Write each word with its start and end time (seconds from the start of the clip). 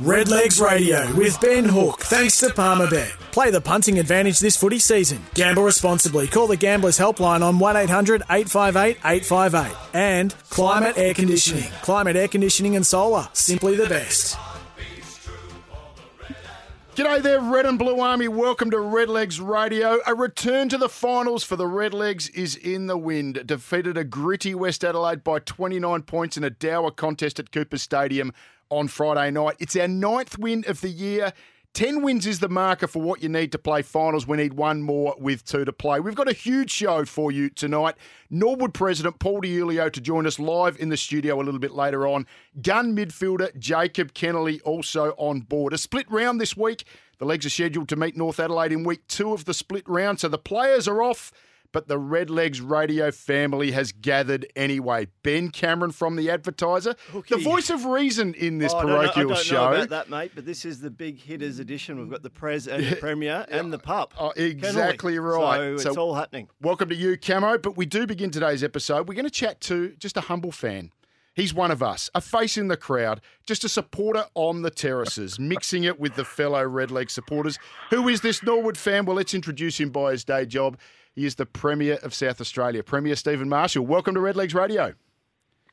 Redlegs 0.00 0.62
Radio 0.62 1.14
with 1.14 1.38
Ben 1.42 1.62
Hook. 1.66 2.00
Thanks 2.00 2.40
to 2.40 2.46
Palmerbet. 2.46 3.10
Play 3.32 3.50
the 3.50 3.60
punting 3.60 3.98
advantage 3.98 4.38
this 4.38 4.56
footy 4.56 4.78
season. 4.78 5.22
Gamble 5.34 5.62
responsibly. 5.62 6.26
Call 6.26 6.46
the 6.46 6.56
Gamblers 6.56 6.98
Helpline 6.98 7.42
on 7.42 7.58
1800 7.58 8.22
858 8.30 8.96
858. 9.04 9.76
And 9.92 10.34
Climate 10.48 10.96
Air 10.96 11.12
Conditioning. 11.12 11.70
Climate 11.82 12.16
Air 12.16 12.28
Conditioning 12.28 12.76
and 12.76 12.86
Solar. 12.86 13.28
Simply 13.34 13.76
the 13.76 13.90
best. 13.90 14.38
G'day 16.96 17.22
there, 17.22 17.40
Red 17.40 17.66
and 17.66 17.78
Blue 17.78 18.00
Army. 18.00 18.26
Welcome 18.26 18.72
to 18.72 18.76
Redlegs 18.76 19.40
Radio. 19.40 20.00
A 20.08 20.14
return 20.14 20.68
to 20.70 20.76
the 20.76 20.88
finals 20.88 21.44
for 21.44 21.54
the 21.54 21.64
Redlegs 21.64 22.28
is 22.34 22.56
in 22.56 22.88
the 22.88 22.98
wind. 22.98 23.46
Defeated 23.46 23.96
a 23.96 24.02
gritty 24.02 24.56
West 24.56 24.84
Adelaide 24.84 25.22
by 25.22 25.38
29 25.38 26.02
points 26.02 26.36
in 26.36 26.42
a 26.42 26.50
dour 26.50 26.90
contest 26.90 27.38
at 27.38 27.52
Cooper 27.52 27.78
Stadium 27.78 28.32
on 28.70 28.88
Friday 28.88 29.30
night. 29.30 29.54
It's 29.60 29.76
our 29.76 29.86
ninth 29.86 30.36
win 30.36 30.64
of 30.66 30.80
the 30.80 30.88
year. 30.88 31.32
10 31.74 32.02
wins 32.02 32.26
is 32.26 32.40
the 32.40 32.48
marker 32.48 32.88
for 32.88 33.00
what 33.00 33.22
you 33.22 33.28
need 33.28 33.52
to 33.52 33.58
play 33.58 33.80
finals. 33.80 34.26
We 34.26 34.36
need 34.36 34.54
one 34.54 34.82
more 34.82 35.14
with 35.18 35.44
two 35.44 35.64
to 35.64 35.72
play. 35.72 36.00
We've 36.00 36.16
got 36.16 36.28
a 36.28 36.32
huge 36.32 36.70
show 36.70 37.04
for 37.04 37.30
you 37.30 37.48
tonight. 37.48 37.94
Norwood 38.28 38.74
President 38.74 39.20
Paul 39.20 39.42
DiUlio 39.42 39.92
to 39.92 40.00
join 40.00 40.26
us 40.26 40.40
live 40.40 40.76
in 40.80 40.88
the 40.88 40.96
studio 40.96 41.40
a 41.40 41.44
little 41.44 41.60
bit 41.60 41.70
later 41.70 42.08
on. 42.08 42.26
Gun 42.60 42.96
midfielder 42.96 43.56
Jacob 43.56 44.12
Kennelly 44.14 44.60
also 44.64 45.14
on 45.16 45.40
board. 45.40 45.72
A 45.72 45.78
split 45.78 46.10
round 46.10 46.40
this 46.40 46.56
week. 46.56 46.84
The 47.18 47.24
legs 47.24 47.46
are 47.46 47.50
scheduled 47.50 47.88
to 47.90 47.96
meet 47.96 48.16
North 48.16 48.40
Adelaide 48.40 48.72
in 48.72 48.82
week 48.82 49.06
two 49.06 49.32
of 49.32 49.44
the 49.44 49.54
split 49.54 49.88
round, 49.88 50.18
so 50.20 50.28
the 50.28 50.38
players 50.38 50.88
are 50.88 51.02
off 51.02 51.30
but 51.72 51.88
the 51.88 51.98
Redlegs 51.98 52.60
radio 52.68 53.10
family 53.10 53.70
has 53.72 53.92
gathered 53.92 54.46
anyway. 54.56 55.06
Ben 55.22 55.50
Cameron 55.50 55.92
from 55.92 56.16
The 56.16 56.30
Advertiser, 56.30 56.94
the 57.28 57.36
voice 57.38 57.70
of 57.70 57.84
reason 57.84 58.34
in 58.34 58.58
this 58.58 58.72
Oh, 58.72 58.78
I 58.78 58.82
don't 58.82 58.90
know- 58.90 58.96
parochial 58.98 59.30
I 59.30 59.34
don't 59.34 59.44
show. 59.44 59.70
know 59.70 59.76
about 59.76 59.88
that, 59.90 60.10
mate, 60.10 60.32
but 60.34 60.44
this 60.46 60.64
is 60.64 60.80
the 60.80 60.90
big 60.90 61.20
hitters 61.20 61.58
edition. 61.58 61.98
We've 61.98 62.10
got 62.10 62.22
the 62.22 62.30
Prez 62.30 62.66
and 62.66 62.84
the 62.86 62.96
Premier 62.96 63.46
and 63.50 63.72
the 63.72 63.78
Pup. 63.78 64.14
Oh, 64.18 64.32
exactly 64.36 65.18
right. 65.18 65.56
So, 65.58 65.74
it's 65.74 65.82
So- 65.84 65.96
all 65.96 66.14
happening. 66.14 66.48
Welcome 66.60 66.88
to 66.88 66.94
you, 66.96 67.16
Camo. 67.16 67.58
But 67.58 67.76
we 67.76 67.86
do 67.86 68.06
begin 68.06 68.30
today's 68.30 68.64
episode. 68.64 69.08
We're 69.08 69.14
going 69.14 69.24
to 69.24 69.30
chat 69.30 69.60
to 69.62 69.94
just 69.98 70.16
a 70.16 70.22
humble 70.22 70.52
fan. 70.52 70.90
He's 71.32 71.54
one 71.54 71.70
of 71.70 71.80
us, 71.82 72.10
a 72.14 72.20
face 72.20 72.58
in 72.58 72.66
the 72.68 72.76
crowd, 72.76 73.20
just 73.46 73.62
a 73.62 73.68
supporter 73.68 74.24
on 74.34 74.62
the 74.62 74.70
terraces, 74.70 75.38
mixing 75.38 75.84
it 75.84 75.98
with 76.00 76.16
the 76.16 76.24
fellow 76.24 76.68
Redleg 76.68 77.08
supporters. 77.10 77.56
Who 77.90 78.08
is 78.08 78.20
this 78.20 78.42
Norwood 78.42 78.76
fan? 78.76 79.04
Well, 79.06 79.16
let's 79.16 79.32
introduce 79.32 79.78
him 79.78 79.90
by 79.90 80.10
his 80.12 80.24
day 80.24 80.44
job. 80.44 80.76
He 81.14 81.26
is 81.26 81.34
the 81.34 81.46
Premier 81.46 81.98
of 82.02 82.14
South 82.14 82.40
Australia, 82.40 82.82
Premier 82.82 83.16
Stephen 83.16 83.48
Marshall. 83.48 83.84
Welcome 83.84 84.14
to 84.14 84.20
Redlegs 84.20 84.54
Radio. 84.54 84.94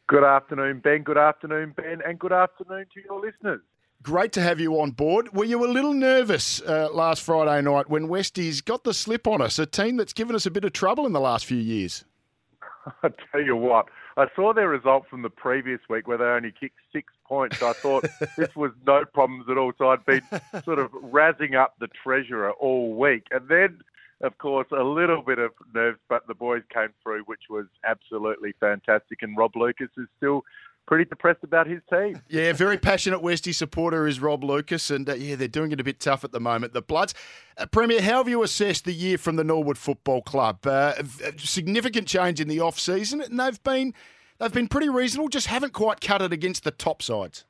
Good 0.07 0.23
afternoon, 0.23 0.79
Ben. 0.79 1.03
Good 1.03 1.17
afternoon, 1.17 1.73
Ben, 1.75 2.01
and 2.05 2.17
good 2.17 2.33
afternoon 2.33 2.85
to 2.93 3.01
your 3.03 3.19
listeners. 3.19 3.61
Great 4.03 4.31
to 4.33 4.41
have 4.41 4.59
you 4.59 4.79
on 4.79 4.91
board. 4.91 5.33
Were 5.33 5.43
you 5.43 5.65
a 5.65 5.69
little 5.69 5.93
nervous 5.93 6.61
uh, 6.61 6.89
last 6.91 7.21
Friday 7.21 7.61
night 7.61 7.89
when 7.89 8.07
Westies 8.07 8.63
got 8.63 8.83
the 8.83 8.93
slip 8.93 9.27
on 9.27 9.41
us, 9.41 9.59
a 9.59 9.65
team 9.65 9.97
that's 9.97 10.13
given 10.13 10.35
us 10.35 10.45
a 10.45 10.51
bit 10.51 10.63
of 10.63 10.71
trouble 10.73 11.05
in 11.05 11.13
the 11.13 11.19
last 11.19 11.45
few 11.45 11.57
years? 11.57 12.05
I 13.03 13.09
tell 13.31 13.41
you 13.41 13.55
what, 13.55 13.87
I 14.15 14.27
saw 14.35 14.53
their 14.53 14.69
result 14.69 15.07
from 15.09 15.21
the 15.21 15.29
previous 15.29 15.79
week 15.89 16.07
where 16.07 16.17
they 16.17 16.25
only 16.25 16.53
kicked 16.57 16.79
six 16.93 17.11
points. 17.27 17.61
I 17.61 17.73
thought 17.73 18.05
this 18.37 18.55
was 18.55 18.71
no 18.85 19.03
problems 19.05 19.45
at 19.49 19.57
all. 19.57 19.73
So 19.77 19.89
I'd 19.89 20.05
been 20.05 20.23
sort 20.63 20.79
of 20.79 20.91
razzing 20.91 21.55
up 21.55 21.75
the 21.79 21.87
treasurer 21.87 22.51
all 22.51 22.93
week. 22.95 23.27
And 23.31 23.47
then, 23.49 23.81
of 24.21 24.37
course, 24.37 24.67
a 24.71 24.83
little 24.83 25.21
bit 25.21 25.39
of 25.39 25.51
nerves, 25.73 25.99
but 26.09 26.25
the 26.27 26.33
boys 26.33 26.63
came 26.73 26.89
through, 27.03 27.23
which 27.25 27.43
was 27.49 27.65
absolutely 27.85 28.53
fantastic. 28.59 29.19
And 29.21 29.37
Rob 29.37 29.55
Lucas 29.55 29.89
is 29.97 30.07
still 30.17 30.43
pretty 30.87 31.05
depressed 31.05 31.43
about 31.43 31.67
his 31.67 31.81
team. 31.89 32.21
Yeah, 32.29 32.53
very 32.53 32.77
passionate 32.77 33.21
Westie 33.21 33.53
supporter 33.53 34.07
is 34.07 34.19
Rob 34.19 34.43
Lucas, 34.43 34.89
and 34.89 35.07
uh, 35.07 35.13
yeah, 35.13 35.35
they're 35.35 35.47
doing 35.47 35.71
it 35.71 35.79
a 35.79 35.83
bit 35.83 35.99
tough 35.99 36.23
at 36.23 36.31
the 36.31 36.39
moment. 36.39 36.73
The 36.73 36.81
Bloods, 36.81 37.13
uh, 37.57 37.65
Premier, 37.67 38.01
how 38.01 38.17
have 38.17 38.27
you 38.27 38.41
assessed 38.43 38.85
the 38.85 38.93
year 38.93 39.17
from 39.17 39.35
the 39.35 39.43
Norwood 39.43 39.77
Football 39.77 40.21
Club? 40.23 40.65
Uh, 40.65 40.93
significant 41.37 42.07
change 42.07 42.39
in 42.39 42.47
the 42.47 42.59
off 42.59 42.79
season, 42.79 43.21
and 43.21 43.39
they've 43.39 43.61
been 43.63 43.93
they've 44.39 44.53
been 44.53 44.67
pretty 44.67 44.89
reasonable. 44.89 45.29
Just 45.29 45.47
haven't 45.47 45.73
quite 45.73 46.01
cut 46.01 46.21
it 46.21 46.33
against 46.33 46.63
the 46.63 46.71
top 46.71 47.01
sides. 47.01 47.45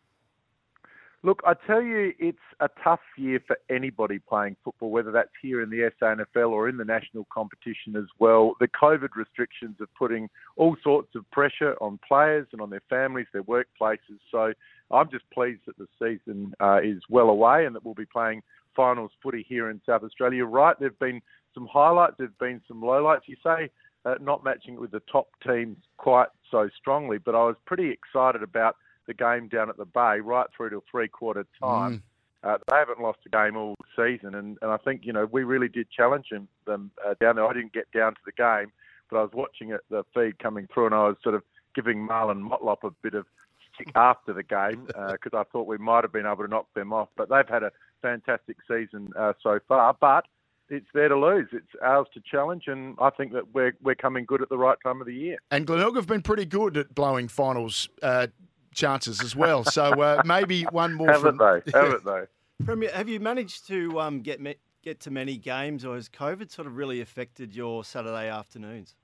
Look, 1.27 1.41
I 1.45 1.55
tell 1.67 1.81
you, 1.81 2.13
it's 2.19 2.37
a 2.61 2.69
tough 2.81 3.01
year 3.17 3.41
for 3.45 3.57
anybody 3.69 4.17
playing 4.17 4.55
football, 4.63 4.91
whether 4.91 5.11
that's 5.11 5.27
here 5.41 5.61
in 5.61 5.69
the 5.69 5.91
SANFL 6.01 6.51
or 6.51 6.69
in 6.69 6.77
the 6.77 6.85
national 6.85 7.27
competition 7.33 7.97
as 7.97 8.05
well. 8.17 8.53
The 8.61 8.69
COVID 8.69 9.09
restrictions 9.13 9.75
are 9.81 9.89
putting 9.99 10.29
all 10.55 10.77
sorts 10.81 11.15
of 11.15 11.29
pressure 11.31 11.75
on 11.81 11.99
players 12.07 12.47
and 12.53 12.61
on 12.61 12.69
their 12.69 12.81
families, 12.89 13.27
their 13.33 13.43
workplaces. 13.43 14.19
So 14.31 14.53
I'm 14.89 15.11
just 15.11 15.29
pleased 15.33 15.59
that 15.67 15.77
the 15.77 15.87
season 16.01 16.53
uh, 16.61 16.79
is 16.81 17.01
well 17.09 17.29
away 17.29 17.65
and 17.65 17.75
that 17.75 17.83
we'll 17.83 17.93
be 17.93 18.05
playing 18.05 18.41
finals 18.73 19.11
footy 19.21 19.45
here 19.49 19.69
in 19.69 19.81
South 19.85 20.03
Australia. 20.03 20.45
Right, 20.45 20.79
there 20.79 20.87
have 20.87 20.99
been 20.99 21.21
some 21.53 21.67
highlights, 21.69 22.13
there 22.19 22.27
have 22.27 22.39
been 22.39 22.61
some 22.69 22.81
lowlights. 22.81 23.23
You 23.25 23.35
say 23.43 23.69
uh, 24.05 24.15
not 24.21 24.45
matching 24.45 24.75
it 24.75 24.79
with 24.79 24.91
the 24.91 25.01
top 25.11 25.27
teams 25.45 25.75
quite 25.97 26.29
so 26.49 26.69
strongly, 26.79 27.17
but 27.17 27.35
I 27.35 27.43
was 27.43 27.57
pretty 27.65 27.89
excited 27.89 28.43
about 28.43 28.77
the 29.07 29.13
game 29.13 29.47
down 29.47 29.69
at 29.69 29.77
the 29.77 29.85
Bay 29.85 30.19
right 30.19 30.47
through 30.55 30.69
to 30.71 30.83
three 30.91 31.07
quarter 31.07 31.45
time. 31.61 32.03
Uh, 32.43 32.57
they 32.69 32.75
haven't 32.75 33.01
lost 33.01 33.19
a 33.25 33.29
game 33.29 33.57
all 33.57 33.75
season, 33.95 34.35
and, 34.35 34.57
and 34.61 34.71
I 34.71 34.77
think 34.77 35.01
you 35.03 35.11
know 35.11 35.27
we 35.31 35.43
really 35.43 35.67
did 35.67 35.89
challenge 35.89 36.27
them, 36.29 36.47
them 36.65 36.91
uh, 37.05 37.15
down 37.19 37.35
there. 37.35 37.47
I 37.47 37.53
didn't 37.53 37.73
get 37.73 37.91
down 37.91 38.13
to 38.13 38.21
the 38.25 38.31
game, 38.31 38.71
but 39.09 39.17
I 39.17 39.21
was 39.23 39.31
watching 39.33 39.71
it, 39.71 39.81
the 39.89 40.03
feed 40.13 40.37
coming 40.39 40.67
through, 40.71 40.87
and 40.87 40.95
I 40.95 41.07
was 41.07 41.17
sort 41.23 41.35
of 41.35 41.43
giving 41.73 42.07
Marlon 42.07 42.47
Motlop 42.47 42.83
a 42.83 42.91
bit 43.01 43.15
of 43.15 43.25
stick 43.73 43.91
after 43.95 44.33
the 44.33 44.43
game 44.43 44.85
because 44.85 45.33
I 45.33 45.43
thought 45.51 45.67
we 45.67 45.77
might 45.77 46.03
have 46.03 46.13
been 46.13 46.27
able 46.27 46.43
to 46.43 46.47
knock 46.47 46.67
them 46.75 46.93
off. 46.93 47.09
But 47.17 47.29
they've 47.29 47.47
had 47.47 47.63
a 47.63 47.71
fantastic 48.01 48.57
season 48.67 49.09
uh, 49.17 49.33
so 49.41 49.59
far, 49.67 49.95
but. 49.99 50.25
It's 50.69 50.85
there 50.93 51.07
to 51.07 51.17
lose. 51.17 51.47
It's 51.53 51.81
ours 51.81 52.07
to 52.13 52.19
challenge, 52.29 52.63
and 52.67 52.97
I 52.99 53.09
think 53.09 53.31
that 53.31 53.53
we're 53.53 53.77
we're 53.81 53.95
coming 53.95 54.25
good 54.25 54.41
at 54.41 54.49
the 54.49 54.57
right 54.57 54.77
time 54.83 54.99
of 54.99 55.07
the 55.07 55.13
year. 55.13 55.37
And 55.49 55.65
Glenelg 55.65 55.95
have 55.95 56.07
been 56.07 56.21
pretty 56.21 56.43
good 56.43 56.75
at 56.75 56.93
blowing 56.93 57.29
finals 57.29 57.87
uh, 58.03 58.27
chances 58.77 59.21
as 59.21 59.35
well. 59.35 59.65
So 59.65 59.83
uh, 60.01 60.21
maybe 60.23 60.63
one 60.63 60.93
more. 60.93 61.11
Haven't 61.11 61.37
from, 61.37 61.61
they? 61.65 61.71
Haven't 61.77 62.05
they? 62.05 62.21
Premier, 62.63 62.91
have 62.93 63.09
you 63.09 63.19
managed 63.19 63.67
to 63.67 63.99
um, 63.99 64.21
get 64.21 64.39
me, 64.39 64.55
get 64.83 65.01
to 65.01 65.11
many 65.11 65.37
games, 65.37 65.83
or 65.83 65.95
has 65.95 66.07
COVID 66.07 66.49
sort 66.49 66.67
of 66.67 66.77
really 66.77 67.01
affected 67.01 67.55
your 67.55 67.83
Saturday 67.83 68.29
afternoons? 68.29 68.95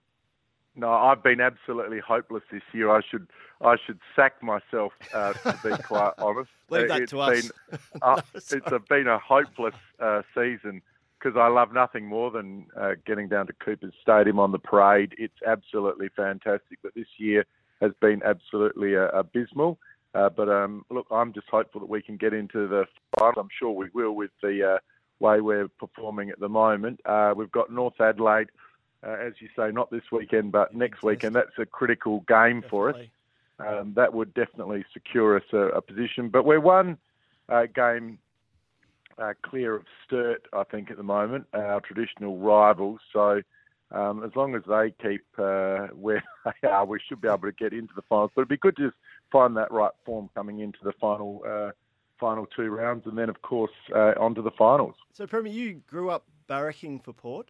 No, 0.76 0.92
I've 0.92 1.22
been 1.22 1.40
absolutely 1.40 2.00
hopeless 2.00 2.44
this 2.52 2.64
year. 2.72 2.90
I 2.90 3.02
should 3.08 3.28
I 3.62 3.76
should 3.86 4.00
sack 4.16 4.42
myself 4.42 4.94
uh, 5.14 5.34
to 5.34 5.60
be 5.64 5.70
quite 5.84 6.14
honest. 6.18 6.50
Leave 6.70 6.88
that 6.88 7.02
It's 7.02 7.12
to 7.12 7.20
us. 7.20 7.42
Been, 7.42 7.80
uh, 8.02 8.22
it's 8.34 8.52
a, 8.52 8.80
been 8.90 9.08
a 9.08 9.20
hopeless 9.20 9.76
uh, 10.00 10.22
season 10.34 10.82
because 11.20 11.38
I 11.38 11.48
love 11.48 11.74
nothing 11.74 12.06
more 12.08 12.32
than 12.32 12.66
uh, 12.76 12.94
getting 13.06 13.30
down 13.30 13.48
to 13.48 13.54
Cooper's 13.54 13.94
Stadium 14.02 14.40
on 14.40 14.52
the 14.52 14.60
parade. 14.60 15.14
It's 15.18 15.38
absolutely 15.46 16.10
fantastic, 16.16 16.80
but 16.82 16.94
this 16.96 17.08
year 17.18 17.46
has 17.82 17.92
been 18.00 18.22
absolutely 18.24 18.96
uh, 18.96 19.08
abysmal. 19.10 19.78
Uh, 20.16 20.30
but 20.30 20.48
um, 20.48 20.86
look, 20.90 21.08
I'm 21.10 21.34
just 21.34 21.48
hopeful 21.50 21.82
that 21.82 21.90
we 21.90 22.02
can 22.02 22.18
get 22.18 22.34
into 22.34 22.68
the 22.68 22.86
final. 23.18 23.42
I'm 23.42 23.50
sure 23.58 23.72
we 23.72 23.90
will 23.94 24.12
with 24.12 24.32
the 24.42 24.74
uh, 24.74 24.78
way 25.20 25.42
we're 25.42 25.68
performing 25.68 26.30
at 26.30 26.40
the 26.40 26.50
moment. 26.50 27.00
Uh, 27.06 27.34
we've 27.36 27.52
got 27.52 27.72
North 27.72 28.00
Adelaide, 28.00 28.50
uh, 29.06 29.18
as 29.20 29.34
you 29.40 29.50
say, 29.56 29.72
not 29.72 29.90
this 29.90 30.04
weekend, 30.12 30.52
but 30.52 30.76
next 30.76 31.02
weekend. 31.02 31.36
That's 31.36 31.58
a 31.58 31.66
critical 31.66 32.24
game 32.28 32.64
for 32.70 32.90
us. 32.90 32.96
Um, 33.60 33.94
that 33.96 34.14
would 34.14 34.34
definitely 34.34 34.86
secure 34.94 35.38
us 35.38 35.44
a, 35.52 35.58
a 35.58 35.82
position. 35.82 36.30
But 36.30 36.46
we're 36.46 36.60
one 36.60 36.98
uh, 37.50 37.66
game 37.74 38.20
uh, 39.18 39.34
clear 39.42 39.76
of 39.76 39.86
Sturt, 40.06 40.48
I 40.54 40.64
think, 40.64 40.92
at 40.92 40.98
the 40.98 41.04
moment, 41.04 41.48
our 41.54 41.82
traditional 41.82 42.38
rivals. 42.38 43.00
So 43.12 43.42
um, 43.94 44.24
as 44.24 44.32
long 44.36 44.56
as 44.56 44.64
they 44.68 44.92
keep 45.02 45.24
uh, 45.38 45.88
where 45.94 46.24
they 46.62 46.68
are, 46.68 46.86
we 46.86 47.00
should 47.08 47.22
be 47.22 47.28
able 47.28 47.40
to 47.42 47.52
get 47.52 47.74
into 47.74 47.94
the 47.96 48.02
finals. 48.10 48.32
But 48.36 48.42
it'd 48.42 48.50
be 48.50 48.58
good 48.58 48.76
to 48.78 48.88
just 48.88 48.98
find 49.32 49.56
that 49.58 49.72
right 49.72 49.92
form 50.06 50.30
coming 50.36 50.60
into 50.60 50.80
the 50.84 50.94
final 51.00 51.42
uh, 51.48 51.72
final 52.20 52.46
two 52.46 52.70
rounds, 52.70 53.06
and 53.06 53.18
then 53.18 53.30
of 53.30 53.42
course 53.42 53.72
uh, 53.96 54.14
onto 54.20 54.42
the 54.42 54.52
finals. 54.52 54.96
So, 55.14 55.28
Premier, 55.28 55.52
you 55.54 55.82
grew 55.88 56.10
up 56.10 56.26
barracking 56.50 57.04
for 57.04 57.14
Port, 57.14 57.50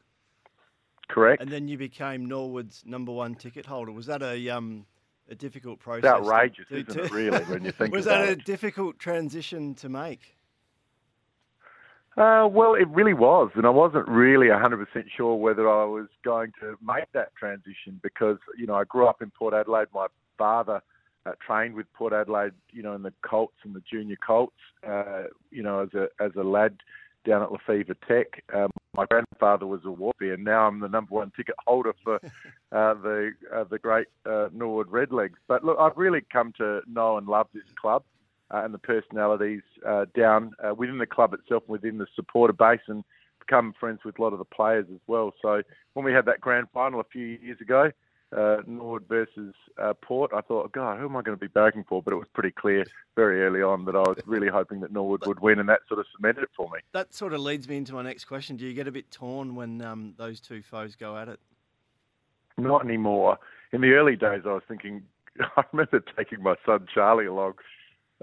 Correct. 1.10 1.42
and 1.42 1.51
then 1.51 1.68
you 1.68 1.78
became 1.78 2.25
Norwood's 2.25 2.84
number 2.86 3.12
one 3.12 3.36
ticket 3.36 3.66
holder. 3.66 3.92
Was 3.92 4.06
that 4.07 4.22
a 4.22 4.50
um, 4.50 4.86
a 5.30 5.36
difficult 5.36 5.80
process? 5.80 6.04
It's 6.06 6.28
outrageous, 6.28 6.68
to- 6.69 6.78
isn't 6.78 7.06
it? 7.06 7.12
Really, 7.12 7.44
when 7.46 7.63
you 7.66 7.72
think 7.72 7.94
was 7.96 8.06
that 8.06 8.22
a 8.28 8.31
it. 8.31 8.46
difficult 8.46 9.00
transition 9.00 9.75
to 9.75 9.89
make? 9.89 10.38
Uh, 12.15 12.48
well, 12.48 12.75
it 12.75 12.88
really 12.89 13.13
was, 13.13 13.50
and 13.56 13.65
I 13.65 13.71
wasn't 13.71 14.07
really 14.07 14.48
100% 14.48 14.86
sure 15.18 15.36
whether 15.36 15.68
I 15.68 15.83
was 15.86 16.07
going 16.24 16.51
to 16.60 16.77
make 16.86 17.12
that 17.13 17.36
transition 17.36 18.00
because, 18.04 18.38
you 18.56 18.68
know, 18.68 18.75
I 18.75 18.83
grew 18.83 19.07
up 19.07 19.24
in 19.24 19.31
Port 19.31 19.56
Adelaide. 19.56 19.88
My 19.94 20.06
father 20.38 20.81
uh, 21.25 21.31
trained 21.45 21.74
with 21.74 21.92
Port 21.94 22.13
Adelaide, 22.13 22.54
you 22.71 22.83
know, 22.83 22.94
in 22.94 23.01
the 23.01 23.13
Colts 23.27 23.56
and 23.63 23.74
the 23.74 23.81
junior 23.89 24.18
Colts, 24.25 24.54
uh, 24.88 25.24
you 25.50 25.63
know, 25.63 25.80
as 25.80 25.89
a 25.95 26.07
as 26.24 26.31
a 26.36 26.44
lad 26.44 26.77
down 27.25 27.42
at 27.42 27.51
Lefevre 27.51 27.95
Tech. 28.07 28.44
Um, 28.54 28.69
my 28.95 29.06
grandfather 29.10 29.65
was 29.65 29.81
a 29.86 29.92
Warby, 29.92 30.31
and 30.31 30.44
now 30.44 30.68
I'm 30.68 30.80
the 30.80 30.89
number 30.89 31.15
one 31.15 31.31
ticket 31.36 31.56
holder 31.65 31.94
for 32.04 32.15
uh, 32.71 32.94
the 32.94 33.31
uh, 33.51 33.63
the 33.63 33.80
great 33.80 34.07
uh, 34.25 34.50
Norwood 34.54 34.89
Redlegs. 34.89 35.38
But 35.48 35.63
look, 35.63 35.77
I've 35.80 35.98
really 35.98 36.21
come 36.31 36.54
to 36.57 36.81
know 36.88 37.18
and 37.18 37.27
love 37.27 37.48
this 37.54 37.63
club 37.80 38.04
uh, 38.53 38.63
and 38.63 38.73
the 38.73 38.77
personalities 38.77 39.61
uh, 39.85 40.05
down 40.15 40.51
uh, 40.63 40.73
within 40.73 41.00
the 41.00 41.07
club 41.07 41.33
itself, 41.33 41.63
within 41.67 41.97
the 41.97 42.07
supporter 42.15 42.53
base, 42.53 42.81
and 42.88 43.03
become 43.39 43.73
friends 43.79 44.00
with 44.05 44.17
a 44.19 44.21
lot 44.21 44.33
of 44.33 44.39
the 44.39 44.45
players 44.45 44.85
as 44.94 45.00
well. 45.07 45.33
So 45.41 45.63
when 45.94 46.05
we 46.05 46.13
had 46.13 46.25
that 46.25 46.39
grand 46.39 46.67
final 46.73 47.00
a 47.00 47.05
few 47.05 47.25
years 47.25 47.59
ago, 47.59 47.91
uh, 48.35 48.57
Norwood 48.65 49.05
versus 49.07 49.53
uh, 49.81 49.94
Port, 50.01 50.31
I 50.33 50.41
thought, 50.41 50.71
God, 50.71 51.00
who 51.00 51.05
am 51.05 51.15
I 51.15 51.21
going 51.21 51.38
to 51.38 51.41
be 51.41 51.47
backing 51.47 51.83
for? 51.88 52.01
But 52.01 52.13
it 52.13 52.17
was 52.17 52.27
pretty 52.33 52.51
clear 52.51 52.85
very 53.15 53.44
early 53.44 53.61
on 53.61 53.85
that 53.85 53.95
I 53.95 54.00
was 54.00 54.17
really 54.25 54.47
hoping 54.47 54.79
that 54.81 54.91
Norwood 54.91 55.25
would 55.27 55.39
win, 55.39 55.59
and 55.59 55.69
that 55.69 55.81
sort 55.88 56.00
of 56.00 56.05
cemented 56.15 56.44
it 56.44 56.50
for 56.55 56.67
me. 56.69 56.79
That 56.94 57.13
sort 57.13 57.33
of 57.33 57.41
leads 57.41 57.67
me 57.67 57.77
into 57.77 57.94
my 57.94 58.01
next 58.01 58.25
question. 58.25 58.55
Do 58.55 58.65
you 58.65 58.73
get 58.73 58.88
a 58.88 58.91
bit 58.91 59.11
torn 59.11 59.55
when 59.55 59.81
um, 59.81 60.13
those 60.17 60.39
two 60.39 60.61
foes 60.63 60.95
go 60.95 61.17
at 61.17 61.27
it? 61.27 61.39
Not 62.57 62.85
anymore. 62.85 63.38
In 63.71 63.81
the 63.81 63.94
early 63.94 64.15
days, 64.15 64.41
I 64.45 64.53
was 64.53 64.63
thinking. 64.67 65.03
I 65.57 65.63
remember 65.71 66.03
taking 66.15 66.44
my 66.44 66.55
son 66.63 66.88
Charlie 66.94 67.25
along 67.25 67.53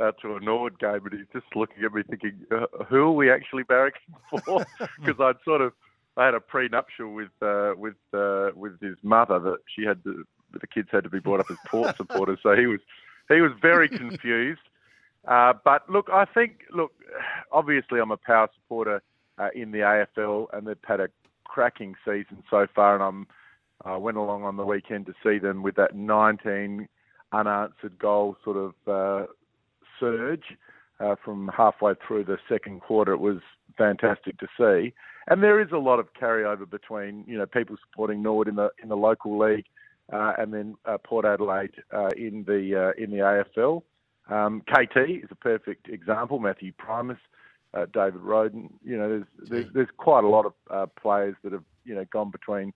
uh, 0.01 0.13
to 0.23 0.37
a 0.37 0.41
Norwood 0.41 0.79
game, 0.79 1.01
and 1.05 1.13
he's 1.13 1.29
just 1.33 1.55
looking 1.55 1.85
at 1.85 1.93
me, 1.93 2.03
thinking, 2.03 2.33
uh, 2.51 2.85
"Who 2.89 3.03
are 3.03 3.13
we 3.13 3.31
actually 3.31 3.65
barracking 3.65 4.15
for?" 4.45 4.65
Because 4.99 5.21
I'd 5.21 5.43
sort 5.45 5.61
of, 5.61 5.73
I 6.17 6.25
had 6.25 6.35
a 6.35 6.41
prenuptial 6.41 7.13
with 7.13 7.31
uh, 7.43 7.75
with 7.77 7.97
uh, 8.13 8.51
with 8.55 8.81
his 8.81 8.97
mother 9.03 9.39
that 9.39 9.59
she 9.75 9.85
had 9.85 10.03
to, 10.05 10.25
the 10.53 10.67
kids 10.67 10.89
had 10.91 11.05
to 11.05 11.11
be 11.11 11.21
brought 11.21 11.41
up 11.41 11.51
as 11.51 11.59
Port 11.67 11.97
supporters, 11.97 12.39
so 12.43 12.57
he 12.57 12.67
was 12.67 12.81
he 13.29 13.41
was 13.41 13.53
very 13.61 13.89
confused. 13.89 14.61
Uh, 15.29 15.53
but 15.65 15.89
look, 15.91 16.09
I 16.11 16.25
think, 16.25 16.63
look, 16.75 16.93
obviously 17.53 18.01
I'm 18.01 18.11
a 18.11 18.17
power 18.17 18.49
supporter 18.55 19.03
uh, 19.39 19.49
in 19.55 19.71
the 19.71 19.79
AFL, 19.79 20.47
and 20.55 20.67
they've 20.67 20.77
had 20.83 20.99
a 20.99 21.09
cracking 21.45 21.95
season 22.07 22.43
so 22.49 22.67
far, 22.75 22.95
and 22.95 23.03
I'm 23.03 23.27
I 23.85 23.97
went 23.97 24.17
along 24.17 24.45
on 24.45 24.57
the 24.57 24.65
weekend 24.65 25.07
to 25.07 25.15
see 25.23 25.39
them 25.39 25.63
with 25.63 25.77
that 25.77 25.95
19 25.95 26.89
unanswered 27.33 27.99
goal 27.99 28.37
sort 28.45 28.57
of 28.57 28.75
uh, 28.87 29.27
surge 30.01 30.57
uh, 30.99 31.15
from 31.25 31.51
halfway 31.57 31.93
through 32.07 32.25
the 32.25 32.39
second 32.49 32.81
quarter. 32.81 33.13
It 33.13 33.21
was 33.21 33.39
fantastic 33.77 34.39
to 34.39 34.47
see, 34.59 34.93
and 35.29 35.43
there 35.43 35.61
is 35.61 35.69
a 35.73 35.79
lot 35.79 36.01
of 36.01 36.13
carryover 36.21 36.69
between 36.69 37.25
you 37.27 37.39
know 37.39 37.47
people 37.47 37.77
supporting 37.89 38.23
Norwood 38.23 38.49
in 38.49 38.57
the 38.57 38.71
in 38.83 38.89
the 38.89 38.97
local 38.97 39.39
league, 39.39 39.67
uh, 40.13 40.33
and 40.39 40.53
then 40.53 40.77
uh, 40.85 40.99
Port 40.99 41.25
Adelaide 41.25 41.75
uh, 41.93 42.09
in 42.17 42.45
the 42.47 42.93
uh, 42.99 43.03
in 43.03 43.11
the 43.11 43.19
AFL. 43.19 43.83
Um, 44.29 44.63
KT 44.63 44.97
is 45.25 45.29
a 45.31 45.37
perfect 45.37 45.89
example. 45.89 46.39
Matthew 46.39 46.73
Primus, 46.79 47.19
uh, 47.75 47.87
David 47.93 48.21
Rodan. 48.21 48.71
You 48.85 48.99
know, 48.99 49.09
there's, 49.09 49.49
there's 49.49 49.67
there's 49.73 49.89
quite 49.97 50.25
a 50.25 50.29
lot 50.29 50.53
of 50.71 50.95
players 50.97 51.37
that 51.43 51.53
have 51.53 51.65
you 51.85 51.95
know 51.95 52.05
gone 52.13 52.31
between 52.31 52.73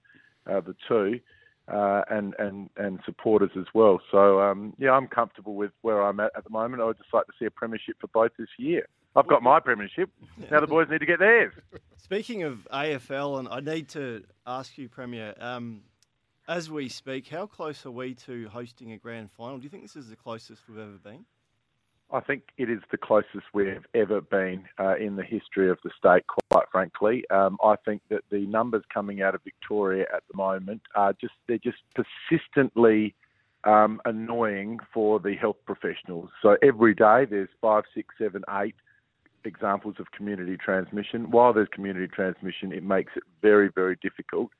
the 0.47 0.75
two, 0.88 1.21
uh, 1.69 2.02
and 2.11 2.34
and 2.38 2.70
and 2.76 3.00
supporters 3.05 3.50
as 3.58 3.66
well. 3.75 4.00
So 4.11 4.40
um, 4.40 4.75
yeah, 4.78 4.93
I'm 4.93 5.06
comfortable 5.06 5.55
with 5.55 5.72
where 5.82 6.02
I'm 6.02 6.20
at 6.20 6.32
at 6.37 6.44
the 6.44 6.50
moment. 6.50 6.82
I 6.82 6.87
would 6.87 6.99
just 6.99 7.12
like 7.12 7.26
to 7.26 7.32
see 7.38 7.46
a 7.46 7.50
premiership 7.50 7.96
for 8.00 8.08
both 8.08 8.32
this 8.38 8.49
year. 8.58 8.87
I've 9.16 9.28
got 9.28 9.43
my 9.43 9.61
premiership. 9.61 10.11
Now 10.50 10.61
the 10.61 10.66
boys 10.66 10.88
need 10.90 10.99
to 10.99 11.06
get 11.06 11.20
theirs. 11.20 11.55
Speaking 11.96 12.43
of 12.43 12.66
AFL, 12.72 13.38
and 13.38 13.49
I 13.49 13.61
need 13.61 13.88
to 13.90 14.25
ask 14.46 14.76
you, 14.76 14.88
Premier, 14.88 15.34
um, 15.38 15.82
as 16.49 16.70
we 16.70 16.88
speak, 16.88 17.28
how 17.28 17.46
close 17.46 17.87
are 17.87 17.90
we 17.90 18.14
to 18.14 18.49
hosting 18.49 18.93
a 18.93 18.99
grand 18.99 19.31
final? 19.31 19.58
Do 19.58 19.64
you 19.64 19.70
think 19.70 19.84
this 19.84 19.96
is 19.96 20.11
the 20.11 20.16
closest 20.16 20.62
we've 20.69 20.78
ever 20.78 20.99
been? 20.99 21.25
I 22.12 22.20
think 22.20 22.42
it 22.58 22.70
is 22.70 22.80
the 22.90 22.98
closest 22.98 23.46
we've 23.52 23.86
ever 23.94 24.20
been 24.20 24.64
uh, 24.78 24.96
in 24.96 25.16
the 25.16 25.24
history 25.24 25.68
of 25.68 25.78
the 25.82 25.90
state, 25.98 26.24
quite 26.50 26.66
frankly. 26.70 27.24
Um, 27.30 27.58
I 27.62 27.74
think 27.84 28.02
that 28.08 28.22
the 28.30 28.46
numbers 28.46 28.84
coming 28.92 29.22
out 29.22 29.34
of 29.34 29.42
Victoria 29.42 30.06
at 30.14 30.22
the 30.30 30.36
moment 30.36 30.82
are 30.94 31.12
just, 31.14 31.34
they're 31.48 31.58
just 31.58 31.78
persistently 31.94 33.14
um, 33.64 34.00
annoying 34.04 34.78
for 34.92 35.18
the 35.18 35.34
health 35.34 35.56
professionals. 35.66 36.30
So 36.42 36.56
every 36.62 36.94
day 36.94 37.24
there's 37.28 37.48
five, 37.60 37.84
six, 37.94 38.14
seven, 38.18 38.44
eight 38.60 38.76
examples 39.44 39.96
of 39.98 40.10
community 40.12 40.56
transmission. 40.56 41.30
While 41.30 41.52
there's 41.52 41.68
community 41.68 42.08
transmission, 42.08 42.72
it 42.72 42.82
makes 42.82 43.12
it 43.16 43.22
very, 43.42 43.70
very 43.74 43.96
difficult 44.02 44.50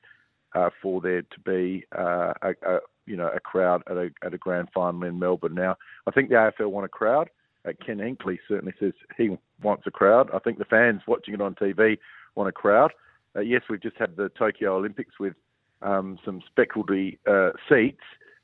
uh, 0.53 0.69
for 0.81 1.01
there 1.01 1.21
to 1.21 1.39
be 1.45 1.85
uh, 1.97 2.33
a, 2.41 2.49
a 2.67 2.79
you 3.05 3.15
know 3.15 3.29
a 3.33 3.39
crowd 3.39 3.83
at 3.89 3.97
a 3.97 4.09
at 4.23 4.33
a 4.33 4.37
grand 4.37 4.69
final 4.73 5.03
in 5.03 5.19
Melbourne. 5.19 5.55
Now, 5.55 5.77
I 6.07 6.11
think 6.11 6.29
the 6.29 6.35
AFL 6.35 6.71
want 6.71 6.85
a 6.85 6.89
crowd. 6.89 7.29
Uh, 7.65 7.71
Ken 7.83 7.97
Hinkley 7.97 8.37
certainly 8.47 8.73
says 8.79 8.93
he 9.17 9.37
wants 9.61 9.83
a 9.87 9.91
crowd. 9.91 10.29
I 10.33 10.39
think 10.39 10.57
the 10.57 10.65
fans 10.65 11.01
watching 11.07 11.33
it 11.33 11.41
on 11.41 11.55
TV 11.55 11.97
want 12.35 12.49
a 12.49 12.51
crowd. 12.51 12.91
Uh, 13.35 13.41
yes, 13.41 13.63
we've 13.69 13.81
just 13.81 13.97
had 13.97 14.15
the 14.15 14.29
Tokyo 14.29 14.77
Olympics 14.77 15.19
with 15.19 15.33
um, 15.81 16.17
some 16.23 16.41
speckledy 16.55 17.17
uh, 17.27 17.51
seats, 17.67 18.03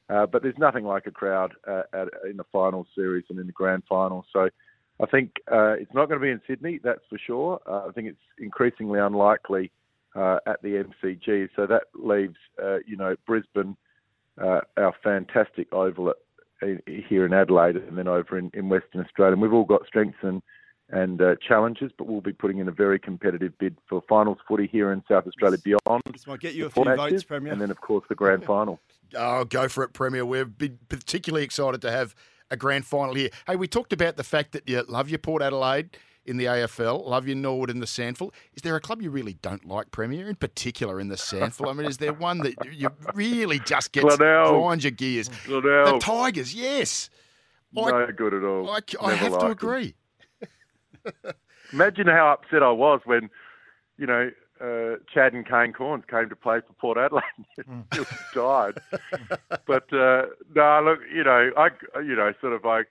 uh, 0.09 0.25
but 0.25 0.41
there's 0.41 0.57
nothing 0.57 0.85
like 0.85 1.05
a 1.07 1.11
crowd 1.11 1.53
uh, 1.67 1.83
at, 1.93 2.07
in 2.29 2.37
the 2.37 2.43
final 2.51 2.85
series 2.95 3.23
and 3.29 3.39
in 3.39 3.47
the 3.47 3.53
grand 3.53 3.83
final. 3.87 4.25
So 4.33 4.49
I 4.99 5.05
think 5.05 5.37
uh, 5.51 5.73
it's 5.73 5.93
not 5.93 6.07
going 6.09 6.19
to 6.19 6.25
be 6.25 6.31
in 6.31 6.41
Sydney, 6.47 6.79
that's 6.83 7.01
for 7.09 7.17
sure. 7.17 7.59
I 7.65 7.91
think 7.93 8.07
it's 8.07 8.19
increasingly 8.37 8.99
unlikely 8.99 9.71
at 10.15 10.61
the 10.61 10.83
MCG. 11.03 11.49
So 11.55 11.65
that 11.67 11.83
leaves, 11.93 12.35
you 12.85 12.97
know, 12.97 13.15
Brisbane, 13.25 13.77
uh, 14.41 14.61
our 14.77 14.93
fantastic 15.03 15.71
oval 15.73 16.09
at, 16.09 16.15
here 16.85 17.25
in 17.25 17.33
Adelaide, 17.33 17.75
and 17.75 17.97
then 17.97 18.07
over 18.07 18.37
in, 18.37 18.51
in 18.53 18.69
Western 18.69 19.01
Australia. 19.01 19.33
And 19.33 19.41
we've 19.41 19.53
all 19.53 19.65
got 19.65 19.85
strengths 19.87 20.19
and 20.21 20.41
and 20.91 21.21
uh, 21.21 21.35
challenges, 21.47 21.91
but 21.97 22.05
we'll 22.05 22.19
be 22.19 22.33
putting 22.33 22.57
in 22.57 22.67
a 22.67 22.71
very 22.71 22.99
competitive 22.99 23.57
bid 23.57 23.77
for 23.87 24.03
finals 24.09 24.39
footy 24.45 24.67
here 24.67 24.91
in 24.91 25.01
South 25.07 25.25
Australia 25.25 25.57
beyond. 25.57 26.03
This 26.11 26.27
might 26.27 26.41
get 26.41 26.53
you 26.53 26.65
a 26.65 26.69
few 26.69 26.83
matches, 26.83 27.11
votes, 27.11 27.23
Premier. 27.23 27.53
And 27.53 27.61
then, 27.61 27.71
of 27.71 27.79
course, 27.79 28.03
the 28.09 28.15
grand 28.15 28.43
final. 28.43 28.79
Oh, 29.13 29.43
go 29.43 29.67
for 29.67 29.83
it, 29.83 29.91
Premier. 29.91 30.25
We're 30.25 30.45
been 30.45 30.79
particularly 30.87 31.43
excited 31.43 31.81
to 31.81 31.91
have 31.91 32.15
a 32.49 32.55
grand 32.55 32.85
final 32.85 33.13
here. 33.13 33.29
Hey, 33.45 33.57
we 33.57 33.67
talked 33.67 33.91
about 33.91 34.15
the 34.15 34.23
fact 34.23 34.53
that 34.53 34.69
you 34.69 34.81
love 34.87 35.09
your 35.09 35.19
Port 35.19 35.41
Adelaide 35.41 35.97
in 36.25 36.37
the 36.37 36.45
AFL, 36.45 37.05
love 37.05 37.27
your 37.27 37.35
Norwood 37.35 37.69
in 37.69 37.79
the 37.79 37.85
SANFL. 37.85 38.31
Is 38.53 38.61
there 38.61 38.75
a 38.75 38.81
club 38.81 39.01
you 39.01 39.09
really 39.09 39.33
don't 39.33 39.65
like, 39.65 39.91
Premier, 39.91 40.29
in 40.29 40.35
particular 40.35 40.99
in 40.99 41.07
the 41.07 41.15
SANFL? 41.15 41.69
I 41.69 41.73
mean, 41.73 41.87
is 41.87 41.97
there 41.97 42.13
one 42.13 42.39
that 42.39 42.53
you 42.71 42.89
really 43.13 43.59
just 43.59 43.91
get 43.91 44.03
grinds 44.03 44.83
your 44.83 44.91
gears? 44.91 45.29
Glenelg. 45.45 45.93
The 45.93 45.99
Tigers, 45.99 46.53
yes. 46.53 47.09
No 47.73 48.07
good 48.15 48.33
at 48.33 48.43
all. 48.43 48.69
I, 48.69 48.79
I 49.01 49.13
have 49.15 49.39
to 49.39 49.47
agree. 49.47 49.95
Imagine 51.73 52.07
how 52.07 52.33
upset 52.33 52.63
I 52.63 52.71
was 52.71 53.01
when, 53.05 53.29
you 53.97 54.05
know, 54.05 54.29
uh, 54.59 54.97
Chad 55.11 55.33
and 55.33 55.45
Kane 55.45 55.73
Cornes 55.73 56.07
came 56.07 56.29
to 56.29 56.35
play 56.35 56.59
for 56.59 56.73
Port 56.73 56.97
Adelaide. 56.97 57.23
Mm. 57.59 57.83
It 57.91 57.95
just 57.95 58.11
died. 58.35 58.77
but 59.65 59.91
uh, 59.93 60.25
no, 60.53 60.81
look, 60.83 60.99
you 61.13 61.23
know, 61.23 61.51
I, 61.57 61.69
you 61.99 62.15
know, 62.15 62.33
sort 62.41 62.53
of, 62.53 62.65
I, 62.65 62.81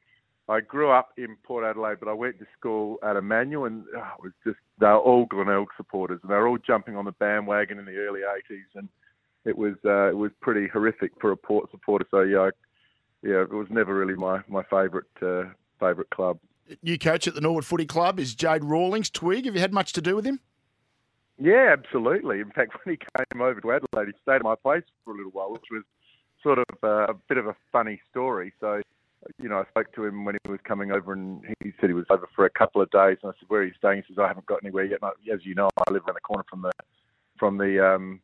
I 0.51 0.61
grew 0.61 0.91
up 0.91 1.13
in 1.17 1.37
Port 1.45 1.65
Adelaide, 1.65 1.99
but 2.01 2.09
I 2.09 2.13
went 2.13 2.39
to 2.41 2.47
school 2.59 2.99
at 3.05 3.17
Immanuel, 3.17 3.67
and 3.67 3.85
oh, 3.97 4.11
it 4.19 4.23
was 4.23 4.33
just 4.45 4.59
they 4.81 4.87
were 4.87 4.99
all 4.99 5.27
Glenelg 5.27 5.69
supporters, 5.77 6.19
and 6.23 6.31
they 6.31 6.35
were 6.35 6.49
all 6.49 6.59
jumping 6.59 6.97
on 6.97 7.05
the 7.05 7.13
bandwagon 7.13 7.79
in 7.79 7.85
the 7.85 7.97
early 7.97 8.21
'80s, 8.21 8.65
and 8.75 8.89
it 9.45 9.57
was 9.57 9.75
uh, 9.85 10.09
it 10.09 10.17
was 10.17 10.33
pretty 10.41 10.67
horrific 10.67 11.13
for 11.21 11.31
a 11.31 11.37
Port 11.37 11.71
supporter. 11.71 12.05
So 12.11 12.23
yeah, 12.23 12.39
I, 12.39 12.51
yeah, 13.23 13.43
it 13.43 13.53
was 13.53 13.69
never 13.71 13.95
really 13.95 14.17
my 14.17 14.41
my 14.49 14.65
favourite 14.65 15.07
uh, 15.23 15.45
favourite 15.79 16.11
club. 16.11 16.39
New 16.83 16.99
coach 16.99 17.29
at 17.29 17.35
the 17.35 17.41
Norwood 17.41 17.65
Footy 17.65 17.87
Club 17.87 18.19
is 18.19 18.35
Jade 18.35 18.65
Rawlings. 18.65 19.11
Twig, 19.11 19.47
have 19.47 19.55
you 19.55 19.61
had 19.61 19.73
much 19.73 19.93
to 19.95 20.01
do 20.01 20.17
with 20.17 20.25
him? 20.25 20.41
Yeah, 21.39 21.75
absolutely. 21.77 22.41
In 22.41 22.51
fact, 22.51 22.73
when 22.85 22.97
he 22.97 22.99
came 22.99 23.41
over 23.41 23.61
to 23.61 23.73
Adelaide, 23.73 24.13
he 24.13 24.21
stayed 24.23 24.37
at 24.37 24.43
my 24.43 24.57
place 24.57 24.85
for 25.05 25.15
a 25.15 25.17
little 25.17 25.33
while, 25.33 25.53
which 25.53 25.67
was 25.71 25.83
sort 26.43 26.59
of 26.59 26.67
uh, 26.83 27.13
a 27.13 27.15
bit 27.29 27.39
of 27.39 27.47
a 27.47 27.57
funny 27.73 28.01
story. 28.11 28.53
So, 28.61 28.81
you 29.39 29.49
know, 29.49 29.59
I 29.59 29.65
spoke 29.69 29.93
to 29.95 30.05
him 30.05 30.25
when 30.25 30.37
he 30.43 30.51
was 30.51 30.61
coming 30.65 30.93
over, 30.93 31.13
and 31.13 31.43
he 31.63 31.73
said 31.81 31.91
he 31.91 31.95
was 31.95 32.07
over 32.11 32.29
for 32.35 32.47
a 32.47 32.51
couple 32.51 32.81
of 32.81 32.91
days. 32.91 33.19
And 33.23 33.33
I 33.33 33.39
said, 33.39 33.49
"Where 33.49 33.61
are 33.61 33.65
you 33.65 33.75
staying?" 33.77 34.03
He 34.07 34.15
says, 34.15 34.19
"I 34.19 34.29
haven't 34.29 34.47
got 34.47 34.61
anywhere 34.63 34.85
yet." 34.85 35.01
I, 35.03 35.11
as 35.33 35.45
you 35.45 35.55
know, 35.55 35.69
I 35.77 35.91
live 35.91 36.03
around 36.07 36.15
the 36.15 36.21
corner 36.21 36.45
from 36.49 36.63
the 36.63 36.73
from 37.39 37.59
the 37.59 37.85
um, 37.85 38.21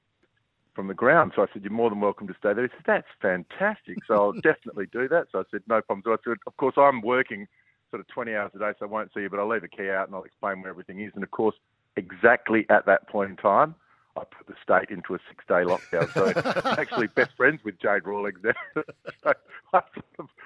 from 0.76 0.86
the 0.86 0.94
ground. 0.94 1.32
So 1.34 1.42
I 1.42 1.46
said, 1.52 1.64
You're 1.64 1.72
more 1.72 1.90
than 1.90 2.00
welcome 2.00 2.28
to 2.28 2.34
stay 2.38 2.52
there. 2.52 2.64
He 2.64 2.70
said, 2.76 2.84
That's 2.86 3.08
fantastic. 3.20 3.96
So 4.06 4.14
I'll 4.14 4.32
definitely 4.42 4.86
do 4.92 5.08
that. 5.08 5.26
So 5.32 5.40
I 5.40 5.42
said, 5.50 5.62
No 5.66 5.80
problem. 5.80 6.02
So 6.04 6.12
I 6.12 6.16
said, 6.22 6.36
Of 6.46 6.56
course, 6.58 6.74
I'm 6.76 7.00
working 7.00 7.48
sort 7.90 8.00
of 8.00 8.06
20 8.08 8.34
hours 8.34 8.52
a 8.54 8.58
day, 8.58 8.72
so 8.78 8.86
I 8.86 8.88
won't 8.88 9.10
see 9.14 9.20
you, 9.20 9.30
but 9.30 9.40
I'll 9.40 9.48
leave 9.48 9.64
a 9.64 9.68
key 9.68 9.88
out 9.90 10.06
and 10.06 10.14
I'll 10.14 10.24
explain 10.24 10.60
where 10.60 10.70
everything 10.70 11.00
is. 11.00 11.12
And 11.14 11.24
of 11.24 11.30
course, 11.30 11.56
exactly 11.96 12.66
at 12.68 12.86
that 12.86 13.08
point 13.08 13.30
in 13.30 13.36
time, 13.36 13.74
I 14.16 14.24
put 14.24 14.46
the 14.46 14.54
state 14.62 14.90
into 14.94 15.14
a 15.14 15.18
six 15.28 15.44
day 15.46 15.64
lockdown. 15.64 16.12
So 16.12 16.32
I'm 16.34 16.78
actually 16.78 17.08
best 17.08 17.30
friends 17.36 17.60
with 17.64 17.80
Jade 17.80 18.06
Rawlings 18.06 18.38
now. 18.42 18.52
so 19.22 19.32
I, 19.72 19.80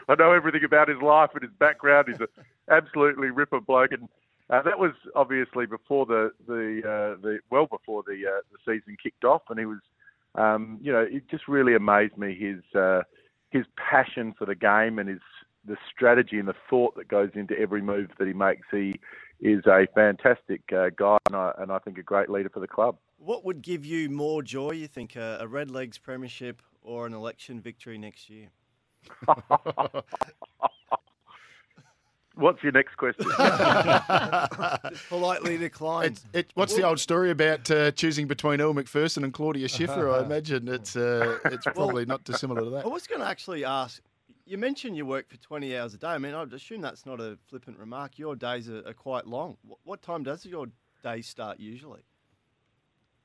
I 0.08 0.14
know 0.16 0.32
everything 0.32 0.64
about 0.64 0.88
his 0.88 1.00
life 1.00 1.30
and 1.34 1.42
his 1.42 1.52
background. 1.58 2.08
He's 2.08 2.20
an 2.20 2.28
absolutely 2.68 3.30
ripper 3.30 3.60
bloke. 3.60 3.92
And 3.92 4.08
uh, 4.50 4.62
that 4.62 4.78
was 4.78 4.92
obviously 5.14 5.66
before 5.66 6.06
the, 6.06 6.32
the, 6.46 6.80
uh, 6.84 7.20
the 7.22 7.38
well 7.50 7.66
before 7.66 8.02
the, 8.06 8.22
uh, 8.26 8.40
the 8.52 8.58
season 8.72 8.96
kicked 9.02 9.24
off. 9.24 9.42
And 9.48 9.58
he 9.58 9.66
was, 9.66 9.80
um, 10.34 10.78
you 10.82 10.92
know, 10.92 11.06
it 11.08 11.28
just 11.30 11.48
really 11.48 11.74
amazed 11.74 12.16
me 12.16 12.34
his, 12.34 12.62
uh, 12.80 13.02
his 13.50 13.64
passion 13.76 14.34
for 14.38 14.46
the 14.46 14.54
game 14.54 14.98
and 14.98 15.08
his 15.08 15.20
the 15.66 15.76
strategy 15.94 16.38
and 16.38 16.48
the 16.48 16.54
thought 16.70 16.96
that 16.96 17.06
goes 17.06 17.30
into 17.34 17.58
every 17.58 17.82
move 17.82 18.08
that 18.18 18.26
he 18.26 18.32
makes. 18.32 18.66
He 18.70 18.98
is 19.40 19.64
a 19.66 19.86
fantastic 19.94 20.62
uh, 20.72 20.90
guy 20.96 21.18
and 21.26 21.36
I, 21.36 21.52
and 21.58 21.72
I 21.72 21.78
think 21.78 21.98
a 21.98 22.02
great 22.02 22.30
leader 22.30 22.48
for 22.48 22.60
the 22.60 22.68
club. 22.68 22.96
What 23.20 23.44
would 23.44 23.60
give 23.60 23.84
you 23.84 24.08
more 24.08 24.42
joy, 24.42 24.70
you 24.70 24.86
think, 24.86 25.14
a, 25.14 25.38
a 25.40 25.46
Red 25.46 25.70
Legs 25.70 25.98
premiership 25.98 26.62
or 26.80 27.06
an 27.06 27.12
election 27.12 27.60
victory 27.60 27.98
next 27.98 28.30
year? 28.30 28.48
What's 32.34 32.62
your 32.62 32.72
next 32.72 32.96
question? 32.96 33.26
politely 35.10 35.58
declined. 35.58 36.22
It, 36.32 36.38
it, 36.38 36.52
what's 36.54 36.74
the 36.74 36.84
old 36.84 36.98
story 36.98 37.30
about 37.30 37.70
uh, 37.70 37.90
choosing 37.90 38.26
between 38.26 38.62
Elle 38.62 38.72
Macpherson 38.72 39.24
and 39.24 39.34
Claudia 39.34 39.68
Schiffer? 39.68 40.08
I 40.08 40.22
imagine 40.22 40.66
it's 40.66 40.96
uh, 40.96 41.38
it's 41.46 41.66
probably 41.66 42.06
not 42.06 42.24
dissimilar 42.24 42.62
to 42.62 42.70
that. 42.70 42.86
I 42.86 42.88
was 42.88 43.06
going 43.06 43.20
to 43.20 43.26
actually 43.26 43.66
ask. 43.66 44.00
You 44.46 44.56
mentioned 44.56 44.96
you 44.96 45.04
work 45.04 45.28
for 45.28 45.36
20 45.36 45.76
hours 45.76 45.92
a 45.92 45.98
day. 45.98 46.08
I 46.08 46.18
mean, 46.18 46.32
I'd 46.32 46.52
assume 46.54 46.80
that's 46.80 47.04
not 47.04 47.20
a 47.20 47.36
flippant 47.48 47.78
remark. 47.78 48.18
Your 48.18 48.34
days 48.34 48.70
are, 48.70 48.88
are 48.88 48.94
quite 48.94 49.26
long. 49.26 49.58
What, 49.62 49.78
what 49.84 50.00
time 50.00 50.22
does 50.22 50.46
your 50.46 50.68
day 51.02 51.20
start 51.20 51.60
usually? 51.60 52.00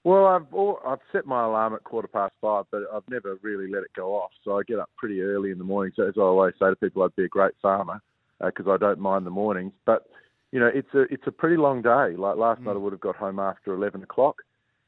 Well, 0.05 0.27
I've 0.27 0.45
I've 0.87 0.99
set 1.11 1.25
my 1.25 1.43
alarm 1.43 1.73
at 1.73 1.83
quarter 1.83 2.07
past 2.07 2.35
five, 2.39 2.65
but 2.69 2.83
I've 2.93 3.09
never 3.09 3.37
really 3.41 3.67
let 3.67 3.81
it 3.81 3.91
go 3.95 4.13
off. 4.13 4.29
So 4.43 4.59
I 4.59 4.61
get 4.61 4.77
up 4.77 4.91
pretty 4.95 5.19
early 5.21 5.49
in 5.49 5.57
the 5.57 5.63
morning. 5.63 5.93
So 5.95 6.07
as 6.07 6.13
I 6.15 6.21
always 6.21 6.53
say 6.59 6.69
to 6.69 6.75
people, 6.75 7.01
I'd 7.01 7.15
be 7.15 7.25
a 7.25 7.27
great 7.27 7.55
farmer 7.59 7.99
because 8.39 8.67
uh, 8.67 8.73
I 8.73 8.77
don't 8.77 8.99
mind 8.99 9.25
the 9.25 9.31
mornings. 9.31 9.73
But 9.83 10.05
you 10.51 10.59
know, 10.59 10.69
it's 10.71 10.93
a 10.93 11.11
it's 11.11 11.25
a 11.25 11.31
pretty 11.31 11.57
long 11.57 11.81
day. 11.81 12.15
Like 12.15 12.37
last 12.37 12.61
mm. 12.61 12.65
night, 12.65 12.73
I 12.73 12.77
would 12.77 12.93
have 12.93 12.99
got 13.01 13.15
home 13.15 13.39
after 13.39 13.73
eleven 13.73 14.03
o'clock, 14.03 14.43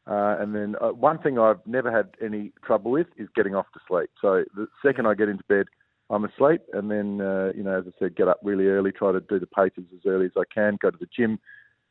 uh, 0.06 0.38
and 0.40 0.54
then 0.54 0.76
uh, 0.80 0.90
one 0.90 1.18
thing 1.18 1.40
I've 1.40 1.66
never 1.66 1.92
had 1.92 2.10
any 2.24 2.52
trouble 2.64 2.92
with 2.92 3.08
is 3.18 3.28
getting 3.36 3.56
off 3.56 3.66
to 3.74 3.80
sleep. 3.88 4.12
So 4.22 4.44
the 4.56 4.68
second 4.86 5.08
I 5.08 5.16
get 5.16 5.30
into 5.30 5.44
bed, 5.46 5.66
I'm 6.12 6.26
asleep, 6.26 6.62
and 6.74 6.92
then 6.92 7.22
uh, 7.22 7.54
you 7.56 7.64
know, 7.64 7.76
as 7.76 7.86
I 7.88 7.92
said, 7.98 8.16
get 8.16 8.28
up 8.28 8.40
really 8.44 8.68
early, 8.68 8.92
try 8.92 9.12
to 9.14 9.22
do 9.22 9.40
the 9.40 9.48
papers 9.48 9.86
as 9.96 10.06
early 10.06 10.28
as 10.28 10.34
I 10.38 10.44
can, 10.54 10.78
go 10.80 10.92
to 10.92 10.98
the 11.00 11.10
gym 11.18 11.40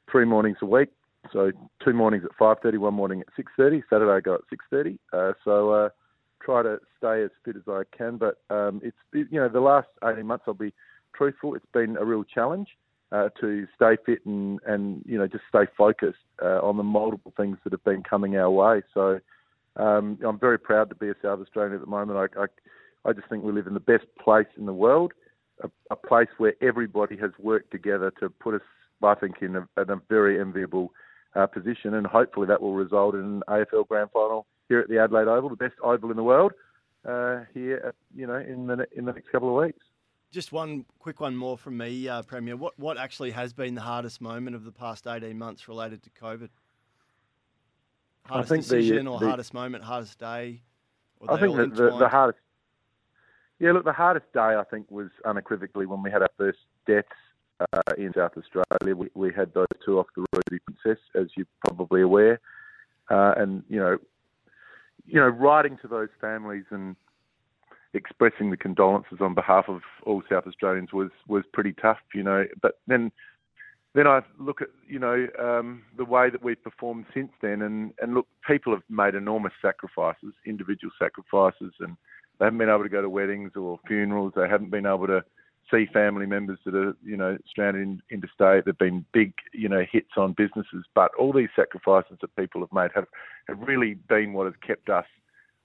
three 0.08 0.26
mornings 0.26 0.58
a 0.62 0.66
week. 0.66 0.90
So 1.32 1.52
two 1.84 1.92
mornings 1.92 2.24
at 2.24 2.32
5:30, 2.36 2.78
one 2.78 2.94
morning 2.94 3.20
at 3.20 3.26
6:30. 3.36 3.82
Saturday 3.90 4.12
I 4.12 4.20
go 4.20 4.34
at 4.34 4.40
6:30. 4.50 4.98
Uh, 5.12 5.32
so 5.44 5.70
uh, 5.70 5.88
try 6.42 6.62
to 6.62 6.78
stay 6.98 7.22
as 7.22 7.30
fit 7.44 7.56
as 7.56 7.62
I 7.68 7.82
can. 7.96 8.16
But 8.16 8.38
um, 8.50 8.80
it's 8.82 8.96
you 9.12 9.26
know 9.32 9.48
the 9.48 9.60
last 9.60 9.88
18 10.04 10.26
months 10.26 10.44
I'll 10.46 10.54
be 10.54 10.72
truthful. 11.14 11.54
It's 11.54 11.66
been 11.72 11.96
a 11.96 12.04
real 12.04 12.24
challenge 12.24 12.68
uh, 13.12 13.28
to 13.40 13.66
stay 13.74 13.96
fit 14.04 14.24
and 14.26 14.60
and 14.66 15.02
you 15.06 15.18
know 15.18 15.26
just 15.26 15.44
stay 15.48 15.66
focused 15.76 16.18
uh, 16.42 16.60
on 16.62 16.76
the 16.76 16.82
multiple 16.82 17.32
things 17.36 17.58
that 17.64 17.72
have 17.72 17.84
been 17.84 18.02
coming 18.02 18.36
our 18.36 18.50
way. 18.50 18.82
So 18.94 19.20
um, 19.76 20.18
I'm 20.26 20.38
very 20.38 20.58
proud 20.58 20.88
to 20.88 20.94
be 20.94 21.08
a 21.08 21.14
South 21.22 21.40
Australian 21.40 21.74
at 21.74 21.80
the 21.80 21.86
moment. 21.86 22.18
I, 22.36 22.42
I 22.42 22.46
I 23.06 23.12
just 23.12 23.28
think 23.28 23.44
we 23.44 23.52
live 23.52 23.68
in 23.68 23.74
the 23.74 23.80
best 23.80 24.06
place 24.22 24.48
in 24.56 24.66
the 24.66 24.72
world, 24.72 25.12
a, 25.62 25.70
a 25.90 25.96
place 25.96 26.28
where 26.38 26.54
everybody 26.60 27.16
has 27.18 27.30
worked 27.38 27.70
together 27.70 28.12
to 28.20 28.28
put 28.28 28.54
us, 28.54 28.62
I 29.02 29.14
think, 29.14 29.36
in 29.42 29.54
a, 29.54 29.68
in 29.80 29.90
a 29.90 30.00
very 30.08 30.40
enviable 30.40 30.92
uh, 31.36 31.46
position, 31.46 31.94
and 31.94 32.06
hopefully 32.06 32.46
that 32.46 32.60
will 32.60 32.74
result 32.74 33.14
in 33.14 33.20
an 33.20 33.42
AFL 33.48 33.86
Grand 33.88 34.10
Final 34.12 34.46
here 34.68 34.80
at 34.80 34.88
the 34.88 34.98
Adelaide 34.98 35.28
Oval, 35.28 35.50
the 35.50 35.56
best 35.56 35.74
oval 35.82 36.10
in 36.10 36.16
the 36.16 36.22
world, 36.22 36.52
uh, 37.04 37.40
here, 37.54 37.82
at, 37.86 37.94
you 38.14 38.26
know, 38.26 38.36
in 38.36 38.66
the 38.66 38.86
in 38.96 39.04
the 39.04 39.12
next 39.12 39.30
couple 39.30 39.48
of 39.48 39.64
weeks. 39.64 39.84
Just 40.32 40.52
one 40.52 40.84
quick 40.98 41.20
one 41.20 41.36
more 41.36 41.56
from 41.56 41.76
me, 41.76 42.08
uh, 42.08 42.22
Premier. 42.22 42.56
What 42.56 42.78
what 42.78 42.98
actually 42.98 43.30
has 43.32 43.52
been 43.52 43.74
the 43.74 43.80
hardest 43.80 44.20
moment 44.20 44.56
of 44.56 44.64
the 44.64 44.72
past 44.72 45.06
eighteen 45.06 45.38
months 45.38 45.68
related 45.68 46.02
to 46.04 46.10
COVID? 46.10 46.48
Hardest 48.24 48.52
decision 48.52 49.04
the, 49.04 49.10
or 49.12 49.20
the, 49.20 49.28
hardest 49.28 49.54
moment, 49.54 49.84
hardest 49.84 50.18
day? 50.18 50.62
I 51.28 51.38
think 51.38 51.56
the, 51.56 51.66
the, 51.66 51.98
the 51.98 52.08
hardest 52.08 52.40
yeah, 53.58 53.72
look, 53.72 53.84
the 53.84 53.92
hardest 53.92 54.30
day 54.34 54.40
I 54.40 54.64
think 54.70 54.90
was 54.90 55.08
unequivocally 55.24 55.86
when 55.86 56.02
we 56.02 56.10
had 56.10 56.22
our 56.22 56.30
first 56.36 56.58
deaths 56.86 57.08
uh, 57.60 57.92
in 57.96 58.12
South 58.14 58.32
Australia. 58.36 58.96
We, 58.96 59.08
we 59.14 59.32
had 59.32 59.52
those 59.54 59.66
two 59.84 59.98
off 59.98 60.06
the 60.14 60.24
Ruby 60.32 60.62
Princess, 60.64 61.02
as 61.14 61.26
you're 61.36 61.46
probably 61.66 62.02
aware, 62.02 62.40
uh, 63.10 63.34
and 63.36 63.62
you 63.68 63.78
know, 63.78 63.98
you 65.06 65.20
know, 65.20 65.28
writing 65.28 65.78
to 65.82 65.88
those 65.88 66.08
families 66.20 66.64
and 66.70 66.96
expressing 67.94 68.50
the 68.50 68.56
condolences 68.56 69.18
on 69.20 69.34
behalf 69.34 69.66
of 69.68 69.80
all 70.04 70.22
South 70.30 70.46
Australians 70.46 70.92
was 70.92 71.10
was 71.28 71.44
pretty 71.52 71.72
tough, 71.72 71.98
you 72.14 72.22
know. 72.22 72.44
But 72.60 72.78
then, 72.86 73.10
then 73.94 74.06
I 74.06 74.20
look 74.38 74.60
at 74.60 74.68
you 74.86 74.98
know 74.98 75.26
um, 75.38 75.82
the 75.96 76.04
way 76.04 76.30
that 76.30 76.42
we've 76.42 76.62
performed 76.62 77.06
since 77.14 77.30
then, 77.40 77.62
and 77.62 77.92
and 78.00 78.14
look, 78.14 78.26
people 78.46 78.72
have 78.72 78.82
made 78.88 79.14
enormous 79.14 79.52
sacrifices, 79.62 80.34
individual 80.44 80.92
sacrifices, 80.98 81.72
and 81.80 81.96
they 82.38 82.44
haven't 82.44 82.58
been 82.58 82.68
able 82.68 82.82
to 82.82 82.88
go 82.88 83.02
to 83.02 83.08
weddings 83.08 83.52
or 83.56 83.78
funerals. 83.86 84.32
They 84.36 84.48
haven't 84.48 84.70
been 84.70 84.86
able 84.86 85.06
to 85.06 85.24
see 85.70 85.86
family 85.92 86.26
members 86.26 86.58
that 86.64 86.74
are, 86.74 86.96
you 87.04 87.16
know, 87.16 87.36
stranded 87.48 87.82
in 87.82 88.02
interstate. 88.10 88.64
There've 88.64 88.78
been 88.78 89.04
big, 89.12 89.32
you 89.52 89.68
know, 89.68 89.84
hits 89.90 90.10
on 90.16 90.32
businesses, 90.32 90.84
but 90.94 91.14
all 91.18 91.32
these 91.32 91.48
sacrifices 91.56 92.18
that 92.20 92.36
people 92.36 92.60
have 92.60 92.72
made 92.72 92.90
have, 92.94 93.06
have 93.48 93.58
really 93.60 93.94
been 93.94 94.32
what 94.32 94.46
has 94.46 94.54
kept 94.66 94.88
us, 94.88 95.06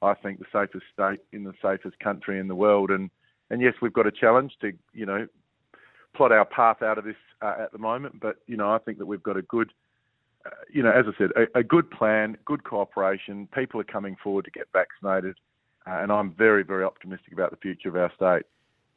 I 0.02 0.14
think, 0.14 0.40
the 0.40 0.46
safest 0.52 0.86
state 0.94 1.20
in 1.32 1.44
the 1.44 1.54
safest 1.62 2.00
country 2.00 2.40
in 2.40 2.48
the 2.48 2.56
world. 2.56 2.90
And 2.90 3.10
and 3.50 3.62
yes, 3.62 3.74
we've 3.82 3.94
got 3.94 4.08
a 4.08 4.12
challenge 4.12 4.54
to, 4.62 4.72
you 4.94 5.06
know, 5.06 5.28
plot 6.16 6.32
our 6.32 6.46
path 6.46 6.82
out 6.82 6.98
of 6.98 7.04
this 7.04 7.16
uh, 7.42 7.56
at 7.60 7.72
the 7.72 7.78
moment. 7.78 8.20
But 8.20 8.38
you 8.48 8.58
know, 8.58 8.72
I 8.72 8.80
think 8.80 8.98
that 8.98 9.06
we've 9.06 9.24
got 9.24 9.38
a 9.38 9.42
good, 9.42 9.72
uh, 10.46 10.50
you 10.72 10.82
know, 10.82 10.92
as 10.92 11.06
I 11.08 11.18
said, 11.18 11.32
a, 11.36 11.60
a 11.60 11.64
good 11.64 11.92
plan, 11.92 12.38
good 12.46 12.64
cooperation. 12.64 13.48
People 13.54 13.80
are 13.82 13.86
coming 13.86 14.16
forward 14.24 14.46
to 14.46 14.52
get 14.52 14.68
vaccinated. 14.74 15.38
Uh, 15.88 15.98
and 16.02 16.12
I'm 16.12 16.32
very, 16.32 16.64
very 16.64 16.84
optimistic 16.84 17.34
about 17.34 17.52
the 17.52 17.58
future 17.58 17.90
of 17.90 17.96
our 17.96 18.12
state. 18.16 18.46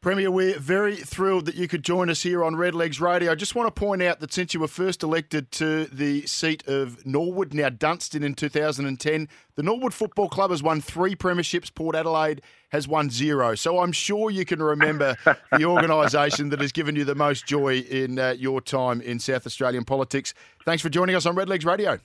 Premier, 0.04 0.30
we're 0.30 0.58
very 0.58 0.96
thrilled 0.96 1.46
that 1.46 1.54
you 1.54 1.66
could 1.66 1.82
join 1.82 2.10
us 2.10 2.22
here 2.22 2.44
on 2.44 2.56
Redlegs 2.56 3.00
Radio. 3.00 3.32
I 3.32 3.34
just 3.34 3.54
want 3.54 3.74
to 3.74 3.80
point 3.80 4.02
out 4.02 4.20
that 4.20 4.34
since 4.34 4.52
you 4.52 4.60
were 4.60 4.68
first 4.68 5.02
elected 5.02 5.50
to 5.52 5.86
the 5.86 6.26
seat 6.26 6.62
of 6.68 7.06
Norwood, 7.06 7.54
now 7.54 7.70
Dunstan 7.70 8.22
in 8.22 8.34
2010, 8.34 9.28
the 9.54 9.62
Norwood 9.62 9.94
Football 9.94 10.28
Club 10.28 10.50
has 10.50 10.62
won 10.62 10.82
three 10.82 11.16
premierships. 11.16 11.74
Port 11.74 11.96
Adelaide 11.96 12.42
has 12.68 12.86
won 12.86 13.08
zero. 13.08 13.54
So 13.54 13.78
I'm 13.78 13.92
sure 13.92 14.28
you 14.28 14.44
can 14.44 14.62
remember 14.62 15.16
the 15.56 15.64
organisation 15.64 16.50
that 16.50 16.60
has 16.60 16.70
given 16.70 16.96
you 16.96 17.06
the 17.06 17.14
most 17.14 17.46
joy 17.46 17.78
in 17.78 18.18
uh, 18.18 18.34
your 18.38 18.60
time 18.60 19.00
in 19.00 19.18
South 19.18 19.46
Australian 19.46 19.86
politics. 19.86 20.34
Thanks 20.66 20.82
for 20.82 20.90
joining 20.90 21.16
us 21.16 21.24
on 21.24 21.34
Redlegs 21.34 21.64
Radio. 21.64 21.98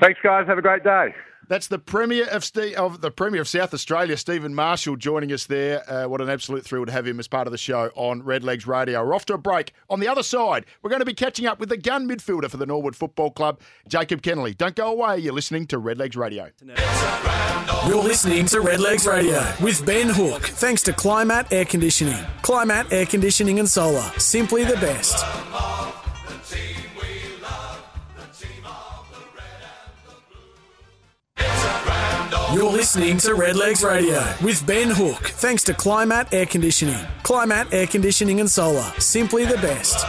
Thanks, 0.00 0.20
guys. 0.22 0.46
Have 0.46 0.58
a 0.58 0.62
great 0.62 0.84
day. 0.84 1.12
That's 1.48 1.66
the 1.66 1.78
Premier 1.78 2.26
of, 2.28 2.44
Ste- 2.44 2.74
of 2.76 3.00
the 3.00 3.10
Premier 3.10 3.40
of 3.40 3.48
South 3.48 3.74
Australia, 3.74 4.16
Stephen 4.16 4.54
Marshall, 4.54 4.96
joining 4.96 5.32
us 5.32 5.46
there. 5.46 5.88
Uh, 5.90 6.08
what 6.08 6.20
an 6.20 6.30
absolute 6.30 6.64
thrill 6.64 6.86
to 6.86 6.92
have 6.92 7.06
him 7.06 7.18
as 7.18 7.28
part 7.28 7.46
of 7.46 7.52
the 7.52 7.58
show 7.58 7.90
on 7.94 8.22
Redlegs 8.22 8.66
Radio. 8.66 9.04
We're 9.04 9.14
off 9.14 9.26
to 9.26 9.34
a 9.34 9.38
break. 9.38 9.72
On 9.90 10.00
the 10.00 10.08
other 10.08 10.22
side, 10.22 10.64
we're 10.82 10.90
going 10.90 11.00
to 11.00 11.06
be 11.06 11.14
catching 11.14 11.46
up 11.46 11.58
with 11.60 11.68
the 11.68 11.76
gun 11.76 12.08
midfielder 12.08 12.50
for 12.50 12.56
the 12.56 12.66
Norwood 12.66 12.96
Football 12.96 13.30
Club, 13.32 13.60
Jacob 13.88 14.22
Kennelly. 14.22 14.56
Don't 14.56 14.76
go 14.76 14.90
away. 14.90 15.18
You're 15.18 15.34
listening 15.34 15.66
to 15.68 15.78
Redlegs 15.78 16.16
Radio. 16.16 16.50
You're 17.86 18.02
listening 18.02 18.46
to 18.46 18.58
Redlegs 18.60 19.10
Radio 19.10 19.44
with 19.62 19.84
Ben 19.84 20.08
Hook. 20.08 20.42
Thanks 20.42 20.82
to 20.84 20.92
Climat 20.92 21.52
Air 21.52 21.64
Conditioning. 21.64 22.14
Climat 22.42 22.92
Air 22.92 23.06
Conditioning 23.06 23.58
and 23.58 23.68
Solar. 23.68 24.10
Simply 24.18 24.64
the 24.64 24.74
best. 24.76 25.91
You're 32.54 32.70
listening 32.70 33.16
to 33.18 33.28
Redlegs 33.28 33.82
Radio 33.82 34.22
with 34.44 34.66
Ben 34.66 34.90
Hook. 34.90 35.16
Thanks 35.16 35.62
to 35.64 35.72
Climat 35.72 36.34
Air 36.34 36.44
Conditioning. 36.44 37.02
Climat 37.22 37.72
Air 37.72 37.86
Conditioning 37.86 38.40
and 38.40 38.50
Solar. 38.50 38.92
Simply 38.98 39.46
the 39.46 39.56
best. 39.56 40.04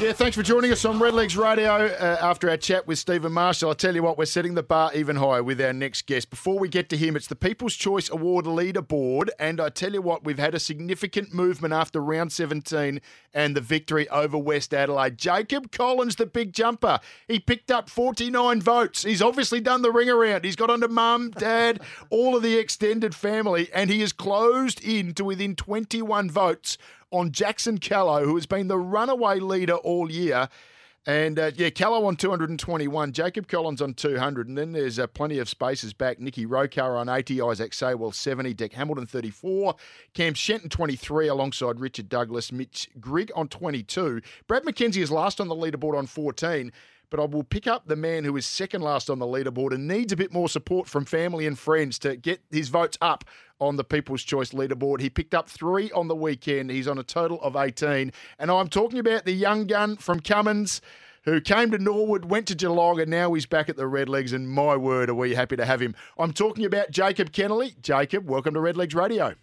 Yeah, 0.00 0.12
thanks 0.12 0.36
for 0.36 0.44
joining 0.44 0.70
us 0.70 0.84
on 0.84 1.00
Redlegs 1.00 1.36
Radio 1.36 1.72
uh, 1.72 2.18
after 2.20 2.48
our 2.48 2.56
chat 2.56 2.86
with 2.86 3.00
Stephen 3.00 3.32
Marshall. 3.32 3.72
I 3.72 3.74
tell 3.74 3.96
you 3.96 4.04
what, 4.04 4.16
we're 4.16 4.26
setting 4.26 4.54
the 4.54 4.62
bar 4.62 4.92
even 4.94 5.16
higher 5.16 5.42
with 5.42 5.60
our 5.60 5.72
next 5.72 6.06
guest. 6.06 6.30
Before 6.30 6.56
we 6.56 6.68
get 6.68 6.88
to 6.90 6.96
him, 6.96 7.16
it's 7.16 7.26
the 7.26 7.34
People's 7.34 7.74
Choice 7.74 8.08
Award 8.08 8.44
leaderboard, 8.44 9.30
and 9.40 9.60
I 9.60 9.70
tell 9.70 9.92
you 9.92 10.00
what, 10.00 10.22
we've 10.22 10.38
had 10.38 10.54
a 10.54 10.60
significant 10.60 11.34
movement 11.34 11.74
after 11.74 12.00
round 12.00 12.30
17 12.30 13.00
and 13.34 13.56
the 13.56 13.60
victory 13.60 14.08
over 14.10 14.38
West 14.38 14.72
Adelaide. 14.72 15.18
Jacob 15.18 15.72
Collins, 15.72 16.14
the 16.14 16.26
big 16.26 16.52
jumper, 16.52 17.00
he 17.26 17.40
picked 17.40 17.72
up 17.72 17.90
49 17.90 18.62
votes. 18.62 19.02
He's 19.02 19.20
obviously 19.20 19.60
done 19.60 19.82
the 19.82 19.90
ring 19.90 20.08
around. 20.08 20.44
He's 20.44 20.54
got 20.54 20.70
under 20.70 20.86
mum, 20.86 21.32
dad, 21.32 21.80
all 22.10 22.36
of 22.36 22.44
the 22.44 22.56
extended 22.56 23.16
family, 23.16 23.68
and 23.74 23.90
he 23.90 24.00
has 24.02 24.12
closed 24.12 24.80
in 24.80 25.12
to 25.14 25.24
within 25.24 25.56
21 25.56 26.30
votes 26.30 26.78
on 27.10 27.32
Jackson 27.32 27.78
Callow, 27.78 28.24
who 28.24 28.34
has 28.34 28.46
been 28.46 28.68
the 28.68 28.78
runaway 28.78 29.38
leader 29.38 29.74
all 29.74 30.10
year. 30.10 30.48
And 31.06 31.38
uh, 31.38 31.52
yeah, 31.56 31.70
Callow 31.70 32.04
on 32.04 32.16
221, 32.16 33.12
Jacob 33.12 33.48
Collins 33.48 33.80
on 33.80 33.94
200, 33.94 34.46
and 34.46 34.58
then 34.58 34.72
there's 34.72 34.98
uh, 34.98 35.06
plenty 35.06 35.38
of 35.38 35.48
spaces 35.48 35.94
back. 35.94 36.20
Nicky 36.20 36.44
Rokahr 36.44 36.98
on 36.98 37.08
80, 37.08 37.40
Isaac 37.40 37.72
Saywell 37.72 38.14
70, 38.14 38.52
Deck 38.52 38.74
Hamilton 38.74 39.06
34, 39.06 39.74
Cam 40.12 40.34
Shenton 40.34 40.68
23 40.68 41.28
alongside 41.28 41.80
Richard 41.80 42.10
Douglas, 42.10 42.52
Mitch 42.52 42.90
Grigg 43.00 43.32
on 43.34 43.48
22. 43.48 44.20
Brad 44.46 44.64
McKenzie 44.64 44.98
is 45.00 45.10
last 45.10 45.40
on 45.40 45.48
the 45.48 45.54
leaderboard 45.54 45.96
on 45.96 46.06
14 46.06 46.72
but 47.10 47.20
I 47.20 47.24
will 47.24 47.44
pick 47.44 47.66
up 47.66 47.86
the 47.86 47.96
man 47.96 48.24
who 48.24 48.36
is 48.36 48.46
second 48.46 48.82
last 48.82 49.08
on 49.08 49.18
the 49.18 49.26
leaderboard 49.26 49.72
and 49.72 49.88
needs 49.88 50.12
a 50.12 50.16
bit 50.16 50.32
more 50.32 50.48
support 50.48 50.88
from 50.88 51.04
family 51.04 51.46
and 51.46 51.58
friends 51.58 51.98
to 52.00 52.16
get 52.16 52.40
his 52.50 52.68
votes 52.68 52.98
up 53.00 53.24
on 53.60 53.76
the 53.76 53.84
People's 53.84 54.22
Choice 54.22 54.50
leaderboard. 54.50 55.00
He 55.00 55.10
picked 55.10 55.34
up 55.34 55.48
three 55.48 55.90
on 55.92 56.08
the 56.08 56.14
weekend. 56.14 56.70
He's 56.70 56.88
on 56.88 56.98
a 56.98 57.02
total 57.02 57.40
of 57.42 57.56
18. 57.56 58.12
And 58.38 58.50
I'm 58.50 58.68
talking 58.68 58.98
about 58.98 59.24
the 59.24 59.32
young 59.32 59.66
gun 59.66 59.96
from 59.96 60.20
Cummins 60.20 60.80
who 61.24 61.40
came 61.40 61.70
to 61.70 61.78
Norwood, 61.78 62.26
went 62.26 62.46
to 62.48 62.54
Geelong, 62.54 63.00
and 63.00 63.10
now 63.10 63.32
he's 63.34 63.46
back 63.46 63.68
at 63.68 63.76
the 63.76 63.82
Redlegs. 63.84 64.32
And 64.32 64.48
my 64.48 64.76
word, 64.76 65.10
are 65.10 65.14
we 65.14 65.34
happy 65.34 65.56
to 65.56 65.64
have 65.64 65.80
him. 65.80 65.94
I'm 66.18 66.32
talking 66.32 66.64
about 66.64 66.90
Jacob 66.90 67.32
Kennelly. 67.32 67.80
Jacob, 67.82 68.28
welcome 68.28 68.54
to 68.54 68.60
Redlegs 68.60 68.94
Radio. 68.94 69.34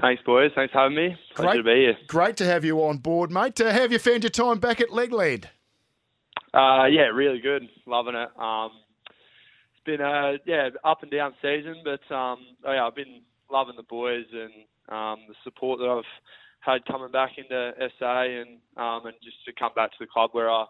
Thanks, 0.00 0.22
boys. 0.24 0.52
Thanks 0.54 0.72
for 0.72 0.78
having 0.78 0.96
me. 0.96 1.16
Pleasure 1.34 1.50
great, 1.50 1.56
to 1.56 1.62
be 1.64 1.80
here. 1.80 1.96
Great 2.06 2.36
to 2.36 2.44
have 2.44 2.64
you 2.64 2.84
on 2.84 2.98
board, 2.98 3.32
mate. 3.32 3.60
Uh, 3.60 3.72
how 3.72 3.80
have 3.80 3.92
you 3.92 3.98
found 3.98 4.22
your 4.22 4.30
time 4.30 4.58
back 4.58 4.80
at 4.80 4.90
Legland? 4.90 5.46
Uh, 6.54 6.86
yeah, 6.86 7.08
really 7.14 7.40
good. 7.40 7.68
Loving 7.86 8.14
it. 8.14 8.28
Um, 8.40 8.70
it's 9.72 9.84
been 9.84 10.00
a 10.00 10.38
yeah 10.46 10.70
up 10.84 11.02
and 11.02 11.10
down 11.10 11.34
season, 11.42 11.82
but 11.84 12.14
um, 12.14 12.38
oh 12.64 12.72
yeah, 12.72 12.86
I've 12.86 12.94
been 12.94 13.22
loving 13.50 13.76
the 13.76 13.82
boys 13.82 14.24
and 14.32 14.52
um, 14.88 15.18
the 15.28 15.34
support 15.44 15.78
that 15.80 15.88
I've 15.88 16.04
had 16.60 16.84
coming 16.86 17.10
back 17.10 17.32
into 17.38 17.72
SA 17.98 18.22
and 18.22 18.58
um, 18.76 19.06
and 19.06 19.14
just 19.22 19.36
to 19.46 19.52
come 19.58 19.72
back 19.74 19.90
to 19.92 19.96
the 20.00 20.06
club 20.06 20.30
where 20.32 20.50
I 20.50 20.64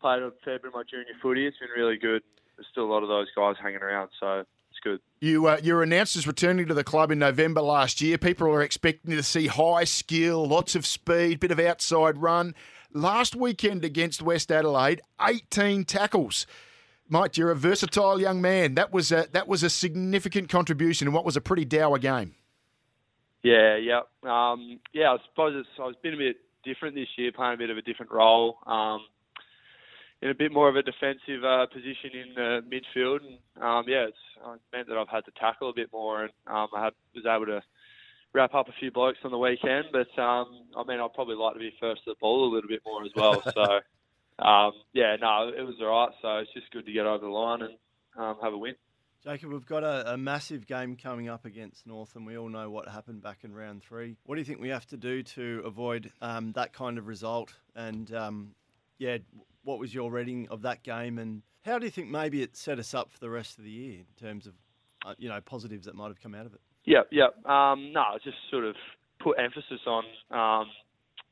played 0.00 0.22
a 0.22 0.32
fair 0.44 0.58
bit 0.58 0.68
of 0.68 0.74
my 0.74 0.82
junior 0.88 1.14
footy. 1.22 1.46
It's 1.46 1.58
been 1.58 1.70
really 1.76 1.96
good. 1.96 2.22
There's 2.56 2.66
still 2.70 2.84
a 2.84 2.92
lot 2.92 3.02
of 3.02 3.08
those 3.08 3.28
guys 3.36 3.54
hanging 3.62 3.80
around, 3.80 4.10
so 4.20 4.40
it's 4.40 4.80
good. 4.82 5.00
You 5.20 5.46
uh, 5.46 5.60
you 5.62 5.74
were 5.74 5.82
announced 5.82 6.16
as 6.16 6.26
returning 6.26 6.66
to 6.66 6.74
the 6.74 6.84
club 6.84 7.10
in 7.10 7.18
November 7.18 7.60
last 7.62 8.00
year. 8.00 8.18
People 8.18 8.48
are 8.48 8.62
expecting 8.62 9.14
to 9.16 9.22
see 9.22 9.46
high 9.46 9.84
skill, 9.84 10.46
lots 10.46 10.74
of 10.74 10.84
speed, 10.84 11.40
bit 11.40 11.50
of 11.50 11.58
outside 11.58 12.18
run. 12.18 12.54
Last 12.94 13.34
weekend 13.34 13.86
against 13.86 14.20
West 14.20 14.52
Adelaide, 14.52 15.00
18 15.18 15.84
tackles. 15.84 16.46
Mike, 17.08 17.38
you're 17.38 17.50
a 17.50 17.56
versatile 17.56 18.20
young 18.20 18.42
man. 18.42 18.74
That 18.74 18.92
was 18.92 19.10
a, 19.10 19.28
that 19.32 19.48
was 19.48 19.62
a 19.62 19.70
significant 19.70 20.50
contribution 20.50 21.08
in 21.08 21.14
what 21.14 21.24
was 21.24 21.36
a 21.36 21.40
pretty 21.40 21.64
dour 21.64 21.98
game. 21.98 22.34
Yeah, 23.42 23.76
yeah, 23.76 24.00
um, 24.24 24.78
yeah. 24.92 25.12
I 25.12 25.16
suppose 25.30 25.54
it's, 25.56 25.68
I 25.78 25.86
was 25.86 25.96
been 26.02 26.14
a 26.14 26.18
bit 26.18 26.36
different 26.64 26.94
this 26.94 27.08
year, 27.16 27.32
playing 27.32 27.54
a 27.54 27.56
bit 27.56 27.70
of 27.70 27.78
a 27.78 27.82
different 27.82 28.12
role, 28.12 28.58
um, 28.66 29.00
in 30.20 30.28
a 30.30 30.34
bit 30.34 30.52
more 30.52 30.68
of 30.68 30.76
a 30.76 30.82
defensive 30.82 31.42
uh, 31.44 31.66
position 31.66 32.10
in 32.12 32.34
the 32.34 32.60
midfield. 32.70 33.20
And 33.24 33.62
um, 33.62 33.84
yeah, 33.88 34.06
it's 34.06 34.16
uh, 34.44 34.56
meant 34.72 34.86
that 34.88 34.96
I've 34.96 35.08
had 35.08 35.24
to 35.24 35.32
tackle 35.32 35.70
a 35.70 35.74
bit 35.74 35.90
more, 35.92 36.24
and 36.24 36.32
um, 36.46 36.68
I 36.76 36.90
was 37.14 37.24
able 37.26 37.46
to 37.46 37.62
wrap 38.34 38.54
up 38.54 38.68
a 38.68 38.72
few 38.80 38.90
blokes 38.90 39.18
on 39.24 39.30
the 39.30 39.38
weekend. 39.38 39.86
But 39.92 40.20
um, 40.20 40.46
I 40.76 40.84
mean, 40.86 41.00
I'd 41.00 41.14
probably 41.14 41.36
like 41.36 41.54
to 41.54 41.60
be 41.60 41.72
first 41.80 42.04
to 42.04 42.10
the 42.10 42.16
ball 42.20 42.50
a 42.50 42.52
little 42.54 42.68
bit 42.68 42.82
more 42.84 43.04
as 43.04 43.12
well. 43.16 43.42
So 43.54 44.44
um, 44.44 44.72
yeah, 44.92 45.16
no, 45.20 45.52
it 45.56 45.62
was 45.62 45.76
all 45.80 45.88
right. 45.88 46.10
So 46.20 46.38
it's 46.38 46.52
just 46.52 46.70
good 46.72 46.86
to 46.86 46.92
get 46.92 47.06
over 47.06 47.24
the 47.24 47.30
line 47.30 47.62
and 47.62 47.74
um, 48.16 48.36
have 48.42 48.52
a 48.52 48.58
win. 48.58 48.74
Jacob, 49.22 49.52
we've 49.52 49.66
got 49.66 49.84
a, 49.84 50.14
a, 50.14 50.16
massive 50.16 50.66
game 50.66 50.96
coming 50.96 51.28
up 51.28 51.44
against 51.44 51.86
North, 51.86 52.16
and 52.16 52.26
we 52.26 52.36
all 52.36 52.48
know 52.48 52.68
what 52.70 52.88
happened 52.88 53.22
back 53.22 53.44
in 53.44 53.54
round 53.54 53.84
three. 53.84 54.16
What 54.24 54.34
do 54.34 54.40
you 54.40 54.44
think 54.44 54.60
we 54.60 54.70
have 54.70 54.86
to 54.86 54.96
do 54.96 55.22
to 55.22 55.62
avoid 55.64 56.10
um, 56.20 56.50
that 56.52 56.72
kind 56.72 56.98
of 56.98 57.06
result? 57.06 57.54
And 57.76 58.12
um, 58.12 58.54
yeah, 58.98 59.18
what 59.62 59.78
was 59.78 59.94
your 59.94 60.10
reading 60.10 60.48
of 60.50 60.62
that 60.62 60.82
game, 60.82 61.18
and 61.18 61.42
how 61.64 61.78
do 61.78 61.84
you 61.84 61.92
think 61.92 62.08
maybe 62.08 62.42
it 62.42 62.56
set 62.56 62.80
us 62.80 62.94
up 62.94 63.12
for 63.12 63.20
the 63.20 63.30
rest 63.30 63.58
of 63.58 63.64
the 63.64 63.70
year 63.70 64.00
in 64.00 64.26
terms 64.26 64.48
of 64.48 64.54
uh, 65.06 65.14
you 65.18 65.28
know 65.28 65.40
positives 65.40 65.86
that 65.86 65.94
might 65.94 66.08
have 66.08 66.20
come 66.20 66.34
out 66.34 66.46
of 66.46 66.54
it? 66.54 66.60
Yep, 66.84 67.08
yep. 67.12 67.46
Um, 67.46 67.92
no, 67.92 68.04
just 68.24 68.36
sort 68.50 68.64
of 68.64 68.74
put 69.22 69.38
emphasis 69.38 69.80
on 69.86 70.04
um, 70.30 70.66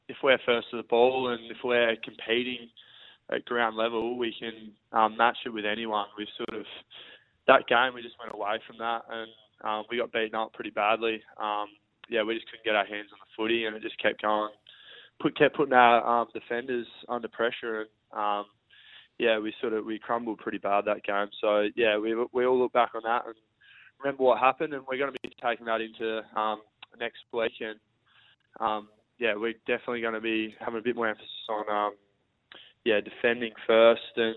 if 0.08 0.16
we're 0.22 0.38
first 0.46 0.68
to 0.70 0.76
the 0.76 0.82
ball 0.84 1.28
and 1.28 1.50
if 1.50 1.58
we're 1.64 1.96
competing 2.04 2.68
at 3.32 3.44
ground 3.44 3.76
level, 3.76 4.18
we 4.18 4.34
can 4.38 4.72
um, 4.92 5.16
match 5.16 5.38
it 5.46 5.50
with 5.50 5.64
anyone. 5.64 6.06
We've 6.18 6.26
sort 6.36 6.60
of 6.60 6.66
that 7.46 7.66
game 7.68 7.94
we 7.94 8.02
just 8.02 8.16
went 8.18 8.34
away 8.34 8.58
from 8.66 8.78
that 8.78 9.02
and 9.10 9.28
um, 9.64 9.84
we 9.90 9.98
got 9.98 10.12
beaten 10.12 10.34
up 10.34 10.52
pretty 10.52 10.70
badly. 10.70 11.20
Um, 11.40 11.66
yeah, 12.08 12.22
we 12.22 12.34
just 12.34 12.46
couldn't 12.50 12.64
get 12.64 12.74
our 12.74 12.86
hands 12.86 13.08
on 13.12 13.18
the 13.18 13.30
footy 13.36 13.64
and 13.66 13.76
it 13.76 13.82
just 13.82 14.00
kept 14.00 14.22
going. 14.22 14.50
Put 15.20 15.36
kept 15.36 15.56
putting 15.56 15.74
our 15.74 16.22
um, 16.22 16.28
defenders 16.32 16.86
under 17.08 17.28
pressure 17.28 17.82
and 17.82 17.88
um, 18.12 18.44
yeah, 19.18 19.38
we 19.38 19.52
sort 19.60 19.74
of 19.74 19.84
we 19.84 19.98
crumbled 19.98 20.38
pretty 20.38 20.58
bad 20.58 20.86
that 20.86 21.04
game. 21.04 21.28
So 21.40 21.68
yeah, 21.76 21.98
we 21.98 22.14
we 22.32 22.46
all 22.46 22.58
look 22.58 22.72
back 22.72 22.90
on 22.94 23.02
that 23.04 23.26
and 23.26 23.34
remember 24.02 24.24
what 24.24 24.38
happened, 24.38 24.72
and 24.74 24.82
we're 24.88 24.98
going 24.98 25.12
to 25.12 25.18
be 25.22 25.34
taking 25.42 25.66
that 25.66 25.80
into 25.80 26.22
um, 26.38 26.60
next 26.98 27.18
week. 27.32 27.52
And 27.60 27.78
um, 28.60 28.88
yeah, 29.18 29.34
we're 29.36 29.54
definitely 29.66 30.00
going 30.00 30.14
to 30.14 30.20
be 30.20 30.54
having 30.58 30.78
a 30.78 30.82
bit 30.82 30.96
more 30.96 31.08
emphasis 31.08 31.28
on 31.48 31.64
um, 31.74 31.92
yeah 32.84 33.00
defending 33.00 33.52
first, 33.66 34.02
and 34.16 34.34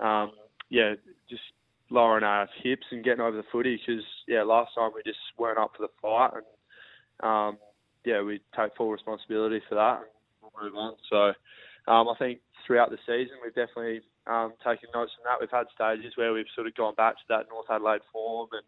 um, 0.00 0.32
yeah 0.68 0.94
just 1.28 1.42
lowering 1.90 2.24
our 2.24 2.48
hips 2.62 2.86
and 2.90 3.04
getting 3.04 3.20
over 3.20 3.36
the 3.36 3.44
footy 3.52 3.76
because 3.76 4.04
yeah 4.26 4.42
last 4.42 4.72
time 4.74 4.90
we 4.94 5.02
just 5.04 5.18
weren't 5.38 5.58
up 5.58 5.72
for 5.76 5.82
the 5.82 5.92
fight, 6.00 6.30
and 6.34 7.28
um, 7.28 7.58
yeah 8.04 8.22
we 8.22 8.40
take 8.56 8.74
full 8.76 8.90
responsibility 8.90 9.60
for 9.68 9.74
that 9.74 9.98
and 9.98 10.06
we'll 10.42 10.64
move 10.64 10.76
on. 10.76 10.94
So 11.10 11.92
um, 11.92 12.08
I 12.08 12.14
think 12.18 12.40
throughout 12.66 12.90
the 12.90 12.98
season 13.06 13.36
we've 13.42 13.54
definitely 13.54 14.00
um, 14.26 14.52
taken 14.64 14.88
notes 14.94 15.12
from 15.16 15.24
that. 15.26 15.40
We've 15.40 15.50
had 15.50 15.66
stages 15.74 16.12
where 16.16 16.32
we've 16.32 16.50
sort 16.54 16.66
of 16.66 16.74
gone 16.74 16.94
back 16.94 17.16
to 17.16 17.26
that 17.28 17.46
North 17.50 17.66
Adelaide 17.70 18.02
form, 18.12 18.48
and 18.52 18.62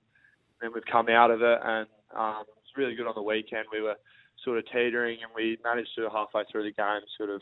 then 0.60 0.70
we've 0.74 0.84
come 0.84 1.08
out 1.08 1.30
of 1.30 1.42
it, 1.42 1.58
and 1.62 1.86
um, 2.16 2.44
it's 2.58 2.76
really 2.76 2.94
good 2.94 3.06
on 3.06 3.14
the 3.14 3.22
weekend. 3.22 3.66
We 3.72 3.82
were 3.82 3.96
sort 4.44 4.58
of 4.58 4.64
teetering, 4.66 5.18
and 5.22 5.30
we 5.34 5.58
managed 5.62 5.90
to 5.96 6.08
halfway 6.10 6.42
through 6.50 6.64
the 6.64 6.72
game, 6.72 7.00
sort 7.16 7.30
of, 7.30 7.40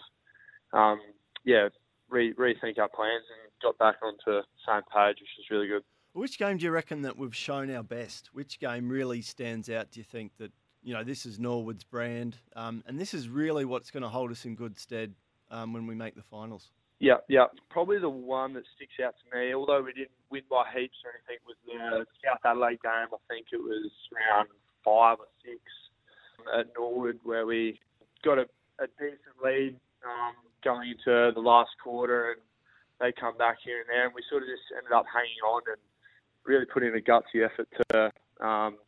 um, 0.73 1.01
yeah, 1.45 1.69
re- 2.11 2.35
rethink 2.35 2.79
our 2.79 2.89
plans 2.89 3.25
and 3.31 3.53
got 3.63 3.79
back 3.79 3.97
onto 4.03 4.19
the 4.27 4.43
same 4.67 4.83
page, 4.93 5.17
which 5.21 5.39
is 5.39 5.51
really 5.51 5.69
good. 5.69 5.83
Which 6.13 6.39
game 6.39 6.59
do 6.59 6.65
you 6.67 6.71
reckon 6.71 7.03
that 7.03 7.17
we've 7.17 7.35
shown 7.35 7.75
our 7.75 7.83
best? 7.83 8.31
Which 8.35 8.61
game 8.61 8.89
really 8.91 9.23
stands 9.23 9.71
out? 9.71 9.91
Do 9.91 10.01
you 10.01 10.05
think 10.05 10.33
that 10.39 10.53
you 10.83 10.93
know 10.93 11.05
this 11.05 11.25
is 11.25 11.39
Norwood's 11.39 11.85
brand, 11.85 12.37
um, 12.55 12.85
and 12.87 12.99
this 12.99 13.15
is 13.15 13.29
really 13.31 13.65
what's 13.65 13.91
going 13.91 14.03
to 14.03 14.11
hold 14.11 14.31
us 14.31 14.45
in 14.45 14.55
good 14.55 14.79
stead 14.79 15.15
um, 15.51 15.73
when 15.73 15.87
we 15.87 15.95
make 15.95 16.15
the 16.15 16.23
finals? 16.23 16.71
Yeah, 17.03 17.19
yeah. 17.27 17.51
Probably 17.69 17.99
the 17.99 18.09
one 18.09 18.55
that 18.55 18.63
sticks 18.77 19.03
out 19.05 19.15
to 19.19 19.37
me, 19.37 19.53
although 19.53 19.83
we 19.83 19.93
didn't 19.93 20.15
win 20.31 20.47
by 20.49 20.63
heaps 20.71 21.03
or 21.03 21.11
anything, 21.11 21.43
was 21.43 21.59
the 21.67 22.07
South 22.23 22.39
Adelaide 22.47 22.79
game. 22.79 23.11
I 23.11 23.19
think 23.27 23.47
it 23.51 23.59
was 23.59 23.91
round 24.15 24.47
five 24.85 25.19
or 25.19 25.27
six 25.43 25.59
at 26.57 26.71
Norwood 26.79 27.19
where 27.25 27.45
we 27.45 27.81
got 28.25 28.39
a, 28.39 28.47
a 28.79 28.87
decent 29.03 29.35
lead 29.43 29.75
um, 30.07 30.39
going 30.63 30.95
into 30.95 31.33
the 31.35 31.41
last 31.41 31.71
quarter 31.83 32.39
and 32.39 32.41
they 33.01 33.11
come 33.11 33.37
back 33.37 33.59
here 33.65 33.81
and 33.81 33.89
there 33.91 34.07
and 34.07 34.15
we 34.15 34.23
sort 34.31 34.45
of 34.45 34.49
just 34.49 34.63
ended 34.71 34.93
up 34.93 35.07
hanging 35.13 35.43
on 35.43 35.63
and 35.67 35.83
really 36.47 36.67
putting 36.67 36.91
in 36.91 36.95
a 36.95 37.03
gutsy 37.03 37.43
effort 37.43 37.67
to 37.91 38.13
um, 38.47 38.79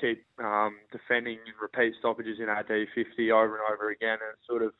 keep 0.00 0.24
um, 0.40 0.76
defending 0.92 1.36
and 1.44 1.56
repeat 1.60 1.92
stoppages 1.98 2.40
in 2.40 2.48
our 2.48 2.64
D50 2.64 3.32
over 3.32 3.60
and 3.60 3.68
over 3.68 3.90
again 3.90 4.16
and 4.24 4.36
sort 4.48 4.62
of 4.62 4.72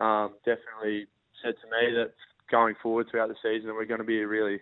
um, 0.00 0.36
definitely 0.44 1.06
said 1.42 1.54
to 1.62 1.66
me 1.66 1.94
that 1.94 2.12
going 2.50 2.74
forward 2.82 3.06
throughout 3.10 3.28
the 3.28 3.36
season, 3.42 3.74
we're 3.74 3.84
going 3.84 4.00
to 4.00 4.06
be 4.06 4.22
a 4.22 4.26
really 4.26 4.60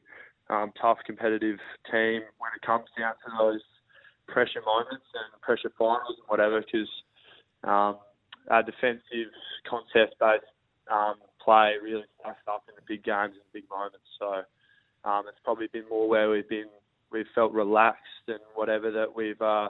um, 0.51 0.73
tough, 0.81 0.99
competitive 1.07 1.59
team 1.91 2.21
when 2.39 2.51
it 2.57 2.63
comes 2.65 2.87
down 2.99 3.15
to 3.25 3.31
those 3.39 3.61
pressure 4.29 4.63
moments 4.65 5.05
and 5.15 5.41
pressure 5.43 5.73
finals 5.79 6.17
and 6.19 6.29
whatever, 6.29 6.61
because 6.61 6.89
um, 7.65 7.97
our 8.51 8.63
defensive 8.63 9.33
contest-based 9.69 10.45
um, 10.91 11.15
play 11.43 11.75
really 11.83 12.05
stacks 12.21 12.45
up 12.49 12.65
in 12.69 12.75
the 12.77 12.83
big 12.87 13.05
games 13.05 13.35
and 13.35 13.45
big 13.53 13.65
moments. 13.71 14.07
So 14.19 14.43
um, 15.09 15.25
it's 15.29 15.41
probably 15.45 15.69
been 15.73 15.89
more 15.89 16.09
where 16.09 16.31
we've 16.31 16.49
been, 16.49 16.69
we've 17.13 17.29
felt 17.35 17.53
relaxed 17.53 18.29
and 18.29 18.41
whatever 18.55 18.91
that 18.91 19.15
we've 19.15 19.41
uh, 19.41 19.69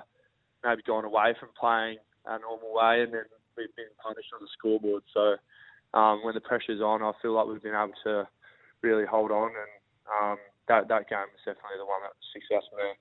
maybe 0.62 0.82
gone 0.82 1.04
away 1.04 1.34
from 1.38 1.50
playing 1.58 1.98
our 2.26 2.38
normal 2.38 2.72
way, 2.72 3.02
and 3.02 3.12
then 3.12 3.24
we've 3.56 3.74
been 3.76 3.92
punished 4.02 4.30
on 4.34 4.40
the 4.40 4.48
scoreboard. 4.56 5.02
So 5.12 5.36
um, 5.94 6.20
when 6.22 6.34
the 6.34 6.40
pressure's 6.40 6.80
on, 6.80 7.02
I 7.02 7.12
feel 7.22 7.32
like 7.32 7.46
we've 7.46 7.62
been 7.62 7.74
able 7.74 7.94
to 8.04 8.28
really 8.82 9.06
hold 9.06 9.30
on, 9.30 9.48
and 9.48 10.32
um, 10.32 10.38
that 10.68 10.88
that 10.88 11.08
game 11.08 11.18
was 11.18 11.40
definitely 11.44 11.78
the 11.78 11.86
one 11.86 12.00
that 12.02 12.12
for 12.70 12.76
me. 12.76 12.92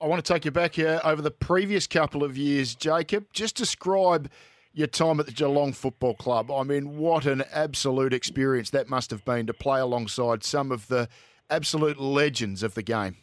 I 0.00 0.06
want 0.06 0.22
to 0.22 0.32
take 0.32 0.44
you 0.44 0.50
back 0.50 0.74
here 0.74 1.00
over 1.04 1.22
the 1.22 1.30
previous 1.30 1.86
couple 1.86 2.22
of 2.22 2.36
years, 2.36 2.74
Jacob. 2.74 3.26
Just 3.32 3.56
describe 3.56 4.30
your 4.74 4.86
time 4.86 5.18
at 5.20 5.26
the 5.26 5.32
Geelong 5.32 5.72
Football 5.72 6.14
Club. 6.14 6.50
I 6.50 6.64
mean, 6.64 6.98
what 6.98 7.24
an 7.24 7.44
absolute 7.50 8.12
experience 8.12 8.70
that 8.70 8.90
must 8.90 9.10
have 9.10 9.24
been 9.24 9.46
to 9.46 9.54
play 9.54 9.80
alongside 9.80 10.44
some 10.44 10.70
of 10.70 10.88
the 10.88 11.08
absolute 11.48 11.98
legends 11.98 12.62
of 12.62 12.74
the 12.74 12.82
game. 12.82 13.16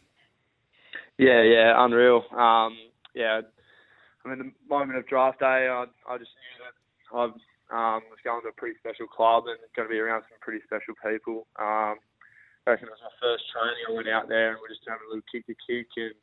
Yeah, 1.16 1.42
yeah, 1.42 1.74
unreal. 1.76 2.24
Um, 2.32 2.76
yeah, 3.14 3.42
I 4.24 4.28
mean, 4.28 4.38
the 4.38 4.52
moment 4.68 4.98
of 4.98 5.06
draft 5.06 5.38
day, 5.38 5.68
I, 5.68 5.84
I 6.08 6.18
just 6.18 6.30
knew 6.32 6.64
that 6.64 7.16
I 7.16 7.28
um, 7.74 8.06
was 8.06 8.22
going 8.22 8.38
to 8.46 8.54
a 8.54 8.56
pretty 8.56 8.78
special 8.78 9.10
club 9.10 9.50
and 9.50 9.58
going 9.74 9.90
to 9.90 9.92
be 9.92 9.98
around 9.98 10.22
some 10.30 10.38
pretty 10.38 10.62
special 10.62 10.94
people. 11.02 11.50
Um, 11.58 11.98
I 12.64 12.78
reckon 12.78 12.86
it 12.86 12.94
was 12.94 13.02
my 13.02 13.18
first 13.18 13.50
training. 13.50 13.82
I 13.82 13.92
went 13.92 14.06
out 14.06 14.30
there 14.30 14.54
and 14.54 14.62
we 14.62 14.70
just 14.70 14.86
having 14.86 15.04
a 15.04 15.10
little 15.10 15.26
kick 15.26 15.50
to 15.50 15.58
kick 15.66 15.90
and 15.98 16.14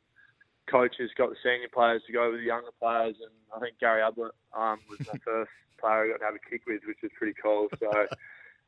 coaches 0.70 1.12
got 1.20 1.28
the 1.28 1.36
senior 1.44 1.68
players 1.68 2.02
to 2.06 2.12
go 2.12 2.32
with 2.32 2.40
the 2.40 2.48
younger 2.48 2.72
players, 2.80 3.16
and 3.20 3.34
I 3.54 3.60
think 3.60 3.78
Gary 3.78 4.02
Ablett 4.02 4.32
um, 4.56 4.78
was 4.88 5.04
my 5.06 5.18
first 5.26 5.52
player 5.76 6.06
I 6.06 6.10
got 6.14 6.24
to 6.24 6.28
have 6.32 6.38
a 6.38 6.50
kick 6.50 6.62
with, 6.66 6.82
which 6.86 7.02
was 7.02 7.12
pretty 7.18 7.34
cool. 7.36 7.68
So, 7.78 7.90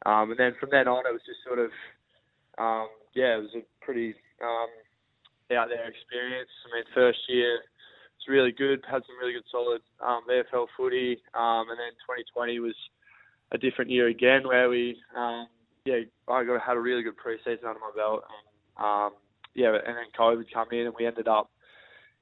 um, 0.05 0.31
and 0.31 0.39
then 0.39 0.55
from 0.59 0.71
then 0.71 0.89
on, 0.89 1.07
it 1.07 1.15
was 1.15 1.25
just 1.25 1.41
sort 1.47 1.59
of, 1.59 1.71
um, 2.59 2.91
yeah, 3.15 3.39
it 3.39 3.43
was 3.47 3.55
a 3.57 3.65
pretty 3.81 4.15
um, 4.43 4.71
out 5.55 5.71
there 5.71 5.87
experience. 5.87 6.51
I 6.67 6.77
mean, 6.77 6.85
first 6.95 7.23
year 7.29 7.63
really 8.29 8.53
good, 8.53 8.85
had 8.91 9.03
some 9.07 9.19
really 9.21 9.35
good 9.35 9.45
solid 9.51 9.83
um, 10.05 10.23
VFL 10.29 10.67
footy, 10.77 11.23
um, 11.35 11.71
and 11.71 11.79
then 11.79 11.93
2020 12.07 12.61
was 12.61 12.75
a 13.53 13.59
different 13.59 13.91
year 13.91 14.09
again 14.09 14.43
where 14.47 14.69
we, 14.69 14.97
um, 15.17 15.47
yeah, 15.85 16.01
I 16.29 16.45
got 16.45 16.61
had 16.61 16.77
a 16.77 16.81
really 16.81 17.03
good 17.03 17.17
preseason 17.17 17.67
under 17.67 17.81
my 17.81 17.93
belt, 17.97 18.25
and 18.25 18.85
um, 18.85 19.11
yeah, 19.55 19.69
and 19.69 19.97
then 19.97 20.11
COVID 20.19 20.45
come 20.53 20.69
in, 20.73 20.87
and 20.87 20.95
we 20.99 21.07
ended 21.07 21.29
up 21.29 21.51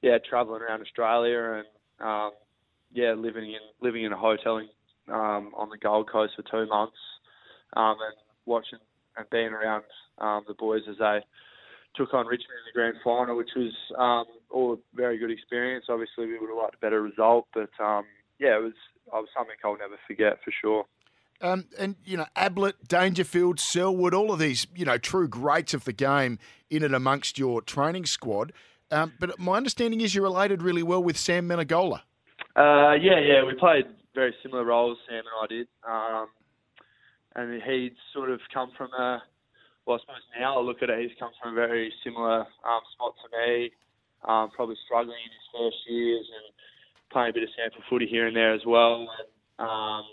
yeah, 0.03 0.17
traveling 0.29 0.61
around 0.61 0.81
Australia 0.81 1.63
and 1.63 1.67
um, 2.05 2.31
yeah, 2.91 3.13
living 3.13 3.45
in 3.45 3.59
living 3.81 4.03
in 4.03 4.11
a 4.11 4.17
hotel 4.17 4.57
in, 4.57 4.67
um, 5.11 5.51
on 5.55 5.69
the 5.69 5.77
Gold 5.77 6.11
Coast 6.11 6.33
for 6.35 6.43
two 6.43 6.69
months, 6.69 6.97
um, 7.75 7.95
and 8.05 8.15
watching 8.45 8.79
and 9.17 9.29
being 9.31 9.47
around 9.53 9.83
um, 10.19 10.43
the 10.47 10.53
boys 10.55 10.81
as 10.89 10.97
they 10.99 11.19
took 11.95 12.13
on 12.13 12.27
Richmond 12.27 12.59
in 12.59 12.67
the 12.67 12.75
grand 12.75 12.95
final, 13.03 13.37
which 13.37 13.51
was 13.55 13.71
um, 13.97 14.25
all 14.53 14.73
a 14.73 14.77
very 14.95 15.17
good 15.17 15.31
experience. 15.31 15.85
Obviously, 15.89 16.27
we 16.27 16.39
would 16.39 16.49
have 16.49 16.57
liked 16.57 16.75
a 16.75 16.79
better 16.79 17.01
result, 17.01 17.47
but 17.53 17.69
um, 17.83 18.05
yeah, 18.39 18.55
it 18.57 18.63
was, 18.63 18.73
it 19.07 19.13
was 19.13 19.27
something 19.35 19.55
I'll 19.65 19.77
never 19.77 19.97
forget 20.07 20.39
for 20.43 20.51
sure. 20.61 20.85
Um, 21.41 21.65
and 21.77 21.95
you 22.05 22.15
know, 22.15 22.27
Ablett, 22.35 22.87
Dangerfield, 22.87 23.59
Selwood, 23.59 24.13
all 24.13 24.31
of 24.31 24.39
these, 24.39 24.65
you 24.75 24.85
know, 24.85 24.97
true 24.97 25.27
greats 25.27 25.73
of 25.73 25.83
the 25.83 25.91
game 25.91 26.39
in 26.69 26.83
and 26.83 26.95
amongst 26.95 27.37
your 27.37 27.61
training 27.61 28.05
squad. 28.05 28.53
Um, 28.91 29.13
but 29.19 29.37
my 29.39 29.57
understanding 29.57 30.01
is 30.01 30.15
you're 30.15 30.23
related 30.23 30.61
really 30.61 30.83
well 30.83 31.03
with 31.03 31.17
Sam 31.17 31.49
Menegola. 31.49 32.01
Uh, 32.55 32.93
yeah, 32.93 33.19
yeah, 33.19 33.43
we 33.43 33.55
played 33.59 33.85
very 34.13 34.33
similar 34.43 34.63
roles, 34.63 34.97
Sam 35.09 35.17
and 35.17 35.27
I 35.41 35.47
did. 35.47 35.67
Um, 35.87 36.27
and 37.35 37.61
he'd 37.63 37.95
sort 38.13 38.29
of 38.29 38.39
come 38.53 38.71
from 38.77 38.93
a, 38.93 39.21
well, 39.85 39.97
I 39.97 39.99
suppose 40.01 40.21
now 40.39 40.59
I 40.59 40.61
look 40.61 40.83
at 40.83 40.89
it, 40.89 40.99
he's 41.01 41.17
come 41.19 41.31
from 41.41 41.53
a 41.53 41.55
very 41.55 41.91
similar 42.03 42.41
um, 42.41 42.81
spot 42.93 43.15
to 43.23 43.37
me, 43.37 43.71
um, 44.25 44.49
probably 44.51 44.77
struggling 44.85 45.17
in 45.17 45.31
his 45.31 45.47
first 45.53 45.77
years 45.87 46.25
and 46.27 46.53
playing 47.11 47.29
a 47.29 47.33
bit 47.33 47.43
of 47.43 47.49
sample 47.55 47.81
footy 47.89 48.07
here 48.07 48.27
and 48.27 48.35
there 48.35 48.53
as 48.53 48.65
well. 48.65 49.07
And 49.07 49.67
um, 49.67 50.03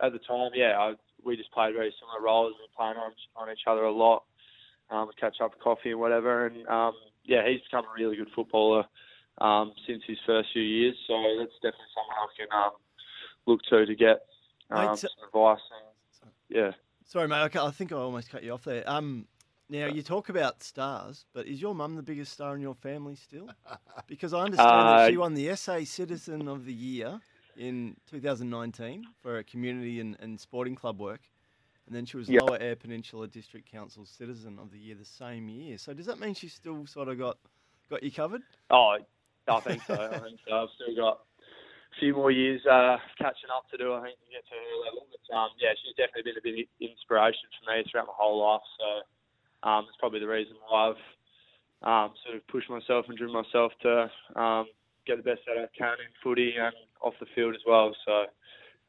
at 0.00 0.12
the 0.12 0.20
time, 0.20 0.50
yeah, 0.54 0.78
I, 0.78 0.94
we 1.24 1.36
just 1.36 1.52
played 1.52 1.74
very 1.74 1.92
similar 1.98 2.24
roles. 2.24 2.54
We 2.58 2.64
were 2.64 2.76
playing 2.76 2.96
on, 2.96 3.12
on 3.36 3.52
each 3.52 3.66
other 3.66 3.84
a 3.84 3.92
lot. 3.92 4.24
Um, 4.90 5.08
we 5.08 5.14
catch 5.18 5.40
up 5.40 5.52
for 5.52 5.76
coffee 5.76 5.90
and 5.90 6.00
whatever. 6.00 6.46
And 6.46 6.66
um, 6.68 6.92
yeah, 7.24 7.48
he's 7.48 7.60
become 7.62 7.84
a 7.84 7.94
really 7.98 8.16
good 8.16 8.30
footballer 8.34 8.84
um, 9.38 9.72
since 9.86 10.02
his 10.06 10.18
first 10.26 10.50
few 10.52 10.62
years. 10.62 10.94
So 11.06 11.14
that's 11.38 11.54
definitely 11.62 11.92
someone 11.94 12.16
I 12.20 12.28
can 12.36 12.48
um, 12.52 12.72
look 13.46 13.62
to 13.70 13.86
to 13.86 13.94
get 13.94 14.26
um, 14.70 14.90
mate, 14.90 14.98
some 14.98 15.10
advice. 15.26 15.64
And, 15.72 16.30
yeah. 16.48 16.70
Sorry, 17.06 17.28
mate. 17.28 17.56
I 17.56 17.70
think 17.70 17.92
I 17.92 17.96
almost 17.96 18.30
cut 18.30 18.42
you 18.44 18.52
off 18.52 18.64
there. 18.64 18.88
Um, 18.88 19.26
now 19.68 19.86
you 19.86 20.02
talk 20.02 20.28
about 20.28 20.62
stars, 20.62 21.24
but 21.32 21.46
is 21.46 21.60
your 21.60 21.74
mum 21.74 21.96
the 21.96 22.02
biggest 22.02 22.32
star 22.32 22.54
in 22.54 22.60
your 22.60 22.74
family 22.74 23.16
still? 23.16 23.48
Because 24.06 24.34
I 24.34 24.40
understand 24.40 24.70
uh, 24.70 24.96
that 24.98 25.10
she 25.10 25.16
won 25.16 25.34
the 25.34 25.54
SA 25.56 25.84
Citizen 25.84 26.46
of 26.48 26.66
the 26.66 26.74
Year 26.74 27.20
in 27.56 27.96
2019 28.10 29.04
for 29.22 29.38
a 29.38 29.44
community 29.44 30.00
and, 30.00 30.16
and 30.20 30.38
sporting 30.38 30.74
club 30.74 31.00
work. 31.00 31.20
And 31.86 31.94
then 31.94 32.04
she 32.04 32.16
was 32.16 32.28
yep. 32.28 32.42
Lower 32.42 32.58
Eyre 32.60 32.76
Peninsula 32.76 33.28
District 33.28 33.70
Council 33.70 34.04
Citizen 34.04 34.58
of 34.58 34.70
the 34.70 34.78
Year 34.78 34.94
the 34.94 35.04
same 35.04 35.48
year. 35.48 35.78
So 35.78 35.94
does 35.94 36.06
that 36.06 36.18
mean 36.18 36.34
she's 36.34 36.52
still 36.52 36.86
sort 36.86 37.08
of 37.08 37.18
got 37.18 37.38
got 37.88 38.02
you 38.02 38.10
covered? 38.10 38.42
Oh, 38.70 38.96
I 39.48 39.60
think 39.60 39.82
so. 39.84 39.94
I 39.94 40.18
think 40.18 40.40
so. 40.46 40.54
I've 40.54 40.68
still 40.74 40.96
got 40.96 41.20
a 41.20 42.00
few 42.00 42.14
more 42.14 42.30
years 42.30 42.64
uh, 42.66 42.96
catching 43.18 43.52
up 43.54 43.68
to 43.70 43.76
do. 43.76 43.92
I 43.94 44.02
think 44.02 44.16
to 44.18 44.32
get 44.32 44.44
to 44.48 44.54
her 44.56 44.84
level. 44.84 45.06
But 45.12 45.36
um, 45.36 45.50
yeah, 45.60 45.76
she's 45.76 45.96
definitely 45.96 46.32
been 46.32 46.40
a 46.40 46.44
bit 46.44 46.66
of 46.66 46.90
inspiration 46.90 47.48
for 47.56 47.70
me 47.70 47.84
throughout 47.90 48.06
my 48.06 48.16
whole 48.16 48.40
life. 48.40 48.64
So 48.80 48.86
um, 49.64 49.86
it's 49.88 49.96
probably 49.98 50.20
the 50.20 50.28
reason 50.28 50.54
why 50.68 50.90
I've 50.90 50.96
um, 51.82 52.14
sort 52.24 52.36
of 52.36 52.46
pushed 52.48 52.70
myself 52.70 53.06
and 53.08 53.18
driven 53.18 53.34
myself 53.34 53.72
to 53.82 54.10
um, 54.40 54.66
get 55.06 55.16
the 55.16 55.22
best 55.22 55.40
out 55.50 55.58
I 55.58 55.68
can 55.76 55.92
in 56.00 56.12
footy 56.22 56.54
and 56.58 56.74
off 57.02 57.14
the 57.20 57.26
field 57.34 57.54
as 57.54 57.62
well. 57.66 57.94
So 58.06 58.26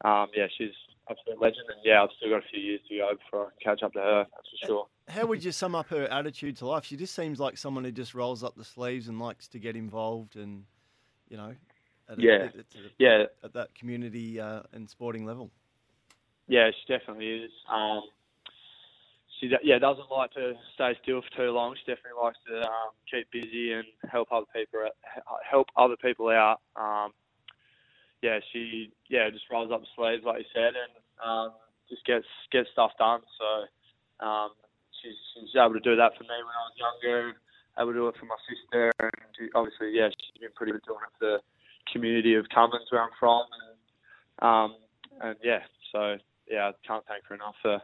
um, 0.08 0.28
yeah, 0.34 0.46
she's 0.56 0.72
absolute 1.10 1.40
legend. 1.40 1.64
And 1.68 1.78
yeah, 1.84 2.02
I've 2.02 2.10
still 2.16 2.30
got 2.30 2.44
a 2.44 2.48
few 2.50 2.60
years 2.60 2.80
to 2.88 2.96
go 2.96 3.10
before 3.14 3.46
I 3.46 3.50
can 3.50 3.74
catch 3.74 3.82
up 3.82 3.92
to 3.94 4.00
her. 4.00 4.26
That's 4.34 4.48
for 4.60 4.66
sure. 4.66 4.86
How 5.08 5.26
would 5.26 5.44
you 5.44 5.52
sum 5.52 5.74
up 5.74 5.88
her 5.88 6.04
attitude 6.04 6.56
to 6.58 6.66
life? 6.66 6.84
She 6.84 6.96
just 6.96 7.14
seems 7.14 7.38
like 7.38 7.56
someone 7.56 7.84
who 7.84 7.92
just 7.92 8.14
rolls 8.14 8.42
up 8.42 8.56
the 8.56 8.64
sleeves 8.64 9.08
and 9.08 9.20
likes 9.20 9.46
to 9.48 9.58
get 9.58 9.76
involved, 9.76 10.36
and 10.36 10.64
you 11.28 11.36
know, 11.36 11.54
at 12.08 12.18
yeah, 12.18 12.32
a, 12.32 12.44
at, 12.44 12.56
at, 12.56 12.66
yeah, 12.98 13.24
at 13.44 13.52
that 13.52 13.74
community 13.74 14.40
uh, 14.40 14.62
and 14.72 14.90
sporting 14.90 15.24
level. 15.24 15.50
Yeah, 16.48 16.70
she 16.70 16.92
definitely 16.92 17.44
is. 17.44 17.50
Um, 17.72 18.02
she 19.40 19.50
yeah 19.62 19.78
doesn't 19.78 20.10
like 20.10 20.32
to 20.32 20.54
stay 20.74 20.96
still 21.02 21.22
for 21.22 21.36
too 21.36 21.50
long. 21.50 21.74
She 21.76 21.92
definitely 21.92 22.20
likes 22.22 22.38
to 22.48 22.62
um, 22.62 22.90
keep 23.10 23.30
busy 23.30 23.72
and 23.72 23.84
help 24.10 24.28
other 24.32 24.46
people 24.54 24.88
help 25.48 25.68
other 25.76 25.96
people 25.96 26.28
out. 26.28 26.60
Um, 26.76 27.12
yeah, 28.22 28.38
she 28.52 28.92
yeah 29.08 29.28
just 29.30 29.44
rolls 29.50 29.70
up 29.72 29.82
sleeves 29.94 30.24
like 30.24 30.38
you 30.38 30.50
said, 30.54 30.72
and 30.74 30.92
um, 31.24 31.52
just 31.88 32.04
gets 32.06 32.26
gets 32.52 32.68
stuff 32.72 32.92
done. 32.98 33.20
So 33.38 34.26
um, 34.26 34.50
she's 35.02 35.18
she's 35.34 35.56
able 35.56 35.74
to 35.74 35.80
do 35.80 35.96
that 35.96 36.16
for 36.16 36.24
me 36.24 36.36
when 36.40 36.56
I 36.56 36.64
was 36.66 36.76
younger. 36.76 37.32
Able 37.78 37.92
to 37.92 37.98
do 37.98 38.08
it 38.08 38.16
for 38.16 38.24
my 38.24 38.40
sister, 38.48 38.90
and 39.00 39.50
obviously, 39.54 39.92
yeah, 39.92 40.08
she's 40.08 40.40
been 40.40 40.56
pretty 40.56 40.72
good 40.72 40.80
doing 40.88 41.04
it 41.04 41.12
for 41.18 41.26
the 41.28 41.38
community 41.92 42.34
of 42.34 42.48
Cummins 42.48 42.88
where 42.88 43.02
I'm 43.02 43.12
from, 43.20 43.44
and 43.52 43.76
um, 44.40 44.76
and 45.20 45.36
yeah, 45.44 45.60
so 45.92 46.16
yeah, 46.48 46.72
can't 46.86 47.04
thank 47.06 47.24
her 47.28 47.34
enough 47.34 47.54
for 47.60 47.82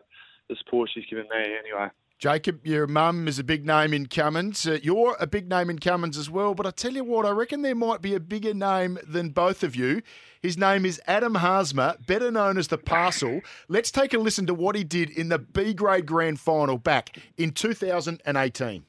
the 0.48 0.56
support 0.56 0.90
she's 0.92 1.06
given 1.06 1.24
me. 1.24 1.56
Anyway. 1.58 1.90
Jacob, 2.22 2.64
your 2.64 2.86
mum 2.86 3.26
is 3.26 3.40
a 3.40 3.42
big 3.42 3.66
name 3.66 3.92
in 3.92 4.06
Cummins. 4.06 4.64
Uh, 4.64 4.78
you're 4.80 5.16
a 5.18 5.26
big 5.26 5.48
name 5.48 5.68
in 5.68 5.80
Cummins 5.80 6.16
as 6.16 6.30
well. 6.30 6.54
But 6.54 6.66
I 6.66 6.70
tell 6.70 6.92
you 6.92 7.02
what, 7.02 7.26
I 7.26 7.30
reckon 7.30 7.62
there 7.62 7.74
might 7.74 8.00
be 8.00 8.14
a 8.14 8.20
bigger 8.20 8.54
name 8.54 8.96
than 9.04 9.30
both 9.30 9.64
of 9.64 9.74
you. 9.74 10.02
His 10.40 10.56
name 10.56 10.86
is 10.86 11.00
Adam 11.08 11.34
Haarsma, 11.34 12.06
better 12.06 12.30
known 12.30 12.58
as 12.58 12.68
the 12.68 12.78
Parcel. 12.78 13.40
Let's 13.66 13.90
take 13.90 14.14
a 14.14 14.18
listen 14.18 14.46
to 14.46 14.54
what 14.54 14.76
he 14.76 14.84
did 14.84 15.10
in 15.10 15.30
the 15.30 15.38
B 15.40 15.74
grade 15.74 16.06
grand 16.06 16.38
final 16.38 16.78
back 16.78 17.18
in 17.36 17.50
2018. 17.50 18.84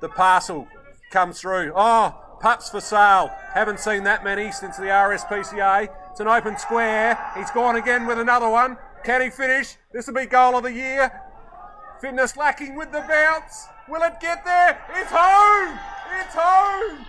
The 0.00 0.08
Parcel 0.08 0.68
comes 1.10 1.40
through. 1.40 1.72
Oh, 1.74 2.14
pups 2.40 2.70
for 2.70 2.80
sale. 2.80 3.32
Haven't 3.54 3.80
seen 3.80 4.04
that 4.04 4.22
many 4.22 4.52
since 4.52 4.76
the 4.76 4.84
RSPCA. 4.84 5.88
It's 6.12 6.20
an 6.20 6.28
open 6.28 6.56
square. 6.56 7.18
He's 7.36 7.50
gone 7.50 7.74
again 7.74 8.06
with 8.06 8.20
another 8.20 8.48
one. 8.48 8.76
Can 9.04 9.22
he 9.22 9.30
finish? 9.30 9.76
This 9.92 10.06
will 10.06 10.14
be 10.14 10.26
goal 10.26 10.56
of 10.56 10.64
the 10.64 10.72
year. 10.72 11.22
Fitness 12.00 12.36
lacking 12.36 12.76
with 12.76 12.92
the 12.92 13.04
bounce. 13.08 13.66
Will 13.88 14.02
it 14.02 14.20
get 14.20 14.44
there? 14.44 14.80
It's 14.94 15.10
home! 15.10 15.78
It's 16.20 16.34
home! 16.34 17.06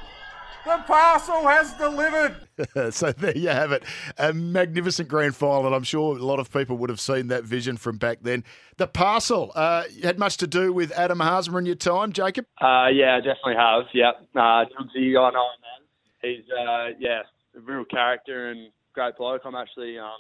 The 0.66 0.84
parcel 0.86 1.48
has 1.48 1.74
delivered. 1.74 2.94
so 2.94 3.12
there 3.12 3.38
you 3.38 3.50
have 3.50 3.72
it. 3.72 3.84
A 4.18 4.34
magnificent 4.34 5.08
grand 5.08 5.36
final, 5.36 5.68
and 5.68 5.76
I'm 5.76 5.84
sure 5.84 6.18
a 6.18 6.24
lot 6.24 6.40
of 6.40 6.52
people 6.52 6.78
would 6.78 6.90
have 6.90 7.00
seen 7.00 7.28
that 7.28 7.44
vision 7.44 7.78
from 7.78 7.98
back 7.98 8.20
then. 8.22 8.44
The 8.78 8.88
parcel 8.88 9.52
uh, 9.56 9.84
had 10.04 10.20
much 10.20 10.38
to 10.38 10.48
do 10.48 10.74
with 10.74 10.92
Adam 10.92 11.20
Haarsma 11.20 11.60
in 11.60 11.66
your 11.66 11.76
time, 11.76 12.12
Jacob? 12.12 12.46
Uh, 12.62 12.88
yeah, 12.92 13.18
definitely 13.18 13.56
have. 13.56 13.84
Yep. 13.94 14.28
Uh, 14.36 14.66
Jugsy, 14.66 15.18
I 15.18 15.32
know 15.32 15.48
him, 15.48 15.62
man. 15.62 15.82
He's, 16.22 16.46
uh, 16.52 16.88
yeah, 17.00 17.22
a 17.56 17.60
real 17.62 17.86
character 17.86 18.50
and 18.50 18.70
great 18.94 19.18
bloke. 19.18 19.42
I'm 19.46 19.56
actually 19.56 19.98
um, 19.98 20.12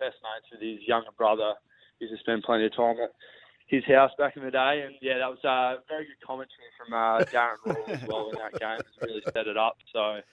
best 0.00 0.16
mates 0.24 0.48
with 0.50 0.64
his 0.64 0.80
younger 0.88 1.12
brother. 1.16 1.54
He 1.98 2.06
used 2.06 2.16
to 2.16 2.20
spend 2.24 2.42
plenty 2.42 2.66
of 2.66 2.74
time 2.74 2.96
at 2.98 3.12
his 3.68 3.84
house 3.84 4.10
back 4.18 4.36
in 4.36 4.42
the 4.42 4.50
day. 4.50 4.82
And 4.84 4.96
yeah, 5.00 5.18
that 5.18 5.30
was 5.30 5.44
a 5.44 5.48
uh, 5.48 5.84
very 5.86 6.08
good 6.08 6.20
commentary 6.24 6.72
from 6.74 6.96
uh, 6.96 7.22
Darren 7.28 7.60
Rule 7.62 7.84
as 7.86 8.02
well 8.08 8.30
in 8.32 8.38
that 8.40 8.58
game. 8.58 8.80
It 8.80 9.04
really 9.04 9.22
set 9.32 9.46
it 9.46 9.56
up. 9.56 9.76
So 9.92 10.24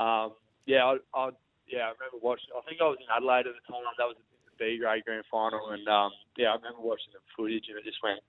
um, 0.00 0.34
yeah, 0.66 0.84
I, 0.88 0.96
I 1.14 1.30
yeah 1.68 1.86
I 1.86 1.94
remember 1.94 2.18
watching. 2.18 2.50
I 2.56 2.64
think 2.66 2.80
I 2.80 2.88
was 2.88 2.98
in 2.98 3.06
Adelaide 3.12 3.46
at 3.46 3.54
the 3.54 3.64
time. 3.68 3.84
That 4.00 4.08
was 4.08 4.16
the 4.18 4.26
B 4.58 4.78
grade 4.78 5.04
grand 5.04 5.24
final, 5.30 5.70
and 5.70 5.86
um, 5.88 6.10
yeah, 6.36 6.52
I 6.52 6.56
remember 6.56 6.82
watching 6.82 7.12
the 7.12 7.20
footage 7.36 7.64
and 7.68 7.78
it 7.78 7.84
just 7.84 8.02
went 8.02 8.20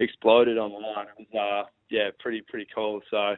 exploded 0.00 0.58
online. 0.58 1.06
It 1.18 1.26
was 1.30 1.32
uh, 1.34 1.68
yeah, 1.90 2.10
pretty 2.18 2.42
pretty 2.42 2.66
cool. 2.74 3.00
So 3.10 3.36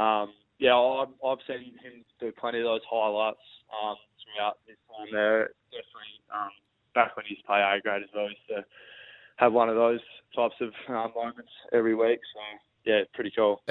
um, 0.00 0.32
yeah, 0.58 0.74
I've, 0.74 1.12
I've 1.24 1.44
seen 1.46 1.76
him 1.82 2.04
do 2.18 2.32
plenty 2.32 2.58
of 2.58 2.64
those 2.64 2.80
highlights 2.88 3.44
um, 3.70 3.96
throughout 4.26 4.58
his 4.66 4.76
time 4.90 5.08
there. 5.12 5.50
Definitely 5.70 6.16
um, 6.34 6.50
back 6.94 7.16
when 7.16 7.26
he's 7.26 7.38
play 7.46 7.60
A 7.60 7.80
grade 7.80 8.02
as 8.02 8.08
well. 8.14 8.26
He 8.26 8.34
used 8.34 8.48
to 8.48 8.64
have 9.36 9.52
one 9.52 9.68
of 9.68 9.76
those 9.76 10.00
types 10.34 10.56
of 10.60 10.70
uh, 10.88 11.08
moments 11.14 11.52
every 11.72 11.94
week. 11.94 12.20
So 12.34 12.40
yeah, 12.86 13.02
pretty 13.14 13.32
cool. 13.36 13.62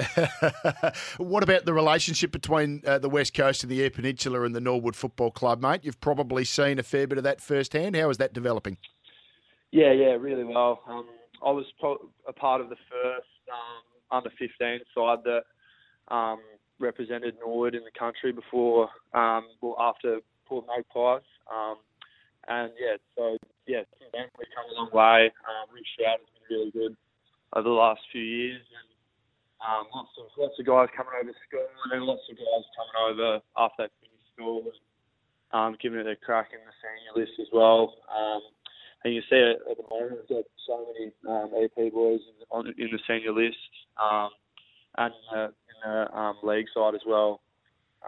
what 1.16 1.42
about 1.42 1.64
the 1.64 1.72
relationship 1.72 2.30
between 2.30 2.82
uh, 2.86 2.98
the 2.98 3.08
West 3.08 3.34
Coast 3.34 3.62
and 3.62 3.72
the 3.72 3.82
Eyre 3.82 3.90
Peninsula 3.90 4.42
and 4.42 4.54
the 4.54 4.60
Norwood 4.60 4.94
Football 4.94 5.30
Club, 5.30 5.62
mate? 5.62 5.80
You've 5.84 6.00
probably 6.00 6.44
seen 6.44 6.78
a 6.78 6.82
fair 6.82 7.06
bit 7.06 7.18
of 7.18 7.24
that 7.24 7.40
firsthand. 7.40 7.96
How 7.96 8.10
is 8.10 8.18
that 8.18 8.34
developing? 8.34 8.76
Yeah, 9.72 9.92
yeah, 9.92 10.12
really 10.12 10.44
well. 10.44 10.82
Um, 10.86 11.06
I 11.44 11.50
was 11.50 11.64
pro- 11.80 12.10
a 12.28 12.32
part 12.32 12.60
of 12.60 12.68
the 12.68 12.76
first 12.90 13.26
um, 13.50 14.18
under 14.18 14.30
15 14.38 14.80
side 14.94 15.18
that 15.24 15.42
um, 16.14 16.38
represented 16.78 17.34
Norwood 17.40 17.74
in 17.74 17.82
the 17.84 17.98
country 17.98 18.32
before, 18.32 18.88
um, 19.14 19.46
well, 19.60 19.76
after 19.80 20.18
Port 20.46 20.66
Magpies. 20.66 21.26
Um, 21.50 21.76
and 22.48 22.70
yeah, 22.78 22.96
so 23.16 23.36
yeah, 23.66 23.82
since 23.98 24.10
then 24.14 24.30
we've 24.38 24.50
come 24.54 24.70
a 24.70 24.74
long 24.78 24.90
way. 24.94 25.30
Um, 25.46 25.66
Rick 25.74 25.86
Stroud 25.94 26.22
has 26.22 26.30
been 26.30 26.46
really 26.46 26.70
good 26.70 26.94
over 27.54 27.68
the 27.68 27.74
last 27.74 28.00
few 28.12 28.22
years, 28.22 28.62
and 28.62 28.88
um, 29.58 29.86
lots 29.94 30.14
of 30.18 30.26
lots 30.38 30.54
of 30.58 30.66
guys 30.66 30.88
coming 30.96 31.14
over 31.18 31.34
school, 31.46 31.66
and 31.66 31.90
then 31.90 32.06
lots 32.06 32.22
of 32.30 32.38
guys 32.38 32.64
coming 32.78 32.98
over 33.02 33.42
after 33.58 33.90
they 33.90 33.92
finish 33.98 34.24
school, 34.34 34.62
and 35.52 35.74
um, 35.74 35.78
giving 35.82 35.98
it 35.98 36.06
a 36.06 36.16
crack 36.16 36.50
in 36.54 36.62
the 36.62 36.74
senior 36.78 37.14
list 37.18 37.34
as 37.40 37.50
well. 37.52 37.94
Um, 38.06 38.42
and 39.04 39.14
you 39.14 39.22
see 39.30 39.38
it 39.38 39.58
at 39.70 39.76
the 39.76 39.86
moment, 39.90 40.22
we've 40.28 40.38
got 40.38 40.46
so 40.66 40.86
many 40.86 41.12
um, 41.28 41.50
EP 41.54 41.92
boys 41.92 42.20
in, 42.26 42.46
on, 42.50 42.66
in 42.78 42.88
the 42.90 42.98
senior 43.06 43.32
list, 43.32 43.58
um, 44.02 44.30
and 44.98 45.14
uh, 45.34 45.48
in 45.50 45.76
the 45.84 46.16
um, 46.16 46.36
league 46.42 46.66
side 46.74 46.94
as 46.94 47.02
well. 47.06 47.40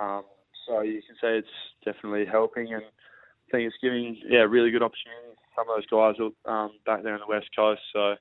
Um, 0.00 0.22
so 0.68 0.82
you 0.82 1.02
can 1.02 1.16
say 1.20 1.38
it's 1.38 1.48
definitely 1.84 2.26
helping, 2.26 2.72
and 2.72 2.82
I 2.84 3.50
think 3.50 3.66
it's 3.66 3.76
giving 3.82 4.16
yeah 4.28 4.40
really 4.40 4.70
good 4.70 4.82
opportunities. 4.82 5.38
Some 5.56 5.66
of 5.68 5.76
those 5.76 5.86
guys 5.86 6.14
are 6.46 6.64
um, 6.64 6.70
back 6.86 7.02
there 7.02 7.14
on 7.14 7.20
the 7.20 7.26
west 7.26 7.48
coast, 7.56 7.80
so 7.92 8.14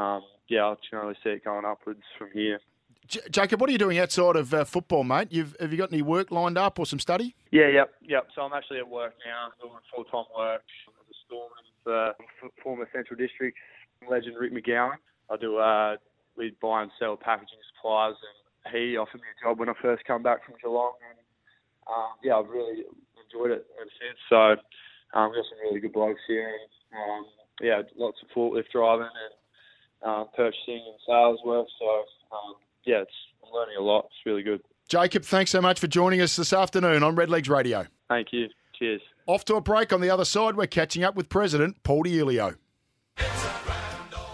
um, 0.00 0.22
yeah, 0.48 0.64
I 0.64 0.74
can 0.88 0.98
only 0.98 1.14
see 1.22 1.30
it 1.30 1.44
going 1.44 1.64
upwards 1.64 2.02
from 2.18 2.28
here. 2.32 2.58
J- 3.06 3.20
Jacob, 3.30 3.60
what 3.60 3.68
are 3.68 3.72
you 3.72 3.78
doing 3.78 3.98
outside 3.98 4.36
of 4.36 4.52
uh, 4.54 4.64
football, 4.64 5.04
mate? 5.04 5.28
You've 5.30 5.54
have 5.60 5.70
you 5.72 5.78
got 5.78 5.92
any 5.92 6.02
work 6.02 6.30
lined 6.30 6.58
up 6.58 6.78
or 6.78 6.86
some 6.86 6.98
study? 6.98 7.36
Yeah, 7.50 7.68
yep, 7.68 7.92
yep. 8.02 8.28
So 8.34 8.42
I'm 8.42 8.52
actually 8.52 8.78
at 8.78 8.88
work 8.88 9.14
now, 9.26 9.50
doing 9.60 9.78
full 9.94 10.04
time 10.04 10.24
work 10.36 10.62
as 10.88 11.06
a 11.10 11.16
storeman 11.26 11.64
for 11.84 12.08
f- 12.08 12.52
former 12.62 12.88
Central 12.92 13.18
District 13.18 13.56
legend 14.08 14.36
Rick 14.38 14.52
McGowan. 14.52 14.96
I 15.30 15.36
do 15.36 15.58
uh, 15.58 15.96
we 16.36 16.56
buy 16.60 16.82
and 16.82 16.90
sell 16.98 17.16
packaging 17.16 17.58
supplies, 17.76 18.14
and 18.64 18.74
he 18.74 18.96
offered 18.96 19.20
me 19.20 19.28
a 19.28 19.44
job 19.44 19.58
when 19.58 19.68
I 19.68 19.74
first 19.80 20.04
come 20.04 20.22
back 20.22 20.44
from 20.44 20.54
Geelong, 20.62 20.94
and 21.10 21.18
um, 21.88 22.16
yeah, 22.22 22.36
I've 22.36 22.48
really 22.48 22.84
enjoyed 23.24 23.50
it 23.50 23.66
ever 23.80 23.90
since. 24.00 24.18
So 24.28 25.16
um, 25.18 25.30
we've 25.30 25.38
got 25.38 25.48
some 25.50 25.58
really 25.64 25.80
good 25.80 25.92
blokes 25.92 26.20
here, 26.26 26.48
and 26.48 27.24
um, 27.24 27.24
yeah, 27.60 27.82
lots 27.96 28.18
of 28.22 28.28
forklift 28.36 28.70
driving 28.72 29.06
and 29.06 30.10
um, 30.10 30.26
purchasing 30.36 30.82
and 30.84 30.98
sales 31.06 31.40
work. 31.44 31.66
So 31.78 31.86
um, 32.32 32.54
yeah, 32.84 33.02
it's 33.02 33.12
I'm 33.44 33.52
learning 33.52 33.76
a 33.78 33.82
lot. 33.82 34.06
It's 34.06 34.26
really 34.26 34.42
good. 34.42 34.60
Jacob, 34.88 35.24
thanks 35.24 35.50
so 35.50 35.60
much 35.60 35.80
for 35.80 35.86
joining 35.86 36.20
us 36.20 36.36
this 36.36 36.52
afternoon 36.52 37.02
on 37.02 37.16
Redlegs 37.16 37.48
Radio. 37.48 37.86
Thank 38.08 38.28
you. 38.32 38.48
Cheers. 38.78 39.00
Off 39.26 39.44
to 39.46 39.54
a 39.54 39.60
break. 39.60 39.92
On 39.92 40.00
the 40.00 40.10
other 40.10 40.24
side, 40.24 40.56
we're 40.56 40.66
catching 40.66 41.04
up 41.04 41.14
with 41.14 41.28
President 41.28 41.82
Paul 41.82 42.04
Diulio. 42.04 42.56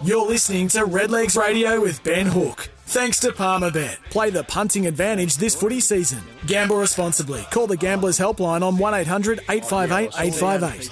You're 0.03 0.27
listening 0.27 0.67
to 0.69 0.79
Redlegs 0.79 1.39
Radio 1.39 1.79
with 1.79 2.03
Ben 2.03 2.25
Hook. 2.25 2.69
Thanks 2.91 3.21
to 3.21 3.31
Palmerbet. 3.31 3.95
Play 4.09 4.31
the 4.31 4.43
punting 4.43 4.85
advantage 4.85 5.37
this 5.37 5.55
footy 5.55 5.79
season. 5.79 6.19
Gamble 6.45 6.75
responsibly. 6.75 7.41
Call 7.49 7.65
the 7.65 7.77
Gamblers 7.77 8.19
Helpline 8.19 8.61
on 8.63 8.77
1800 8.77 9.39
858 9.47 10.11
858. 10.19 10.91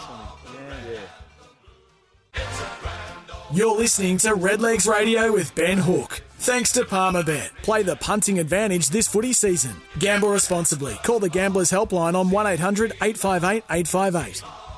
You're 3.52 3.76
listening 3.76 4.18
to 4.20 4.30
Redlegs 4.30 4.90
Radio 4.90 5.34
with 5.34 5.54
Ben 5.56 5.80
Hook. 5.80 6.22
Thanks 6.38 6.72
to 6.72 6.86
Palmerbet. 6.86 7.50
Play 7.64 7.84
the 7.84 7.98
punting 7.98 8.40
advantage 8.40 8.88
this 8.92 9.10
footy 9.10 9.34
season. 9.34 9.76
Gamble 10.00 10.30
responsibly. 10.30 10.94
Call 11.04 11.20
the 11.20 11.28
Gamblers 11.28 11.70
Helpline 11.70 12.16
on 12.16 12.32
1800 12.32 12.94
858 13.02 13.66
858. 13.70 14.69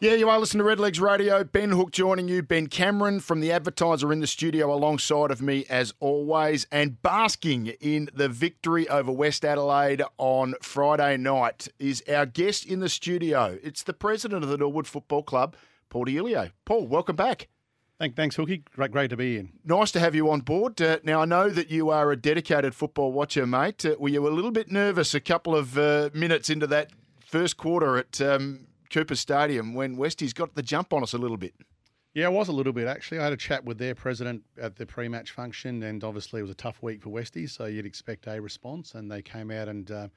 Yeah, 0.00 0.14
you 0.14 0.28
are 0.28 0.38
listening 0.38 0.66
to 0.66 0.70
Redlegs 0.76 1.00
Radio. 1.00 1.44
Ben 1.44 1.70
Hook 1.70 1.90
joining 1.90 2.28
you. 2.28 2.42
Ben 2.42 2.66
Cameron 2.66 3.20
from 3.20 3.40
The 3.40 3.52
Advertiser 3.52 4.12
in 4.12 4.20
the 4.20 4.26
studio 4.26 4.74
alongside 4.74 5.30
of 5.30 5.40
me 5.40 5.64
as 5.70 5.94
always 5.98 6.66
and 6.70 7.00
basking 7.00 7.68
in 7.80 8.10
the 8.12 8.28
victory 8.28 8.86
over 8.88 9.10
West 9.10 9.44
Adelaide 9.44 10.02
on 10.18 10.56
Friday 10.60 11.16
night 11.16 11.68
is 11.78 12.02
our 12.08 12.26
guest 12.26 12.66
in 12.66 12.80
the 12.80 12.88
studio. 12.88 13.58
It's 13.62 13.82
the 13.82 13.94
president 13.94 14.42
of 14.42 14.50
the 14.50 14.58
Norwood 14.58 14.86
Football 14.86 15.22
Club, 15.22 15.56
Paul 15.88 16.06
Diulio. 16.06 16.50
Paul, 16.66 16.86
welcome 16.86 17.16
back. 17.16 17.48
Thank, 17.98 18.16
thanks, 18.16 18.36
Hookie. 18.36 18.64
Great, 18.74 18.90
great 18.90 19.10
to 19.10 19.16
be 19.16 19.38
in. 19.38 19.52
Nice 19.64 19.92
to 19.92 20.00
have 20.00 20.14
you 20.14 20.28
on 20.28 20.40
board. 20.40 20.82
Uh, 20.82 20.98
now, 21.04 21.22
I 21.22 21.24
know 21.24 21.48
that 21.48 21.70
you 21.70 21.88
are 21.90 22.10
a 22.10 22.16
dedicated 22.16 22.74
football 22.74 23.12
watcher, 23.12 23.46
mate. 23.46 23.86
Uh, 23.86 23.94
were 23.98 24.08
you 24.08 24.26
a 24.26 24.28
little 24.28 24.50
bit 24.50 24.70
nervous 24.70 25.14
a 25.14 25.20
couple 25.20 25.54
of 25.54 25.78
uh, 25.78 26.10
minutes 26.12 26.50
into 26.50 26.66
that 26.66 26.90
first 27.24 27.56
quarter 27.56 27.96
at 27.96 28.20
um, 28.20 28.66
Cooper 28.90 29.14
Stadium 29.14 29.74
when 29.74 29.96
Westies 29.96 30.34
got 30.34 30.54
the 30.54 30.62
jump 30.62 30.92
on 30.92 31.02
us 31.02 31.12
a 31.12 31.18
little 31.18 31.36
bit? 31.36 31.54
Yeah, 32.14 32.26
I 32.26 32.28
was 32.28 32.48
a 32.48 32.52
little 32.52 32.72
bit 32.72 32.86
actually. 32.86 33.18
I 33.18 33.24
had 33.24 33.32
a 33.32 33.36
chat 33.36 33.64
with 33.64 33.78
their 33.78 33.94
president 33.94 34.44
at 34.60 34.76
the 34.76 34.86
pre-match 34.86 35.32
function, 35.32 35.82
and 35.82 36.04
obviously 36.04 36.38
it 36.38 36.42
was 36.42 36.50
a 36.50 36.54
tough 36.54 36.82
week 36.82 37.02
for 37.02 37.10
Westies, 37.10 37.50
so 37.50 37.64
you'd 37.66 37.86
expect 37.86 38.26
a 38.28 38.40
response. 38.40 38.94
And 38.94 39.10
they 39.10 39.20
came 39.20 39.50
out 39.50 39.68
and 39.68 39.90
uh, 39.90 40.08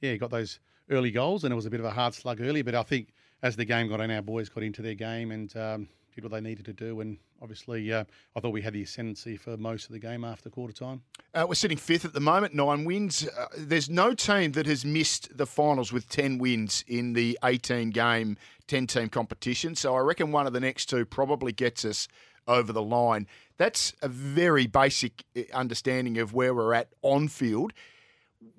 yeah, 0.00 0.16
got 0.16 0.30
those 0.30 0.60
early 0.90 1.10
goals, 1.10 1.44
and 1.44 1.52
it 1.52 1.56
was 1.56 1.66
a 1.66 1.70
bit 1.70 1.80
of 1.80 1.86
a 1.86 1.90
hard 1.90 2.14
slug 2.14 2.40
early. 2.40 2.62
But 2.62 2.74
I 2.74 2.82
think 2.82 3.08
as 3.42 3.56
the 3.56 3.64
game 3.66 3.88
got 3.88 4.00
on, 4.00 4.10
our 4.10 4.22
boys 4.22 4.48
got 4.48 4.62
into 4.62 4.80
their 4.80 4.94
game 4.94 5.30
and 5.30 5.54
um, 5.56 5.88
did 6.14 6.24
what 6.24 6.32
they 6.32 6.40
needed 6.40 6.64
to 6.66 6.72
do. 6.72 7.00
And 7.00 7.18
obviously, 7.42 7.92
uh, 7.92 8.04
I 8.36 8.40
thought 8.40 8.50
we 8.50 8.62
had 8.62 8.72
the 8.72 8.82
ascendancy 8.82 9.36
for 9.36 9.56
most 9.56 9.86
of 9.86 9.92
the 9.92 9.98
game 9.98 10.24
after 10.24 10.50
quarter 10.50 10.72
time. 10.72 11.02
Uh, 11.34 11.46
we're 11.48 11.54
sitting 11.54 11.78
fifth 11.78 12.04
at 12.04 12.12
the 12.12 12.20
moment, 12.20 12.54
nine 12.54 12.84
wins. 12.84 13.26
Uh, 13.26 13.46
there's 13.56 13.90
no 13.90 14.14
team 14.14 14.52
that 14.52 14.66
has 14.66 14.84
missed 14.84 15.36
the 15.36 15.46
finals 15.46 15.92
with 15.92 16.08
10 16.08 16.38
wins 16.38 16.84
in 16.86 17.12
the 17.14 17.38
18 17.44 17.90
game, 17.90 18.36
10 18.68 18.86
team 18.86 19.08
competition. 19.08 19.74
So 19.74 19.94
I 19.94 20.00
reckon 20.00 20.32
one 20.32 20.46
of 20.46 20.52
the 20.52 20.60
next 20.60 20.86
two 20.86 21.04
probably 21.04 21.52
gets 21.52 21.84
us 21.84 22.08
over 22.46 22.72
the 22.72 22.82
line. 22.82 23.26
That's 23.56 23.92
a 24.02 24.08
very 24.08 24.66
basic 24.66 25.24
uh, 25.36 25.42
understanding 25.52 26.18
of 26.18 26.34
where 26.34 26.54
we're 26.54 26.74
at 26.74 26.88
on 27.02 27.28
field. 27.28 27.72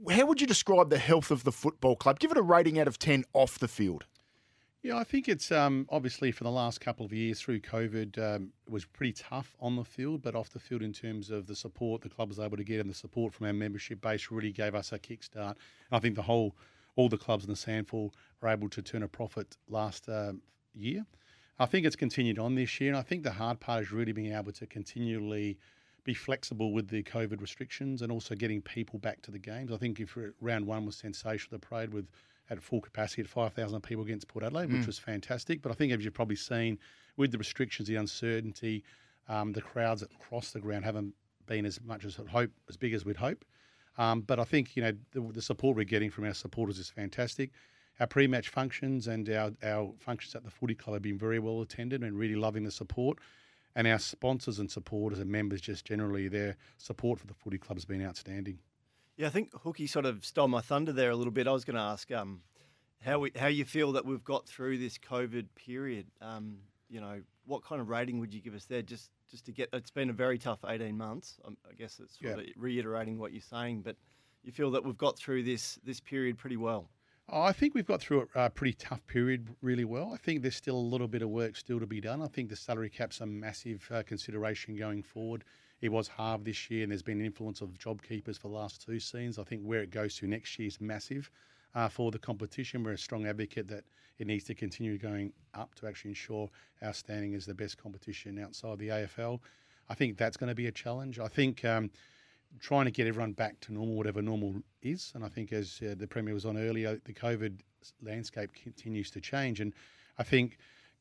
How 0.09 0.25
would 0.25 0.41
you 0.41 0.47
describe 0.47 0.89
the 0.89 0.97
health 0.97 1.31
of 1.31 1.43
the 1.43 1.51
football 1.51 1.95
club? 1.95 2.19
Give 2.19 2.31
it 2.31 2.37
a 2.37 2.41
rating 2.41 2.79
out 2.79 2.87
of 2.87 2.97
10 2.97 3.23
off 3.33 3.59
the 3.59 3.67
field. 3.67 4.05
Yeah, 4.85 4.97
I 4.97 5.03
think 5.03 5.27
it's 5.27 5.51
um, 5.51 5.87
obviously 5.89 6.31
for 6.31 6.43
the 6.43 6.51
last 6.51 6.79
couple 6.79 7.07
of 7.07 7.11
years 7.11 7.41
through 7.41 7.61
COVID, 7.61 8.19
um, 8.19 8.51
it 8.67 8.71
was 8.71 8.85
pretty 8.85 9.13
tough 9.13 9.55
on 9.59 9.75
the 9.75 9.83
field, 9.83 10.21
but 10.21 10.35
off 10.35 10.51
the 10.51 10.59
field 10.59 10.83
in 10.83 10.93
terms 10.93 11.31
of 11.31 11.47
the 11.47 11.55
support 11.55 12.03
the 12.03 12.09
club 12.09 12.29
was 12.29 12.37
able 12.37 12.55
to 12.55 12.63
get 12.63 12.79
and 12.79 12.87
the 12.87 12.93
support 12.93 13.33
from 13.33 13.47
our 13.47 13.53
membership 13.53 13.99
base 13.99 14.29
really 14.29 14.51
gave 14.51 14.75
us 14.75 14.91
a 14.91 14.99
kickstart. 14.99 15.55
I 15.91 15.97
think 15.97 16.13
the 16.13 16.21
whole, 16.21 16.55
all 16.95 17.09
the 17.09 17.17
clubs 17.17 17.45
in 17.45 17.49
the 17.49 17.55
SANFL 17.55 18.11
were 18.41 18.47
able 18.47 18.69
to 18.69 18.81
turn 18.83 19.01
a 19.01 19.07
profit 19.07 19.57
last 19.67 20.07
uh, 20.07 20.33
year. 20.75 21.03
I 21.57 21.65
think 21.65 21.87
it's 21.87 21.95
continued 21.95 22.37
on 22.37 22.53
this 22.53 22.79
year, 22.79 22.91
and 22.91 22.99
I 22.99 23.01
think 23.01 23.23
the 23.23 23.31
hard 23.31 23.59
part 23.59 23.81
is 23.81 23.91
really 23.91 24.11
being 24.11 24.35
able 24.35 24.51
to 24.51 24.67
continually 24.67 25.57
be 26.03 26.13
flexible 26.13 26.73
with 26.73 26.89
the 26.89 27.01
COVID 27.01 27.41
restrictions 27.41 28.03
and 28.03 28.11
also 28.11 28.35
getting 28.35 28.61
people 28.61 28.99
back 28.99 29.23
to 29.23 29.31
the 29.31 29.39
games. 29.39 29.71
I 29.71 29.77
think 29.77 29.99
if 29.99 30.15
round 30.39 30.67
one 30.67 30.85
was 30.85 30.95
sensational, 30.95 31.57
the 31.59 31.65
parade 31.65 31.91
with 31.91 32.05
at 32.49 32.61
full 32.61 32.81
capacity 32.81 33.21
at 33.21 33.27
5,000 33.27 33.81
people 33.81 34.03
against 34.03 34.27
Port 34.27 34.45
Adelaide, 34.45 34.71
which 34.71 34.83
Mm. 34.83 34.87
was 34.87 34.99
fantastic. 34.99 35.61
But 35.61 35.71
I 35.71 35.75
think, 35.75 35.91
as 35.93 36.03
you've 36.05 36.13
probably 36.13 36.35
seen, 36.35 36.77
with 37.17 37.31
the 37.31 37.37
restrictions, 37.37 37.87
the 37.87 37.95
uncertainty, 37.95 38.83
um, 39.27 39.53
the 39.53 39.61
crowds 39.61 40.01
across 40.03 40.51
the 40.51 40.59
ground 40.59 40.85
haven't 40.85 41.13
been 41.47 41.65
as 41.65 41.81
much 41.81 42.05
as 42.05 42.15
hope, 42.15 42.51
as 42.69 42.77
big 42.77 42.93
as 42.93 43.05
we'd 43.05 43.17
hope. 43.17 43.43
Um, 43.97 44.21
but 44.21 44.39
I 44.39 44.43
think 44.43 44.75
you 44.75 44.83
know 44.83 44.91
the, 45.11 45.21
the 45.21 45.41
support 45.41 45.75
we're 45.77 45.83
getting 45.85 46.09
from 46.11 46.25
our 46.25 46.33
supporters 46.33 46.77
is 46.79 46.89
fantastic. 46.89 47.51
Our 47.99 48.07
pre-match 48.07 48.49
functions 48.49 49.07
and 49.07 49.29
our, 49.29 49.51
our 49.63 49.93
functions 49.99 50.35
at 50.35 50.43
the 50.43 50.51
footy 50.51 50.75
club 50.75 50.95
have 50.95 51.01
been 51.01 51.17
very 51.17 51.39
well 51.39 51.61
attended 51.61 52.03
and 52.03 52.17
really 52.19 52.35
loving 52.35 52.63
the 52.63 52.71
support. 52.71 53.19
And 53.73 53.87
our 53.87 53.99
sponsors 53.99 54.59
and 54.59 54.69
supporters 54.69 55.19
and 55.19 55.29
members, 55.29 55.61
just 55.61 55.85
generally, 55.85 56.27
their 56.27 56.57
support 56.77 57.19
for 57.19 57.27
the 57.27 57.33
footy 57.33 57.57
club 57.57 57.77
has 57.77 57.85
been 57.85 58.05
outstanding. 58.05 58.59
Yeah, 59.17 59.27
I 59.27 59.29
think 59.29 59.51
Hookie 59.53 59.87
sort 59.89 60.05
of 60.05 60.25
stole 60.25 60.47
my 60.47 60.61
thunder 60.61 60.91
there 60.91 61.09
a 61.09 61.15
little 61.15 61.31
bit. 61.31 61.47
I 61.47 61.51
was 61.51 61.63
going 61.63 61.75
to 61.75 61.81
ask 61.81 62.11
um, 62.11 62.41
how 63.01 63.19
we, 63.19 63.31
how 63.35 63.47
you 63.47 63.63
feel 63.63 63.93
that 63.93 64.05
we've 64.05 64.23
got 64.23 64.45
through 64.47 64.77
this 64.77 64.97
COVID 64.97 65.47
period. 65.55 66.07
Um, 66.21 66.57
you 66.89 66.99
know, 66.99 67.21
what 67.45 67.63
kind 67.63 67.79
of 67.81 67.87
rating 67.89 68.19
would 68.19 68.33
you 68.33 68.41
give 68.41 68.53
us 68.55 68.65
there? 68.65 68.81
Just 68.81 69.11
just 69.29 69.45
to 69.45 69.51
get, 69.51 69.69
it's 69.73 69.89
been 69.91 70.09
a 70.09 70.13
very 70.13 70.37
tough 70.37 70.59
eighteen 70.67 70.97
months. 70.97 71.39
I 71.45 71.73
guess 71.73 71.99
it's 71.99 72.19
sort 72.19 72.37
Yeah. 72.37 72.43
of 72.43 72.45
reiterating 72.57 73.17
what 73.17 73.31
you're 73.31 73.41
saying, 73.41 73.81
but 73.81 73.95
you 74.43 74.51
feel 74.51 74.69
that 74.71 74.83
we've 74.83 74.97
got 74.97 75.17
through 75.17 75.43
this 75.43 75.79
this 75.83 75.99
period 75.99 76.37
pretty 76.37 76.57
well. 76.57 76.89
Oh, 77.29 77.41
I 77.41 77.53
think 77.53 77.73
we've 77.73 77.87
got 77.87 78.01
through 78.01 78.27
a, 78.35 78.45
a 78.45 78.49
pretty 78.51 78.73
tough 78.73 79.05
period 79.07 79.47
really 79.61 79.85
well. 79.85 80.11
I 80.13 80.17
think 80.17 80.43
there's 80.43 80.55
still 80.55 80.75
a 80.75 80.77
little 80.77 81.07
bit 81.07 81.23
of 81.23 81.29
work 81.29 81.55
still 81.55 81.79
to 81.79 81.87
be 81.87 81.99
done. 81.99 82.21
I 82.21 82.27
think 82.27 82.49
the 82.49 82.55
salary 82.55 82.89
cap's 82.89 83.19
a 83.21 83.25
massive 83.25 83.87
uh, 83.91 84.03
consideration 84.03 84.75
going 84.75 85.01
forward. 85.01 85.43
It 85.85 85.91
was 85.91 86.07
halved 86.07 86.45
this 86.45 86.71
year, 86.71 86.81
and 86.81 86.91
there's 86.91 87.03
been 87.03 87.19
an 87.19 87.25
influence 87.27 87.61
of 87.61 87.77
job 87.77 88.01
keepers 88.01 88.39
for 88.39 88.47
the 88.47 88.55
last 88.55 88.83
two 88.83 88.99
seasons. 88.99 89.37
I 89.37 89.43
think 89.43 89.61
where 89.61 89.81
it 89.81 89.91
goes 89.91 90.15
to 90.15 90.25
next 90.25 90.57
year 90.57 90.67
is 90.67 90.81
massive 90.81 91.29
uh, 91.75 91.89
for 91.89 92.09
the 92.09 92.17
competition. 92.17 92.83
We're 92.83 92.93
a 92.93 92.97
strong 92.97 93.27
advocate 93.27 93.67
that 93.67 93.83
it 94.17 94.25
needs 94.25 94.45
to 94.45 94.55
continue 94.55 94.97
going 94.97 95.31
up 95.53 95.75
to 95.75 95.85
actually 95.85 96.09
ensure 96.09 96.49
our 96.81 96.91
standing 96.91 97.33
is 97.33 97.45
the 97.45 97.53
best 97.53 97.77
competition 97.77 98.39
outside 98.39 98.79
the 98.79 98.87
AFL. 98.87 99.41
I 99.87 99.93
think 99.93 100.17
that's 100.17 100.37
going 100.37 100.47
to 100.47 100.55
be 100.55 100.65
a 100.65 100.71
challenge. 100.71 101.19
I 101.19 101.27
think 101.27 101.63
um, 101.63 101.91
trying 102.59 102.85
to 102.85 102.91
get 102.91 103.05
everyone 103.05 103.33
back 103.33 103.59
to 103.59 103.71
normal, 103.71 103.93
whatever 103.93 104.23
normal 104.23 104.55
is, 104.81 105.11
and 105.13 105.23
I 105.23 105.27
think 105.27 105.53
as 105.53 105.79
uh, 105.83 105.93
the 105.95 106.07
Premier 106.07 106.33
was 106.33 106.47
on 106.47 106.57
earlier, 106.57 106.99
the 107.05 107.13
COVID 107.13 107.59
landscape 108.01 108.49
continues 108.55 109.11
to 109.11 109.21
change, 109.21 109.59
and 109.59 109.71
I 110.17 110.23
think 110.23 110.57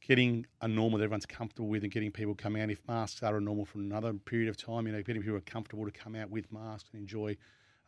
getting 0.07 0.47
a 0.61 0.69
normal 0.69 0.99
that 0.99 1.05
everyone's 1.05 1.27
comfortable 1.27 1.69
with 1.69 1.83
and 1.83 1.91
getting 1.91 2.11
people 2.11 2.35
coming 2.35 2.61
out 2.63 2.71
if 2.71 2.81
masks 2.87 3.23
are 3.23 3.37
a 3.37 3.41
normal 3.41 3.65
for 3.65 3.79
another 3.79 4.13
period 4.13 4.49
of 4.49 4.57
time, 4.57 4.87
you 4.87 4.93
know, 4.93 5.03
getting 5.03 5.23
people 5.23 5.37
are 5.37 5.41
comfortable 5.41 5.85
to 5.85 5.91
come 5.91 6.15
out 6.15 6.29
with 6.31 6.53
masks 6.53 6.91
and 6.93 7.01
enjoy 7.01 7.37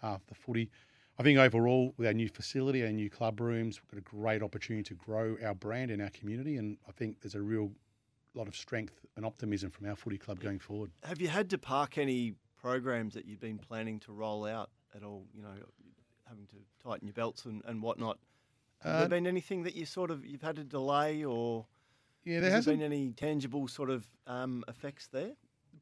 uh, 0.02 0.16
the 0.28 0.34
footy. 0.34 0.70
I 1.18 1.22
think 1.22 1.38
overall, 1.38 1.94
with 1.96 2.06
our 2.06 2.14
new 2.14 2.28
facility, 2.28 2.82
our 2.82 2.92
new 2.92 3.10
club 3.10 3.40
rooms, 3.40 3.80
we've 3.80 3.90
got 4.02 4.10
a 4.10 4.16
great 4.16 4.42
opportunity 4.42 4.82
to 4.84 4.94
grow 4.94 5.36
our 5.44 5.54
brand 5.54 5.90
in 5.90 6.00
our 6.00 6.10
community, 6.10 6.56
and 6.56 6.78
I 6.88 6.92
think 6.92 7.20
there's 7.20 7.34
a 7.34 7.42
real 7.42 7.70
lot 8.34 8.48
of 8.48 8.56
strength 8.56 9.00
and 9.16 9.24
optimism 9.24 9.70
from 9.70 9.86
our 9.88 9.96
footy 9.96 10.18
club 10.18 10.40
going 10.40 10.58
forward. 10.58 10.90
Have 11.04 11.20
you 11.20 11.28
had 11.28 11.48
to 11.50 11.58
park 11.58 11.96
any 11.96 12.34
programs 12.60 13.14
that 13.14 13.26
you've 13.26 13.40
been 13.40 13.58
planning 13.58 13.98
to 14.00 14.12
roll 14.12 14.44
out 14.44 14.70
at 14.94 15.02
all? 15.02 15.26
You 15.34 15.42
know, 15.42 15.54
having 16.28 16.46
to 16.48 16.56
tighten 16.82 17.06
your 17.06 17.14
belts 17.14 17.44
and, 17.46 17.62
and 17.66 17.82
whatnot. 17.82 18.18
Have 18.80 18.94
Uh, 18.94 18.98
there 19.00 19.08
been 19.08 19.26
anything 19.26 19.62
that 19.62 19.74
you 19.74 19.86
sort 19.86 20.10
of 20.10 20.24
you've 20.26 20.42
had 20.42 20.56
to 20.56 20.64
delay, 20.64 21.24
or 21.24 21.64
Yeah, 22.26 22.40
there 22.40 22.50
has 22.50 22.66
hasn't- 22.66 22.80
been 22.80 22.92
any 22.92 23.12
tangible 23.12 23.68
sort 23.68 23.88
of 23.88 24.06
um, 24.26 24.64
effects 24.68 25.06
there? 25.06 25.32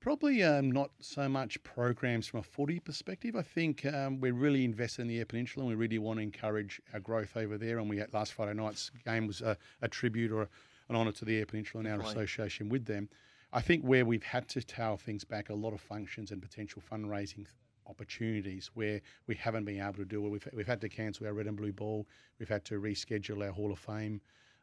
Probably 0.01 0.43
um, 0.43 0.71
not 0.71 0.91
so 1.01 1.29
much 1.31 1.63
programs 1.63 2.27
from 2.27 2.41
a 2.41 2.43
footy 2.43 2.79
perspective. 2.79 3.35
I 3.35 3.41
think 3.43 3.87
um, 3.87 4.21
we're 4.21 4.35
really 4.35 4.65
invested 4.65 5.03
in 5.03 5.09
the 5.09 5.19
Eyre 5.19 5.25
Peninsula 5.25 5.65
and 5.65 5.71
we 5.71 5.75
really 5.83 5.99
want 5.99 6.19
to 6.19 6.23
encourage 6.23 6.83
our 6.93 7.01
growth 7.01 7.37
over 7.39 7.57
there. 7.57 7.79
And 7.79 7.89
we 7.89 7.97
had 7.97 8.13
last 8.13 8.35
Friday 8.35 8.53
night's 8.53 8.91
game 9.07 9.27
was 9.27 9.41
a, 9.41 9.57
a 9.81 9.89
tribute 9.89 10.31
or 10.31 10.43
an 10.91 10.97
honour 10.97 11.13
to 11.13 11.25
the 11.25 11.39
Eyre 11.39 11.47
Peninsula 11.47 11.85
and 11.85 11.89
our 11.89 11.97
Definitely. 11.99 12.25
association 12.25 12.69
with 12.69 12.85
them. 12.85 13.09
I 13.55 13.63
think 13.63 13.83
where 13.83 14.05
we've 14.05 14.23
had 14.23 14.47
to 14.49 14.61
tail 14.61 14.99
things 14.99 15.25
back, 15.25 15.49
a 15.49 15.55
lot 15.55 15.73
of 15.73 15.81
functions 15.81 16.31
and 16.33 16.43
potential 16.43 16.83
fundraising 16.93 17.47
opportunities 17.87 18.71
where 18.75 19.01
we 19.27 19.35
haven't 19.37 19.65
been 19.65 19.81
able 19.81 19.95
to 19.95 20.05
do 20.05 20.27
it. 20.27 20.29
We've, 20.29 20.49
we've 20.53 20.67
had 20.67 20.83
to 20.83 20.89
cancel 20.91 21.27
our 21.27 21.33
red 21.33 21.47
and 21.47 21.57
blue 21.57 21.73
ball. 21.73 22.07
We've 22.39 22.49
had 22.49 22.65
to 22.67 22.79
reschedule 22.79 23.43
our 23.47 23.53
Hall 23.53 23.73
of 23.73 23.79
Fame 23.79 24.21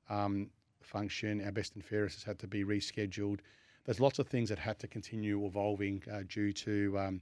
um, 0.09 0.49
function. 0.83 1.43
Our 1.43 1.51
best 1.51 1.75
and 1.75 1.83
fairest 1.83 2.15
has 2.17 2.23
had 2.23 2.39
to 2.39 2.47
be 2.47 2.63
rescheduled. 2.63 3.39
There's 3.85 3.99
lots 3.99 4.19
of 4.19 4.27
things 4.27 4.49
that 4.49 4.59
had 4.59 4.79
to 4.79 4.87
continue 4.87 5.45
evolving 5.45 6.03
uh, 6.11 6.21
due 6.27 6.53
to 6.53 6.99
um, 6.99 7.21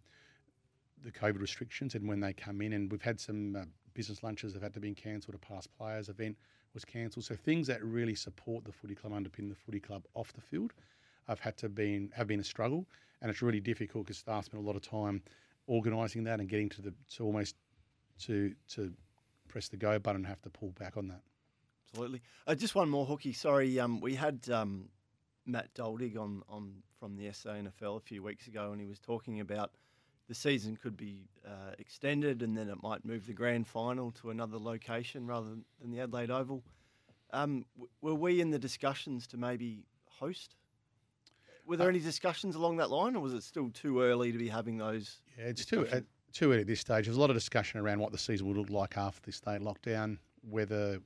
the 1.04 1.12
COVID 1.12 1.40
restrictions 1.40 1.96
and 1.96 2.08
when 2.08 2.20
they 2.20 2.34
come 2.34 2.62
in. 2.62 2.74
And 2.74 2.92
we've 2.92 3.02
had 3.02 3.20
some 3.20 3.56
uh, 3.56 3.62
business 3.94 4.24
lunches 4.24 4.54
that 4.54 4.60
have 4.60 4.64
had 4.64 4.74
to 4.74 4.80
be 4.80 4.94
cancelled. 4.94 5.36
A 5.36 5.38
past 5.38 5.70
players 5.78 6.10
event 6.10 6.38
was 6.74 6.86
cancelled. 6.86 7.26
So 7.26 7.36
things 7.36 7.68
that 7.68 7.84
really 7.84 8.16
support 8.16 8.66
the 8.66 8.72
footy 8.72 8.96
club, 8.96 9.14
underpin 9.14 9.50
the 9.50 9.56
footy 9.56 9.80
club 9.80 10.04
off 10.14 10.34
the 10.34 10.42
field, 10.42 10.74
have 11.28 11.40
had 11.40 11.58
to 11.58 11.70
been 11.70 12.12
have 12.16 12.28
been 12.28 12.40
a 12.40 12.44
struggle, 12.44 12.86
and 13.22 13.30
it's 13.30 13.42
really 13.42 13.60
difficult 13.60 14.06
because 14.06 14.18
staff 14.18 14.46
spend 14.46 14.64
a 14.64 14.66
lot 14.66 14.76
of 14.76 14.82
time 14.82 15.22
organising 15.68 16.24
that 16.24 16.40
and 16.40 16.50
getting 16.50 16.70
to 16.70 16.82
the 16.82 16.94
to 17.16 17.24
almost 17.24 17.56
to 18.20 18.54
to 18.70 18.92
press 19.48 19.70
the 19.70 19.78
go 19.78 19.98
button 20.00 20.18
and 20.18 20.28
have 20.28 20.42
to 20.42 20.50
pull 20.50 20.72
back 20.80 20.98
on 20.98 21.08
that. 21.08 21.22
Absolutely. 21.92 22.22
Uh, 22.48 22.56
just 22.56 22.76
one 22.76 22.90
more 22.90 23.06
hooky. 23.06 23.34
Sorry, 23.34 23.80
um, 23.80 24.00
we 24.00 24.16
had 24.16 24.48
um, 24.52 24.90
Matt 25.46 25.74
Doldig 25.74 26.18
on, 26.18 26.44
on 26.50 26.74
from 27.00 27.16
the 27.16 27.26
SANFL 27.26 27.98
a 27.98 28.02
few 28.02 28.22
weeks 28.22 28.48
ago, 28.48 28.72
and 28.72 28.80
he 28.80 28.88
was 28.88 29.00
talking 29.00 29.40
about 29.40 29.72
the 30.28 30.36
season 30.36 30.78
could 30.78 30.96
be 30.96 31.28
uh, 31.46 31.74
extended, 31.80 32.44
and 32.44 32.56
then 32.56 32.70
it 32.70 32.82
might 32.84 33.04
move 33.04 33.26
the 33.26 33.34
grand 33.34 33.68
final 33.68 34.12
to 34.12 34.30
another 34.30 34.58
location 34.58 35.26
rather 35.26 35.50
than 35.82 35.92
the 35.92 36.00
Adelaide 36.00 36.30
Oval. 36.30 36.64
Um, 37.32 37.66
w- 37.76 37.90
were 38.02 38.14
we 38.14 38.40
in 38.40 38.52
the 38.52 38.60
discussions 38.60 39.26
to 39.28 39.38
maybe 39.38 39.86
host? 40.06 40.56
Were 41.66 41.78
there 41.78 41.90
any 41.90 42.00
discussions 42.00 42.56
along 42.56 42.78
that 42.78 42.90
line, 42.92 43.16
or 43.16 43.22
was 43.22 43.34
it 43.34 43.44
still 43.44 43.70
too 43.72 44.02
early 44.02 44.32
to 44.32 44.38
be 44.38 44.48
having 44.48 44.78
those? 44.78 45.22
Yeah, 45.38 45.46
it's 45.46 45.66
too 45.66 45.88
uh, 45.88 46.02
too 46.34 46.52
early 46.52 46.62
at 46.62 46.68
this 46.68 46.80
stage. 46.80 47.06
There's 47.06 47.18
a 47.18 47.22
lot 47.22 47.30
of 47.30 47.36
discussion 47.36 47.80
around 47.80 48.00
what 48.00 48.12
the 48.12 48.18
season 48.18 48.48
would 48.48 48.58
look 48.58 48.70
like 48.70 48.98
after 48.98 49.22
the 49.26 49.32
state 49.32 49.62
lockdown, 49.62 50.18
whether 50.42 51.00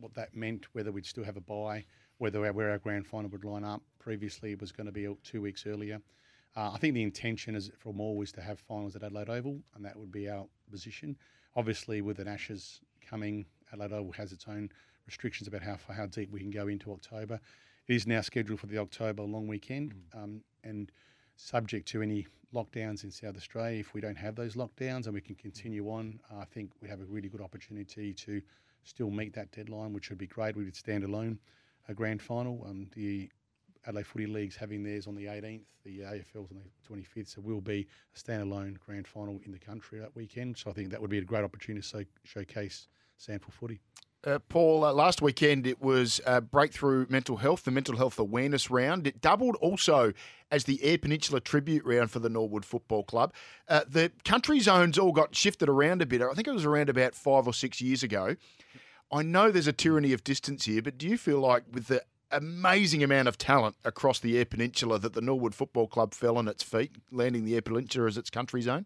what 0.00 0.14
that 0.14 0.34
meant, 0.34 0.66
whether 0.72 0.92
we'd 0.92 1.06
still 1.06 1.24
have 1.24 1.36
a 1.36 1.40
bye, 1.40 1.84
whether 2.18 2.44
our, 2.44 2.52
where 2.52 2.70
our 2.70 2.78
grand 2.78 3.06
final 3.06 3.30
would 3.30 3.44
line 3.44 3.64
up. 3.64 3.82
Previously, 3.98 4.52
it 4.52 4.60
was 4.60 4.72
going 4.72 4.86
to 4.86 4.92
be 4.92 5.08
two 5.22 5.40
weeks 5.40 5.66
earlier. 5.66 6.00
Uh, 6.56 6.72
I 6.72 6.78
think 6.78 6.94
the 6.94 7.02
intention 7.02 7.54
is 7.54 7.70
from 7.78 8.00
all 8.00 8.16
was 8.16 8.32
to 8.32 8.40
have 8.40 8.58
finals 8.58 8.96
at 8.96 9.02
Adelaide 9.02 9.30
Oval, 9.30 9.60
and 9.74 9.84
that 9.84 9.96
would 9.96 10.10
be 10.10 10.28
our 10.28 10.46
position. 10.70 11.16
Obviously, 11.54 12.00
with 12.00 12.18
an 12.18 12.26
Ashes 12.26 12.80
coming, 13.08 13.46
Adelaide 13.72 13.92
Oval 13.92 14.12
has 14.12 14.32
its 14.32 14.46
own 14.48 14.70
restrictions 15.06 15.48
about 15.48 15.62
how 15.62 15.76
how 15.92 16.06
deep 16.06 16.30
we 16.30 16.40
can 16.40 16.50
go 16.50 16.68
into 16.68 16.92
October. 16.92 17.40
It 17.86 17.94
is 17.94 18.06
now 18.06 18.20
scheduled 18.20 18.60
for 18.60 18.66
the 18.66 18.78
October 18.78 19.22
long 19.22 19.46
weekend, 19.46 19.94
um, 20.14 20.42
and 20.64 20.90
subject 21.36 21.88
to 21.88 22.02
any 22.02 22.26
lockdowns 22.54 23.04
in 23.04 23.10
South 23.10 23.36
Australia. 23.36 23.80
If 23.80 23.94
we 23.94 24.00
don't 24.00 24.18
have 24.18 24.34
those 24.34 24.54
lockdowns 24.54 25.06
and 25.06 25.14
we 25.14 25.20
can 25.20 25.36
continue 25.36 25.88
on, 25.88 26.20
I 26.30 26.44
think 26.44 26.72
we 26.80 26.88
have 26.88 27.00
a 27.00 27.04
really 27.04 27.28
good 27.28 27.40
opportunity 27.40 28.12
to 28.12 28.42
still 28.84 29.10
meet 29.10 29.34
that 29.34 29.52
deadline, 29.52 29.92
which 29.92 30.10
would 30.10 30.18
be 30.18 30.26
great. 30.26 30.56
We 30.56 30.64
would 30.64 30.76
stand 30.76 31.04
alone 31.04 31.38
a 31.88 31.94
grand 31.94 32.22
final. 32.22 32.64
Um, 32.68 32.88
the 32.94 33.30
Adelaide 33.86 34.06
Footy 34.06 34.26
League's 34.26 34.56
having 34.56 34.82
theirs 34.82 35.06
on 35.06 35.14
the 35.14 35.24
18th, 35.24 35.62
the 35.84 36.00
AFL's 36.00 36.50
on 36.50 36.58
the 36.58 36.94
25th, 36.94 37.28
so 37.28 37.40
we'll 37.40 37.60
be 37.60 37.86
a 38.14 38.18
standalone 38.18 38.78
grand 38.78 39.06
final 39.06 39.40
in 39.44 39.52
the 39.52 39.58
country 39.58 39.98
that 39.98 40.14
weekend. 40.14 40.58
So 40.58 40.70
I 40.70 40.74
think 40.74 40.90
that 40.90 41.00
would 41.00 41.10
be 41.10 41.18
a 41.18 41.22
great 41.22 41.44
opportunity 41.44 41.82
to 41.82 41.88
so, 41.88 42.04
showcase 42.24 42.88
SANFL 43.18 43.52
footy. 43.52 43.80
Uh, 44.22 44.38
Paul, 44.50 44.84
uh, 44.84 44.92
last 44.92 45.22
weekend 45.22 45.66
it 45.66 45.80
was 45.80 46.20
uh, 46.26 46.42
Breakthrough 46.42 47.06
Mental 47.08 47.38
Health, 47.38 47.64
the 47.64 47.70
Mental 47.70 47.96
Health 47.96 48.18
Awareness 48.18 48.70
Round. 48.70 49.06
It 49.06 49.22
doubled 49.22 49.56
also 49.56 50.12
as 50.50 50.64
the 50.64 50.82
Eyre 50.84 50.98
Peninsula 50.98 51.40
Tribute 51.40 51.84
Round 51.86 52.10
for 52.10 52.18
the 52.18 52.28
Norwood 52.28 52.66
Football 52.66 53.04
Club. 53.04 53.32
Uh, 53.66 53.80
the 53.88 54.12
country 54.24 54.60
zones 54.60 54.98
all 54.98 55.12
got 55.12 55.34
shifted 55.34 55.70
around 55.70 56.02
a 56.02 56.06
bit. 56.06 56.20
I 56.20 56.34
think 56.34 56.48
it 56.48 56.52
was 56.52 56.66
around 56.66 56.90
about 56.90 57.14
five 57.14 57.46
or 57.46 57.54
six 57.54 57.80
years 57.80 58.02
ago. 58.02 58.36
I 59.10 59.22
know 59.22 59.50
there's 59.50 59.66
a 59.66 59.72
tyranny 59.72 60.12
of 60.12 60.22
distance 60.22 60.66
here, 60.66 60.82
but 60.82 60.98
do 60.98 61.08
you 61.08 61.16
feel 61.16 61.40
like 61.40 61.64
with 61.72 61.86
the 61.86 62.02
amazing 62.30 63.02
amount 63.02 63.26
of 63.26 63.38
talent 63.38 63.76
across 63.84 64.20
the 64.20 64.36
Eyre 64.38 64.44
Peninsula 64.44 64.98
that 64.98 65.14
the 65.14 65.22
Norwood 65.22 65.54
Football 65.54 65.88
Club 65.88 66.12
fell 66.12 66.36
on 66.36 66.46
its 66.46 66.62
feet, 66.62 66.92
landing 67.10 67.46
the 67.46 67.54
Eyre 67.54 67.62
Peninsula 67.62 68.06
as 68.06 68.18
its 68.18 68.30
country 68.30 68.60
zone? 68.60 68.84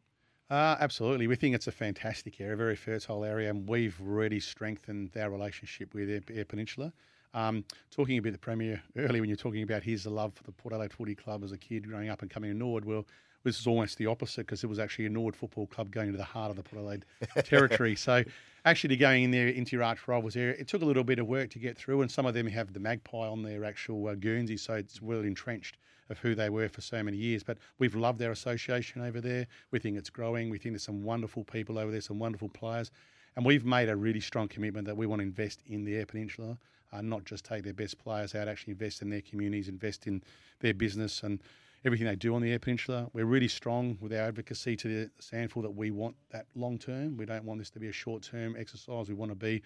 Uh, 0.51 0.77
absolutely. 0.79 1.27
We 1.27 1.37
think 1.37 1.55
it's 1.55 1.67
a 1.67 1.73
fantastic 1.73 2.41
area, 2.41 2.53
a 2.53 2.57
very 2.57 2.77
fertile 2.77 3.25
area, 3.25 3.51
and 3.51 3.69
we've 3.69 3.99
really 4.01 4.41
strengthened 4.41 5.17
our 5.17 5.31
relationship 5.31 5.95
with 5.95 6.11
Eyre, 6.11 6.21
Eyre 6.31 6.45
Peninsula. 6.45 6.93
Um, 7.33 7.65
talking 7.91 8.19
about 8.19 8.33
the 8.33 8.39
Premier 8.39 8.83
earlier, 8.97 9.23
when 9.23 9.29
you're 9.31 9.37
talking 9.37 9.63
about 9.63 9.83
his 9.83 10.07
love 10.07 10.35
for 10.35 10.45
the 10.45 10.53
Port 10.53 10.73
Adelaide 10.75 10.93
Footy 10.93 11.15
Club 11.15 11.43
as 11.43 11.53
a 11.53 11.59
kid 11.59 11.89
growing 11.89 12.11
up 12.11 12.23
and 12.23 12.31
coming 12.31 12.51
to 12.53 12.57
Norwood, 12.57 12.85
well, 12.85 13.07
this 13.45 13.61
is 13.61 13.67
almost 13.67 13.99
the 13.99 14.07
opposite 14.07 14.47
because 14.47 14.65
it 14.65 14.67
was 14.67 14.79
actually 14.79 15.07
a 15.07 15.11
Norwood 15.11 15.37
Football 15.37 15.67
Club 15.67 15.91
going 15.91 16.11
to 16.11 16.17
the 16.17 16.25
heart 16.25 16.51
of 16.51 16.57
the 16.57 16.63
Port 16.63 16.81
Adelaide 16.81 17.05
territory. 17.45 17.95
So 18.05 18.25
actually 18.65 18.97
going 18.97 19.25
in 19.25 19.31
there 19.31 19.49
into 19.49 19.77
your 19.77 19.85
arch 19.85 20.09
rivals 20.09 20.37
area, 20.37 20.55
it 20.59 20.69
took 20.69 20.83
a 20.83 20.85
little 20.85 21.05
bit 21.05 21.19
of 21.19 21.27
work 21.27 21.51
to 21.51 21.59
get 21.59 21.77
through, 21.77 22.03
and 22.03 22.11
some 22.11 22.27
of 22.27 22.35
them 22.35 22.47
have 22.49 22.73
the 22.73 22.81
magpie 22.81 23.29
on 23.29 23.43
their 23.43 23.65
actual 23.65 24.09
uh, 24.09 24.15
Guernsey, 24.15 24.57
so 24.57 24.75
it's 24.75 25.01
well 25.01 25.21
entrenched 25.21 25.77
of 26.11 26.19
who 26.19 26.35
they 26.35 26.51
were 26.51 26.69
for 26.69 26.81
so 26.81 27.03
many 27.03 27.17
years. 27.17 27.43
But 27.43 27.59
we've 27.79 27.95
loved 27.95 28.21
our 28.23 28.31
association 28.31 29.03
over 29.03 29.21
there. 29.21 29.47
We 29.71 29.79
think 29.79 29.97
it's 29.97 30.11
growing. 30.11 30.51
We 30.51 30.59
think 30.59 30.75
there's 30.75 30.83
some 30.83 31.03
wonderful 31.03 31.45
people 31.45 31.79
over 31.79 31.91
there, 31.91 32.01
some 32.01 32.19
wonderful 32.19 32.49
players. 32.49 32.91
And 33.37 33.45
we've 33.45 33.65
made 33.65 33.89
a 33.89 33.97
really 33.97 34.21
strong 34.21 34.49
commitment 34.49 34.87
that 34.87 34.97
we 34.97 35.07
want 35.07 35.21
to 35.21 35.25
invest 35.25 35.61
in 35.67 35.85
the 35.85 35.97
Eyre 35.97 36.07
Peninsula, 36.07 36.59
uh, 36.93 37.01
not 37.01 37.25
just 37.25 37.45
take 37.45 37.65
their 37.65 37.75
best 37.75 37.99
players 37.99 38.35
out, 38.35 38.49
actually 38.49 38.73
invest 38.73 39.03
in 39.03 39.11
their 39.11 39.23
communities, 39.23 39.69
invest 39.69 40.07
in 40.07 40.23
their 40.61 40.75
business 40.75 41.23
and 41.23 41.41
everything 41.85 42.07
they 42.07 42.17
do 42.17 42.35
on 42.35 42.43
the 42.43 42.51
Eyre 42.51 42.59
Peninsula. 42.59 43.09
We're 43.13 43.27
really 43.27 43.49
strong 43.49 43.99
with 44.01 44.13
our 44.13 44.21
advocacy 44.21 44.77
to 44.77 44.89
the 44.89 45.11
SANFL 45.21 45.63
that 45.63 45.75
we 45.75 45.91
want 45.91 46.17
that 46.31 46.47
long 46.55 46.79
term. 46.79 47.17
We 47.17 47.27
don't 47.27 47.45
want 47.45 47.61
this 47.61 47.71
to 47.71 47.81
be 47.81 47.89
a 47.89 47.93
short 47.93 48.23
term 48.23 48.57
exercise. 48.59 49.09
We 49.09 49.15
want 49.15 49.31
to 49.31 49.37
be 49.37 49.63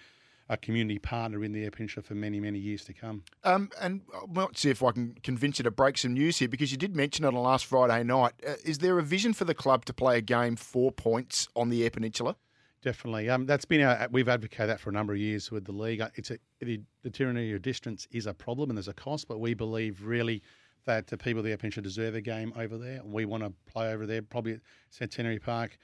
a 0.49 0.57
community 0.57 0.99
partner 0.99 1.45
in 1.45 1.53
the 1.53 1.65
Eyre 1.65 1.71
Peninsula 1.71 2.03
for 2.03 2.15
many, 2.15 2.41
many 2.41 2.59
years 2.59 2.85
to 2.85 2.95
come. 2.95 3.23
Um, 3.45 3.71
and 3.81 4.01
I 4.15 4.21
might 4.33 4.57
see 4.57 4.71
if 4.71 4.83
I 4.83 4.93
can 4.93 5.15
convince 5.23 5.59
you 5.59 5.63
to 5.65 5.71
break 5.71 5.99
some 5.99 6.15
news 6.15 6.39
here 6.39 6.49
because 6.49 6.73
you 6.73 6.79
did 6.79 6.97
mention 6.97 7.25
it 7.25 7.29
on 7.29 7.35
last 7.35 7.67
Friday 7.67 8.03
night. 8.03 8.33
Uh, 8.47 8.55
is 8.65 8.79
there 8.79 8.99
a 8.99 9.03
vision 9.03 9.35
for 9.35 9.45
the 9.45 9.55
club 9.55 9.85
to 9.85 9.93
play 9.93 10.19
a 10.19 10.23
game 10.23 10.57
four 10.57 10.91
points 10.91 11.49
on 11.55 11.69
the 11.69 11.85
Eyre 11.85 11.91
Peninsula? 11.91 12.37
Definitely. 12.81 13.29
Um, 13.29 13.45
that's 13.45 13.65
been 13.65 13.83
our, 13.83 14.09
we've 14.11 14.29
advocated 14.29 14.71
that 14.71 14.81
for 14.81 14.91
a 14.91 14.93
number 14.93 15.13
of 15.13 15.19
years 15.19 15.51
with 15.51 15.65
the 15.67 15.73
league. 15.73 16.01
Uh, 16.01 16.09
It's 16.15 16.31
a, 16.31 16.39
the, 16.61 16.81
the 17.03 17.11
tyranny 17.11 17.53
of 17.53 17.61
distance 17.61 18.09
is 18.11 18.27
a 18.27 18.33
problem 18.33 18.71
and 18.71 18.77
there's 18.79 18.89
a 18.89 18.95
cost, 18.95 19.29
but 19.29 19.41
we 19.41 19.53
believe 19.53 20.03
really 20.03 20.43
that 20.89 21.07
the 21.07 21.19
people 21.19 21.39
of 21.41 21.45
the 21.45 21.51
Eyre 21.51 21.59
Peninsula 21.59 21.83
deserve 21.85 22.15
a 22.15 22.21
game 22.23 22.51
over 22.57 22.79
there. 22.79 23.03
We 23.05 23.27
want 23.27 23.43
to 23.45 23.53
play 23.71 23.93
over 23.93 24.07
there, 24.07 24.23
probably 24.23 24.55
at 24.55 24.61
Centenary 24.91 25.39
Park 25.39 25.77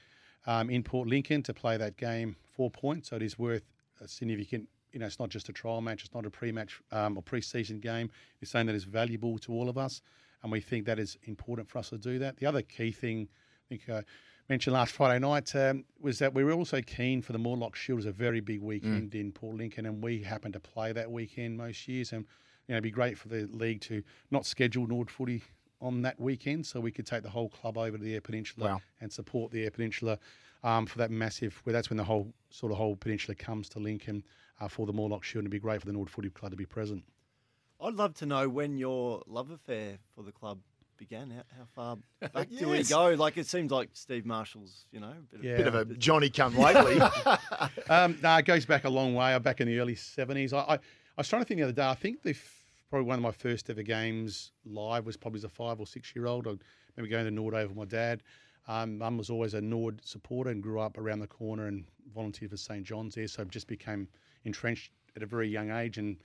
um, 0.47 0.69
in 0.71 0.81
Port 0.81 1.07
Lincoln 1.07 1.43
to 1.43 1.53
play 1.53 1.77
that 1.77 1.95
game 1.95 2.35
four 2.55 2.71
points. 2.71 3.09
So 3.09 3.15
it 3.15 3.21
is 3.21 3.37
worth 3.37 3.63
a 4.01 4.07
significant 4.07 4.67
you 4.91 4.99
know, 4.99 5.05
it's 5.05 5.19
not 5.19 5.29
just 5.29 5.49
a 5.49 5.53
trial 5.53 5.81
match, 5.81 6.05
it's 6.05 6.13
not 6.13 6.25
a 6.25 6.29
pre-match 6.29 6.81
um, 6.93 7.17
or 7.17 7.21
pre-season 7.21 7.81
game. 7.81 8.09
It's 8.41 8.51
something 8.51 8.67
that 8.67 8.75
is 8.75 8.85
valuable 8.85 9.37
to 9.39 9.51
all 9.51 9.67
of 9.67 9.77
us, 9.77 10.01
and 10.41 10.49
we 10.51 10.61
think 10.61 10.85
that 10.85 10.99
is 10.99 11.17
important 11.23 11.67
for 11.69 11.79
us 11.79 11.89
to 11.89 11.97
do 11.97 12.17
that. 12.19 12.37
The 12.37 12.45
other 12.45 12.61
key 12.61 12.91
thing, 12.91 13.27
I 13.29 13.63
think. 13.69 13.89
Uh, 13.89 14.01
mentioned 14.47 14.75
last 14.75 14.91
Friday 14.93 15.19
night 15.19 15.55
um, 15.55 15.83
was 15.99 16.19
that 16.19 16.33
we 16.33 16.43
were 16.43 16.53
also 16.53 16.79
keen 16.79 17.19
for 17.21 17.33
the 17.33 17.39
Mortlock 17.39 17.75
Shield 17.75 17.99
as 17.99 18.05
a 18.05 18.11
very 18.11 18.41
big 18.41 18.61
weekend 18.61 19.11
Mm. 19.11 19.19
in 19.21 19.31
Port 19.31 19.57
Lincoln, 19.57 19.85
and 19.87 20.03
we 20.03 20.21
happen 20.21 20.51
to 20.51 20.59
play 20.59 20.93
that 20.93 21.11
weekend 21.11 21.57
most 21.57 21.87
years. 21.87 22.13
And 22.13 22.25
you 22.67 22.73
know, 22.73 22.75
it'd 22.75 22.83
be 22.83 22.91
great 22.91 23.17
for 23.17 23.27
the 23.27 23.47
league 23.51 23.81
to 23.81 24.03
not 24.31 24.45
schedule 24.45 24.87
Norwood 24.87 25.09
Footy 25.11 25.43
on 25.81 26.01
that 26.03 26.19
weekend, 26.19 26.65
so 26.65 26.79
we 26.79 26.91
could 26.91 27.05
take 27.05 27.21
the 27.23 27.29
whole 27.29 27.49
club 27.49 27.77
over 27.77 27.97
to 27.97 28.03
the 28.03 28.13
Eyre 28.15 28.21
Peninsula 28.21 28.67
Wow. 28.69 28.81
and 29.01 29.11
support 29.11 29.51
the 29.51 29.63
Eyre 29.63 29.71
Peninsula 29.71 30.17
um, 30.63 30.85
for 30.85 30.97
that 30.97 31.11
massive. 31.11 31.59
Where 31.63 31.73
that's 31.73 31.89
when 31.89 31.97
the 31.97 32.03
whole 32.03 32.33
sort 32.49 32.71
of 32.71 32.77
whole 32.77 32.95
peninsula 32.95 33.35
comes 33.35 33.69
to 33.69 33.79
Lincoln 33.79 34.23
uh, 34.59 34.67
for 34.67 34.85
the 34.85 34.93
Mortlock 34.93 35.23
Shield. 35.23 35.43
And 35.43 35.47
it'd 35.47 35.51
be 35.51 35.59
great 35.59 35.79
for 35.81 35.85
the 35.85 35.93
Norwood 35.93 36.09
Footy 36.09 36.29
Club 36.29 36.51
to 36.51 36.57
be 36.57 36.65
present. 36.65 37.03
I'd 37.81 37.93
love 37.93 38.13
to 38.15 38.25
know 38.25 38.47
when 38.49 38.77
your 38.77 39.21
love 39.27 39.51
affair 39.51 39.97
for 40.15 40.23
the 40.23 40.31
club 40.31 40.59
began. 40.97 41.29
How, 41.29 41.43
how 41.57 41.65
far 41.75 41.97
back 42.33 42.49
do 42.49 42.69
we 42.69 42.83
go? 42.83 43.09
Like 43.09 43.37
it 43.37 43.45
seems 43.47 43.69
like 43.69 43.89
Steve 43.93 44.25
Marshall's, 44.25 44.85
you 44.91 45.01
know, 45.01 45.13
a 45.33 45.37
bit, 45.37 45.57
Bit 45.57 45.67
of 45.67 45.75
a 45.75 45.85
Johnny 45.95 46.29
come 46.29 46.57
lately. 46.57 46.99
um, 47.89 48.17
no, 48.23 48.37
it 48.37 48.45
goes 48.45 48.65
back 48.65 48.85
a 48.85 48.89
long 48.89 49.13
way. 49.13 49.37
Back 49.39 49.59
in 49.61 49.67
the 49.67 49.77
early 49.77 49.95
seventies, 49.95 50.53
I, 50.53 50.59
I, 50.59 50.79
I 51.17 51.21
was 51.21 51.29
trying 51.29 51.41
to 51.41 51.47
think 51.47 51.59
the 51.59 51.63
other 51.63 51.71
day. 51.71 51.87
I 51.87 51.95
think 51.95 52.23
the 52.23 52.31
f- 52.31 52.63
probably 52.89 53.07
one 53.07 53.17
of 53.17 53.23
my 53.23 53.31
first 53.31 53.69
ever 53.69 53.83
games 53.83 54.51
live 54.65 55.05
was 55.05 55.15
probably 55.15 55.39
as 55.39 55.43
a 55.45 55.49
five 55.49 55.79
or 55.79 55.87
six 55.87 56.13
year 56.15 56.25
old. 56.27 56.45
I 56.47 56.51
remember 56.97 57.11
going 57.11 57.25
to 57.25 57.31
Norwood 57.31 57.53
Oval 57.53 57.75
with 57.75 57.77
my 57.77 57.85
dad. 57.97 58.23
Um, 58.67 58.97
Mum 58.97 59.17
was 59.17 59.29
always 59.29 59.53
a 59.53 59.61
Norwood 59.61 60.01
supporter 60.03 60.49
and 60.49 60.61
grew 60.61 60.79
up 60.79 60.97
around 60.97 61.19
the 61.19 61.27
corner 61.27 61.67
and 61.67 61.85
volunteered 62.13 62.51
for 62.51 62.57
St 62.57 62.83
John's 62.83 63.15
there, 63.15 63.27
so 63.27 63.45
just 63.45 63.67
became 63.67 64.07
entrenched 64.43 64.91
at 65.15 65.23
a 65.23 65.25
very 65.25 65.47
young 65.47 65.71
age 65.71 65.97
and 65.97 66.17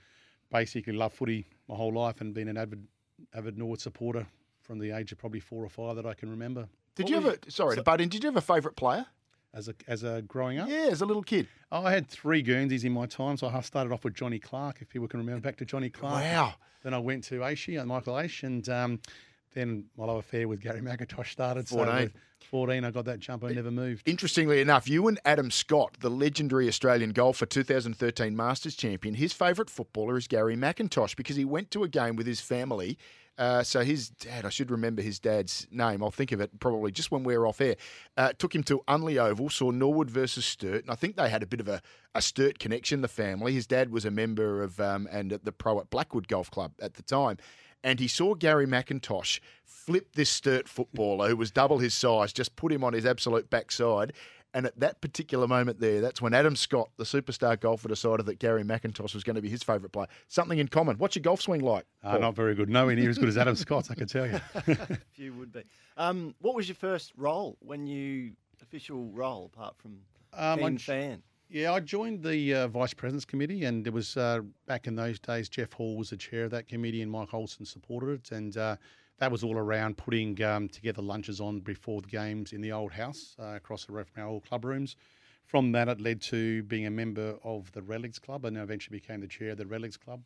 basically 0.50 0.92
loved 0.92 1.14
footy 1.14 1.46
my 1.68 1.76
whole 1.76 1.92
life 1.92 2.20
and 2.20 2.34
been 2.34 2.48
an 2.48 2.56
avid 2.56 2.86
avid 3.34 3.58
Norwood 3.58 3.80
supporter 3.80 4.26
from 4.62 4.78
the 4.78 4.90
age 4.90 5.12
of 5.12 5.18
probably 5.18 5.40
four 5.40 5.64
or 5.64 5.68
five 5.68 5.96
that 5.96 6.06
I 6.06 6.14
can 6.14 6.30
remember. 6.30 6.68
Did 6.96 7.08
you 7.10 7.16
ever? 7.16 7.36
Sorry 7.48 7.76
to 7.76 7.82
butt 7.82 8.00
in. 8.00 8.08
Did 8.08 8.24
you 8.24 8.28
have 8.28 8.36
a 8.36 8.40
favourite 8.40 8.76
player? 8.76 9.06
As 9.52 9.68
a 9.68 9.74
as 9.88 10.04
a 10.04 10.22
growing 10.22 10.58
up? 10.58 10.68
Yeah, 10.68 10.88
as 10.90 11.00
a 11.00 11.06
little 11.06 11.22
kid. 11.22 11.48
Oh, 11.72 11.84
I 11.84 11.92
had 11.92 12.08
three 12.08 12.40
Guernseys 12.40 12.84
in 12.84 12.92
my 12.92 13.06
time, 13.06 13.36
so 13.36 13.48
I 13.48 13.60
started 13.62 13.92
off 13.92 14.04
with 14.04 14.14
Johnny 14.14 14.38
Clark, 14.38 14.78
if 14.80 14.88
people 14.88 15.08
can 15.08 15.18
remember 15.18 15.40
back 15.40 15.56
to 15.56 15.64
Johnny 15.64 15.90
Clark. 15.90 16.22
Wow. 16.22 16.54
Then 16.82 16.94
I 16.94 16.98
went 16.98 17.24
to 17.24 17.40
Aishi, 17.40 17.80
uh, 17.80 17.84
Michael 17.84 18.14
Aish, 18.14 18.42
and 18.44 18.66
um, 18.68 19.00
then 19.54 19.84
my 19.96 20.04
love 20.04 20.18
affair 20.18 20.46
with 20.48 20.60
Gary 20.60 20.80
McIntosh 20.80 21.32
started. 21.32 21.68
So 21.68 21.76
14. 21.76 21.94
with 21.94 22.12
14, 22.50 22.84
I 22.84 22.90
got 22.90 23.04
that 23.04 23.20
jump. 23.20 23.44
I 23.44 23.52
never 23.52 23.70
moved. 23.70 24.08
Interestingly 24.08 24.60
enough, 24.60 24.88
you 24.88 25.08
and 25.08 25.18
Adam 25.24 25.50
Scott, 25.50 25.96
the 26.00 26.10
legendary 26.10 26.68
Australian 26.68 27.10
golfer, 27.10 27.46
2013 27.46 28.36
Masters 28.36 28.76
champion, 28.76 29.14
his 29.14 29.32
favourite 29.32 29.70
footballer 29.70 30.16
is 30.16 30.26
Gary 30.26 30.56
McIntosh 30.56 31.16
because 31.16 31.36
he 31.36 31.44
went 31.44 31.70
to 31.72 31.82
a 31.82 31.88
game 31.88 32.16
with 32.16 32.26
his 32.26 32.40
family. 32.40 32.98
Uh, 33.40 33.62
so 33.62 33.80
his 33.82 34.10
dad, 34.10 34.44
I 34.44 34.50
should 34.50 34.70
remember 34.70 35.00
his 35.00 35.18
dad's 35.18 35.66
name. 35.70 36.02
I'll 36.02 36.10
think 36.10 36.30
of 36.30 36.42
it 36.42 36.60
probably 36.60 36.92
just 36.92 37.10
when 37.10 37.24
we're 37.24 37.46
off 37.46 37.62
air. 37.62 37.76
Uh, 38.14 38.34
took 38.34 38.54
him 38.54 38.62
to 38.64 38.82
Unley 38.86 39.16
Oval, 39.16 39.48
saw 39.48 39.70
Norwood 39.70 40.10
versus 40.10 40.44
Sturt, 40.44 40.82
and 40.82 40.90
I 40.90 40.94
think 40.94 41.16
they 41.16 41.30
had 41.30 41.42
a 41.42 41.46
bit 41.46 41.58
of 41.58 41.66
a, 41.66 41.80
a 42.14 42.20
Sturt 42.20 42.58
connection. 42.58 43.00
The 43.00 43.08
family. 43.08 43.54
His 43.54 43.66
dad 43.66 43.90
was 43.90 44.04
a 44.04 44.10
member 44.10 44.62
of 44.62 44.78
um, 44.78 45.08
and 45.10 45.32
at 45.32 45.46
the 45.46 45.52
pro 45.52 45.80
at 45.80 45.88
Blackwood 45.88 46.28
Golf 46.28 46.50
Club 46.50 46.72
at 46.82 46.94
the 46.94 47.02
time. 47.02 47.38
And 47.82 47.98
he 47.98 48.08
saw 48.08 48.34
Gary 48.34 48.66
McIntosh 48.66 49.40
flip 49.64 50.14
this 50.14 50.28
Sturt 50.28 50.68
footballer 50.68 51.30
who 51.30 51.36
was 51.36 51.50
double 51.50 51.78
his 51.78 51.94
size, 51.94 52.34
just 52.34 52.56
put 52.56 52.70
him 52.70 52.84
on 52.84 52.92
his 52.92 53.06
absolute 53.06 53.48
backside. 53.48 54.12
And 54.52 54.66
at 54.66 54.78
that 54.80 55.00
particular 55.00 55.46
moment 55.46 55.80
there, 55.80 56.00
that's 56.00 56.20
when 56.20 56.34
Adam 56.34 56.56
Scott, 56.56 56.90
the 56.96 57.04
superstar 57.04 57.58
golfer, 57.58 57.88
decided 57.88 58.26
that 58.26 58.38
Gary 58.40 58.64
McIntosh 58.64 59.14
was 59.14 59.22
going 59.22 59.36
to 59.36 59.42
be 59.42 59.48
his 59.48 59.62
favourite 59.62 59.92
player. 59.92 60.08
Something 60.28 60.58
in 60.58 60.68
common. 60.68 60.98
What's 60.98 61.14
your 61.14 61.22
golf 61.22 61.40
swing 61.40 61.60
like? 61.60 61.86
Uh, 62.02 62.12
Paul? 62.12 62.20
not 62.20 62.34
very 62.34 62.54
good. 62.54 62.68
Nowhere 62.68 62.96
near 62.96 63.10
as 63.10 63.18
good 63.18 63.28
as 63.28 63.38
Adam 63.38 63.54
Scott's, 63.54 63.90
I 63.90 63.94
can 63.94 64.08
tell 64.08 64.26
you. 64.26 64.40
few 65.12 65.34
would 65.34 65.52
be. 65.52 65.62
Um, 65.96 66.34
what 66.40 66.56
was 66.56 66.68
your 66.68 66.74
first 66.76 67.12
role 67.16 67.56
when 67.60 67.86
you 67.86 68.32
official 68.60 69.10
role 69.12 69.50
apart 69.54 69.76
from 69.78 69.98
Um, 70.32 70.58
keen 70.58 70.78
fan? 70.78 71.22
Yeah, 71.48 71.72
I 71.72 71.80
joined 71.80 72.22
the 72.22 72.54
uh, 72.54 72.68
Vice 72.68 72.94
President's 72.94 73.24
Committee, 73.24 73.64
and 73.64 73.84
it 73.84 73.92
was 73.92 74.16
uh, 74.16 74.40
back 74.66 74.86
in 74.86 74.94
those 74.94 75.18
days. 75.18 75.48
Jeff 75.48 75.72
Hall 75.72 75.96
was 75.96 76.10
the 76.10 76.16
chair 76.16 76.44
of 76.44 76.52
that 76.52 76.68
committee, 76.68 77.02
and 77.02 77.10
Mike 77.10 77.34
Olson 77.34 77.64
supported 77.64 78.10
it. 78.10 78.30
And 78.30 78.56
uh, 78.56 78.76
that 79.20 79.30
was 79.30 79.44
all 79.44 79.56
around 79.56 79.98
putting 79.98 80.42
um, 80.42 80.68
together 80.68 81.02
lunches 81.02 81.40
on 81.40 81.60
before 81.60 82.00
the 82.00 82.08
games 82.08 82.52
in 82.52 82.60
the 82.62 82.72
old 82.72 82.90
house 82.90 83.36
uh, 83.38 83.54
across 83.54 83.84
the 83.84 83.92
road 83.92 84.06
from 84.08 84.22
our 84.22 84.28
old 84.28 84.44
club 84.46 84.64
rooms. 84.64 84.96
From 85.44 85.72
that, 85.72 85.88
it 85.88 86.00
led 86.00 86.22
to 86.22 86.62
being 86.64 86.86
a 86.86 86.90
member 86.90 87.36
of 87.44 87.70
the 87.72 87.82
Red 87.82 88.02
Legs 88.02 88.18
Club, 88.18 88.44
and 88.44 88.56
eventually 88.56 88.98
became 88.98 89.20
the 89.20 89.28
chair 89.28 89.50
of 89.50 89.58
the 89.58 89.66
Red 89.66 89.82
Legs 89.82 89.96
Club. 89.96 90.22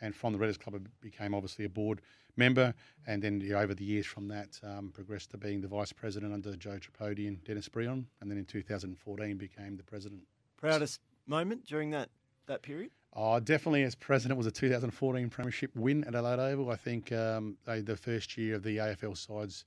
And 0.00 0.14
from 0.14 0.32
the 0.32 0.38
Red 0.38 0.48
Legs 0.48 0.58
Club, 0.58 0.74
I 0.74 0.88
became 1.00 1.32
obviously 1.32 1.64
a 1.64 1.68
board 1.68 2.02
member, 2.36 2.74
and 3.06 3.22
then 3.22 3.40
you 3.40 3.52
know, 3.52 3.60
over 3.60 3.74
the 3.74 3.84
years 3.84 4.04
from 4.04 4.28
that, 4.28 4.58
um, 4.62 4.90
progressed 4.92 5.30
to 5.30 5.38
being 5.38 5.60
the 5.60 5.68
vice 5.68 5.92
president 5.92 6.34
under 6.34 6.54
Joe 6.56 6.78
Tripodi 6.78 7.28
and 7.28 7.42
Dennis 7.44 7.68
Breon, 7.68 8.04
and 8.20 8.30
then 8.30 8.36
in 8.36 8.44
2014 8.44 9.38
became 9.38 9.76
the 9.76 9.84
president. 9.84 10.22
Proudest 10.56 11.00
moment 11.26 11.64
during 11.64 11.90
that 11.90 12.10
that 12.46 12.60
period? 12.60 12.90
Oh, 13.16 13.38
definitely 13.38 13.84
as 13.84 13.94
president 13.94 14.38
was 14.38 14.48
a 14.48 14.50
2014 14.50 15.30
premiership 15.30 15.70
win 15.76 16.02
at 16.02 16.16
Adelaide 16.16 16.40
Oval. 16.40 16.70
I 16.70 16.76
think 16.76 17.12
um, 17.12 17.56
they, 17.64 17.80
the 17.80 17.96
first 17.96 18.36
year 18.36 18.56
of 18.56 18.64
the 18.64 18.78
AFL 18.78 19.16
sides, 19.16 19.64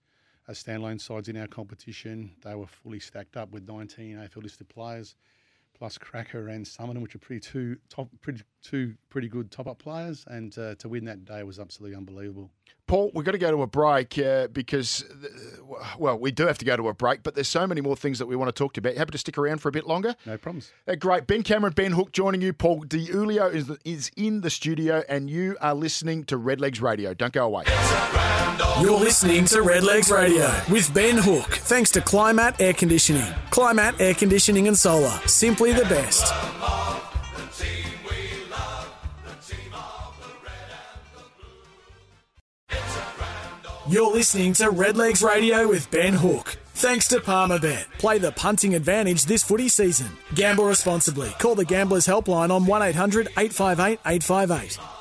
as 0.49 0.61
standalone 0.61 0.99
sides 0.99 1.29
in 1.29 1.37
our 1.37 1.47
competition, 1.47 2.31
they 2.43 2.55
were 2.55 2.67
fully 2.67 2.99
stacked 2.99 3.37
up 3.37 3.51
with 3.51 3.65
19 3.65 4.17
AFL 4.17 4.43
listed 4.43 4.67
players, 4.67 5.15
plus 5.77 5.97
Cracker 5.97 6.47
and 6.49 6.65
Summerton, 6.65 7.01
which 7.01 7.15
are 7.15 7.19
pretty 7.19 7.39
two 7.39 7.77
top, 7.89 8.09
pretty 8.21 8.41
two 8.61 8.95
pretty 9.09 9.27
good 9.27 9.51
top 9.51 9.67
up 9.67 9.79
players, 9.79 10.25
and 10.27 10.57
uh, 10.57 10.75
to 10.75 10.89
win 10.89 11.05
that 11.05 11.25
day 11.25 11.43
was 11.43 11.59
absolutely 11.59 11.95
unbelievable. 11.95 12.49
Paul, 12.87 13.11
we've 13.13 13.25
got 13.25 13.33
to 13.33 13.37
go 13.37 13.51
to 13.51 13.61
a 13.63 13.67
break 13.67 14.17
uh, 14.17 14.47
because, 14.47 15.03
uh, 15.03 15.75
well, 15.99 16.17
we 16.17 16.31
do 16.31 16.47
have 16.47 16.57
to 16.59 16.65
go 16.65 16.77
to 16.77 16.87
a 16.87 16.93
break, 16.93 17.21
but 17.21 17.35
there's 17.35 17.49
so 17.49 17.67
many 17.67 17.81
more 17.81 17.97
things 17.97 18.17
that 18.19 18.27
we 18.27 18.37
want 18.37 18.47
to 18.47 18.53
talk 18.53 18.71
to 18.73 18.79
you 18.79 18.87
about. 18.87 18.97
Happy 18.97 19.11
to 19.11 19.17
stick 19.17 19.37
around 19.37 19.57
for 19.57 19.67
a 19.67 19.73
bit 19.73 19.85
longer? 19.85 20.15
No 20.25 20.37
problems. 20.37 20.71
Uh, 20.87 20.95
great. 20.95 21.27
Ben 21.27 21.43
Cameron, 21.43 21.73
Ben 21.73 21.91
Hook 21.91 22.13
joining 22.13 22.41
you. 22.41 22.53
Paul 22.53 22.83
Di 22.83 23.07
Iulio 23.07 23.53
is, 23.53 23.69
is 23.83 24.09
in 24.15 24.39
the 24.39 24.49
studio, 24.49 25.03
and 25.09 25.29
you 25.29 25.57
are 25.59 25.75
listening 25.75 26.23
to 26.25 26.39
Redlegs 26.39 26.81
Radio. 26.81 27.13
Don't 27.13 27.33
go 27.33 27.45
away. 27.45 27.65
You're 28.81 28.99
listening 28.99 29.45
to 29.45 29.57
Redlegs 29.57 30.11
Radio 30.11 30.51
with 30.71 30.91
Ben 30.93 31.17
Hook, 31.17 31.45
thanks 31.45 31.91
to 31.91 32.01
Climat 32.01 32.59
Air 32.59 32.73
Conditioning. 32.73 33.31
Climat 33.51 33.99
Air 33.99 34.15
Conditioning 34.15 34.67
and 34.67 34.77
Solar, 34.77 35.19
simply 35.27 35.73
the 35.73 35.83
best. 35.83 36.33
You're 43.87 44.11
listening 44.11 44.53
to 44.53 44.65
Redlegs 44.65 45.23
Radio 45.23 45.67
with 45.67 45.89
Ben 45.91 46.13
Hook. 46.13 46.57
Thanks 46.73 47.07
to 47.09 47.19
Palmerbet. 47.19 47.85
Play 47.99 48.17
the 48.17 48.31
punting 48.31 48.75
advantage 48.75 49.25
this 49.25 49.43
footy 49.43 49.69
season. 49.69 50.07
Gamble 50.35 50.65
responsibly. 50.65 51.29
Call 51.39 51.55
the 51.55 51.65
Gamblers 51.65 52.05
Helpline 52.05 52.51
on 52.51 52.65
1800 52.65 53.27
858 53.37 53.99
858. 54.05 54.96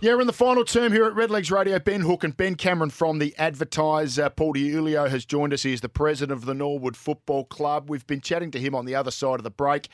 Yeah, 0.00 0.14
we're 0.14 0.20
in 0.20 0.26
the 0.28 0.32
final 0.32 0.64
term 0.64 0.92
here 0.92 1.06
at 1.06 1.14
Redlegs 1.14 1.50
Radio. 1.50 1.76
Ben 1.80 2.02
Hook 2.02 2.22
and 2.22 2.36
Ben 2.36 2.54
Cameron 2.54 2.90
from 2.90 3.18
the 3.18 3.34
Advertiser. 3.36 4.30
Paul 4.30 4.52
Di 4.52 4.70
Iulio 4.70 5.10
has 5.10 5.24
joined 5.24 5.52
us. 5.52 5.64
He 5.64 5.72
is 5.72 5.80
the 5.80 5.88
president 5.88 6.38
of 6.38 6.44
the 6.46 6.54
Norwood 6.54 6.96
Football 6.96 7.46
Club. 7.46 7.90
We've 7.90 8.06
been 8.06 8.20
chatting 8.20 8.52
to 8.52 8.60
him 8.60 8.76
on 8.76 8.84
the 8.84 8.94
other 8.94 9.10
side 9.10 9.40
of 9.40 9.42
the 9.42 9.50
break. 9.50 9.88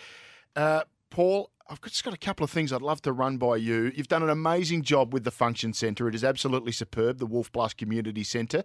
Uh, 0.55 0.83
Paul, 1.09 1.51
I've 1.71 1.81
just 1.81 2.05
got 2.05 2.13
a 2.13 2.19
couple 2.19 2.45
of 2.45 2.51
things 2.51 2.71
I'd 2.71 2.83
love 2.83 3.01
to 3.01 3.15
run 3.15 3.39
by 3.39 3.57
you. 3.57 3.93
You've 3.95 4.09
done 4.09 4.23
an 4.23 4.29
amazing 4.29 4.83
job 4.83 5.15
with 5.15 5.25
the 5.25 5.31
function 5.31 5.73
centre. 5.73 6.07
It 6.07 6.15
is 6.15 6.23
absolutely 6.23 6.73
superb, 6.73 7.17
the 7.17 7.25
Wolf 7.25 7.51
Bluff 7.51 7.75
Community 7.75 8.25
Centre. 8.25 8.63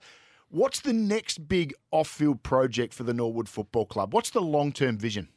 What's 0.49 0.81
the 0.81 0.91
next 0.91 1.47
big 1.47 1.73
off-field 1.91 2.43
project 2.43 2.93
for 2.93 3.03
the 3.03 3.13
Norwood 3.13 3.47
Football 3.47 3.85
Club? 3.85 4.13
What's 4.13 4.31
the 4.31 4.41
long-term 4.41 4.97
vision? 4.97 5.29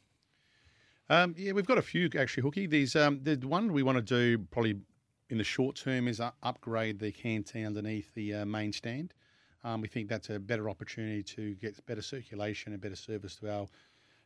Um, 1.09 1.33
yeah, 1.37 1.53
we've 1.53 1.65
got 1.65 1.77
a 1.77 1.81
few 1.81 2.09
actually, 2.19 2.43
Hooky. 2.43 2.67
These 2.67 2.93
um, 2.97 3.21
the 3.23 3.37
one 3.37 3.71
we 3.71 3.83
want 3.83 3.99
to 3.99 4.01
do 4.01 4.43
probably 4.51 4.81
in 5.29 5.37
the 5.37 5.43
short 5.43 5.75
term 5.75 6.07
is 6.07 6.21
upgrade 6.43 6.99
the 6.99 7.11
canteen 7.11 7.65
underneath 7.65 8.13
the 8.13 8.33
uh, 8.33 8.45
main 8.45 8.71
stand. 8.73 9.13
Um, 9.63 9.81
we 9.81 9.87
think 9.87 10.09
that's 10.09 10.29
a 10.29 10.39
better 10.39 10.69
opportunity 10.69 11.23
to 11.23 11.55
get 11.55 11.83
better 11.85 12.01
circulation 12.01 12.73
and 12.73 12.81
better 12.81 12.95
service 12.97 13.35
to 13.37 13.49
our 13.51 13.67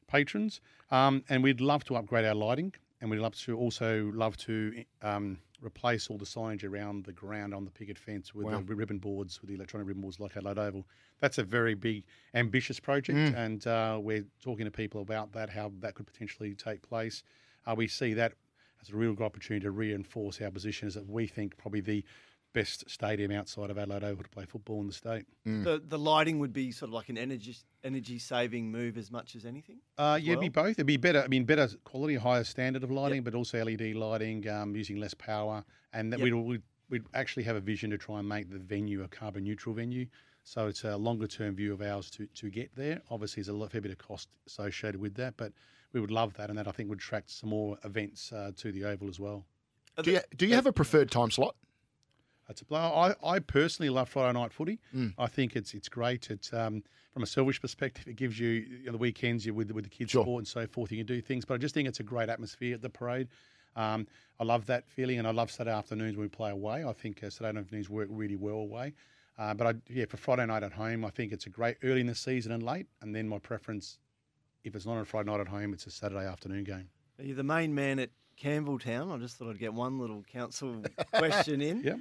patrons. 0.07 0.61
Um, 0.91 1.23
and 1.29 1.43
we'd 1.43 1.61
love 1.61 1.83
to 1.85 1.95
upgrade 1.95 2.25
our 2.25 2.33
lighting, 2.33 2.73
and 3.01 3.09
we'd 3.11 3.19
love 3.19 3.35
to 3.35 3.55
also 3.57 4.11
love 4.15 4.35
to 4.37 4.83
um, 5.03 5.37
replace 5.61 6.09
all 6.09 6.17
the 6.17 6.25
signage 6.25 6.63
around 6.63 7.05
the 7.05 7.11
ground 7.11 7.53
on 7.53 7.65
the 7.65 7.71
picket 7.71 7.99
fence 7.99 8.33
with 8.33 8.47
Wow. 8.47 8.63
the 8.65 8.75
ribbon 8.75 8.97
boards, 8.97 9.39
with 9.41 9.49
the 9.49 9.55
electronic 9.55 9.87
ribbon 9.87 10.01
boards 10.01 10.19
like 10.19 10.35
Adelaide 10.35 10.57
Oval. 10.57 10.87
That's 11.19 11.37
a 11.37 11.43
very 11.43 11.75
big, 11.75 12.05
ambitious 12.33 12.79
project, 12.79 13.17
Mm. 13.17 13.35
and 13.35 13.67
uh, 13.67 13.99
we're 14.01 14.25
talking 14.41 14.65
to 14.65 14.71
people 14.71 15.01
about 15.01 15.33
that, 15.33 15.49
how 15.51 15.71
that 15.79 15.93
could 15.95 16.07
potentially 16.07 16.55
take 16.55 16.81
place. 16.81 17.23
Uh, 17.67 17.75
we 17.75 17.87
see 17.87 18.13
that 18.13 18.33
as 18.81 18.89
a 18.89 18.95
real 18.95 19.13
good 19.13 19.23
opportunity 19.25 19.63
to 19.63 19.71
reinforce 19.71 20.41
our 20.41 20.51
position 20.51 20.87
as 20.87 20.95
that 20.95 21.09
we 21.09 21.27
think 21.27 21.57
probably 21.57 21.81
the 21.81 22.03
best 22.53 22.89
stadium 22.89 23.31
outside 23.31 23.69
of 23.69 23.77
Adelaide 23.77 24.03
Oval 24.03 24.23
to 24.23 24.29
play 24.29 24.45
football 24.45 24.79
in 24.81 24.87
the 24.87 24.93
state. 24.93 25.25
The 25.45 25.81
the 25.85 25.99
lighting 25.99 26.39
would 26.39 26.53
be 26.53 26.71
sort 26.71 26.89
of 26.89 26.93
like 26.93 27.09
an 27.09 27.17
energy 27.17 27.55
energy 27.83 28.17
saving 28.19 28.71
move 28.71 28.97
as 28.97 29.11
much 29.11 29.35
as 29.35 29.45
anything. 29.45 29.77
Uh, 29.97 30.15
as 30.17 30.23
yeah, 30.23 30.31
it'd 30.31 30.41
be 30.41 30.49
both. 30.49 30.71
It'd 30.71 30.85
be 30.87 30.97
better. 30.97 31.21
I 31.21 31.27
mean, 31.27 31.43
better 31.43 31.67
quality, 31.83 32.15
higher 32.15 32.43
standard 32.43 32.83
of 32.83 32.91
lighting, 32.91 33.23
but 33.23 33.35
also 33.35 33.63
LED 33.63 33.93
lighting, 33.95 34.47
um, 34.49 34.75
using 34.75 34.97
less 34.97 35.13
power, 35.13 35.63
and 35.93 36.11
that 36.11 36.19
Yep. 36.19 36.23
we'd, 36.23 36.33
we'd 36.33 36.63
we'd 36.89 37.03
actually 37.13 37.43
have 37.43 37.55
a 37.55 37.59
vision 37.59 37.89
to 37.91 37.97
try 37.97 38.19
and 38.19 38.27
make 38.27 38.49
the 38.49 38.59
venue 38.59 39.03
a 39.03 39.07
carbon 39.07 39.43
neutral 39.43 39.75
venue. 39.75 40.07
So 40.43 40.67
it's 40.67 40.85
a 40.85 40.95
longer 40.95 41.27
term 41.27 41.55
view 41.55 41.73
of 41.73 41.81
ours 41.81 42.09
to, 42.11 42.25
to 42.25 42.49
get 42.49 42.73
there. 42.75 43.01
Obviously, 43.11 43.41
there's 43.43 43.49
a 43.49 43.53
lot, 43.53 43.71
fair 43.71 43.81
bit 43.81 43.91
of 43.91 43.97
cost 43.97 44.29
associated 44.47 45.01
with 45.01 45.13
that, 45.15 45.35
but 45.35 45.51
we 45.97 46.01
would 46.01 46.11
love 46.11 46.35
that, 46.35 46.49
and 46.49 46.57
that 46.59 46.67
I 46.67 46.71
think 46.71 46.89
would 46.89 46.99
attract 46.99 47.31
some 47.31 47.49
more 47.49 47.77
events 47.83 48.31
uh, 48.31 48.51
to 48.57 48.71
the 48.71 48.85
Oval 48.85 49.09
as 49.09 49.19
well. 49.19 49.45
Do 50.03 50.11
you, 50.11 50.19
do 50.35 50.45
you 50.45 50.53
have 50.53 50.67
a 50.67 50.71
preferred 50.71 51.09
time 51.09 51.31
slot? 51.31 51.55
It's 52.49 52.61
a 52.61 52.65
blow. 52.65 52.79
I, 52.79 53.15
I 53.23 53.39
personally 53.39 53.89
love 53.89 54.07
Friday 54.09 54.39
night 54.39 54.53
footy. 54.53 54.79
Mm. 54.95 55.13
I 55.17 55.27
think 55.27 55.55
it's 55.55 55.73
it's 55.73 55.89
great. 55.89 56.29
It's 56.29 56.53
um, 56.53 56.83
from 57.11 57.23
a 57.23 57.25
selfish 57.25 57.59
perspective, 57.59 58.07
it 58.07 58.15
gives 58.15 58.39
you, 58.39 58.49
you 58.49 58.85
know, 58.85 58.91
the 58.93 58.97
weekends 58.99 59.45
you 59.45 59.53
with 59.53 59.71
with 59.71 59.83
the 59.83 59.89
kids 59.89 60.11
Sure. 60.11 60.23
sport 60.23 60.41
and 60.41 60.47
so 60.47 60.65
forth. 60.67 60.91
You 60.91 60.99
can 60.99 61.07
do 61.07 61.19
things, 61.19 61.43
but 61.45 61.55
I 61.55 61.57
just 61.57 61.73
think 61.73 61.87
it's 61.87 61.99
a 61.99 62.03
great 62.03 62.29
atmosphere 62.29 62.75
at 62.75 62.81
the 62.81 62.89
parade. 62.89 63.27
Um, 63.75 64.07
I 64.39 64.43
love 64.43 64.67
that 64.67 64.87
feeling, 64.87 65.17
and 65.19 65.27
I 65.27 65.31
love 65.31 65.51
Saturday 65.51 65.75
afternoons 65.75 66.15
when 66.15 66.23
we 66.25 66.29
play 66.29 66.51
away. 66.51 66.85
I 66.85 66.93
think 66.93 67.23
uh, 67.23 67.29
Saturday 67.31 67.59
afternoons 67.59 67.89
work 67.89 68.07
really 68.11 68.35
well 68.35 68.57
away. 68.57 68.93
Uh, 69.37 69.53
but 69.55 69.67
I, 69.67 69.73
yeah, 69.89 70.05
for 70.05 70.17
Friday 70.17 70.45
night 70.45 70.63
at 70.63 70.73
home, 70.73 71.03
I 71.03 71.09
think 71.09 71.31
it's 71.31 71.47
a 71.47 71.49
great 71.49 71.77
early 71.83 72.01
in 72.01 72.07
the 72.07 72.15
season 72.15 72.51
and 72.51 72.63
late. 72.63 72.87
And 73.01 73.13
then 73.13 73.27
my 73.27 73.39
preference, 73.39 73.99
if 74.67 74.75
it's 74.75 74.85
not 74.85 74.93
on 74.93 74.99
a 74.99 75.05
Friday 75.05 75.31
night 75.31 75.39
at 75.39 75.47
home, 75.47 75.73
it's 75.73 75.87
a 75.87 75.91
Saturday 75.91 76.25
afternoon 76.25 76.63
game. 76.63 76.89
Are 77.19 77.25
You're 77.25 77.35
the 77.35 77.43
main 77.43 77.73
man 77.73 77.99
at 77.99 78.09
Campbelltown. 78.41 79.13
I 79.13 79.17
just 79.17 79.37
thought 79.37 79.49
I'd 79.49 79.59
get 79.59 79.73
one 79.73 79.99
little 79.99 80.23
council 80.23 80.83
question 81.13 81.61
in. 81.61 81.81
Yep. 81.83 81.99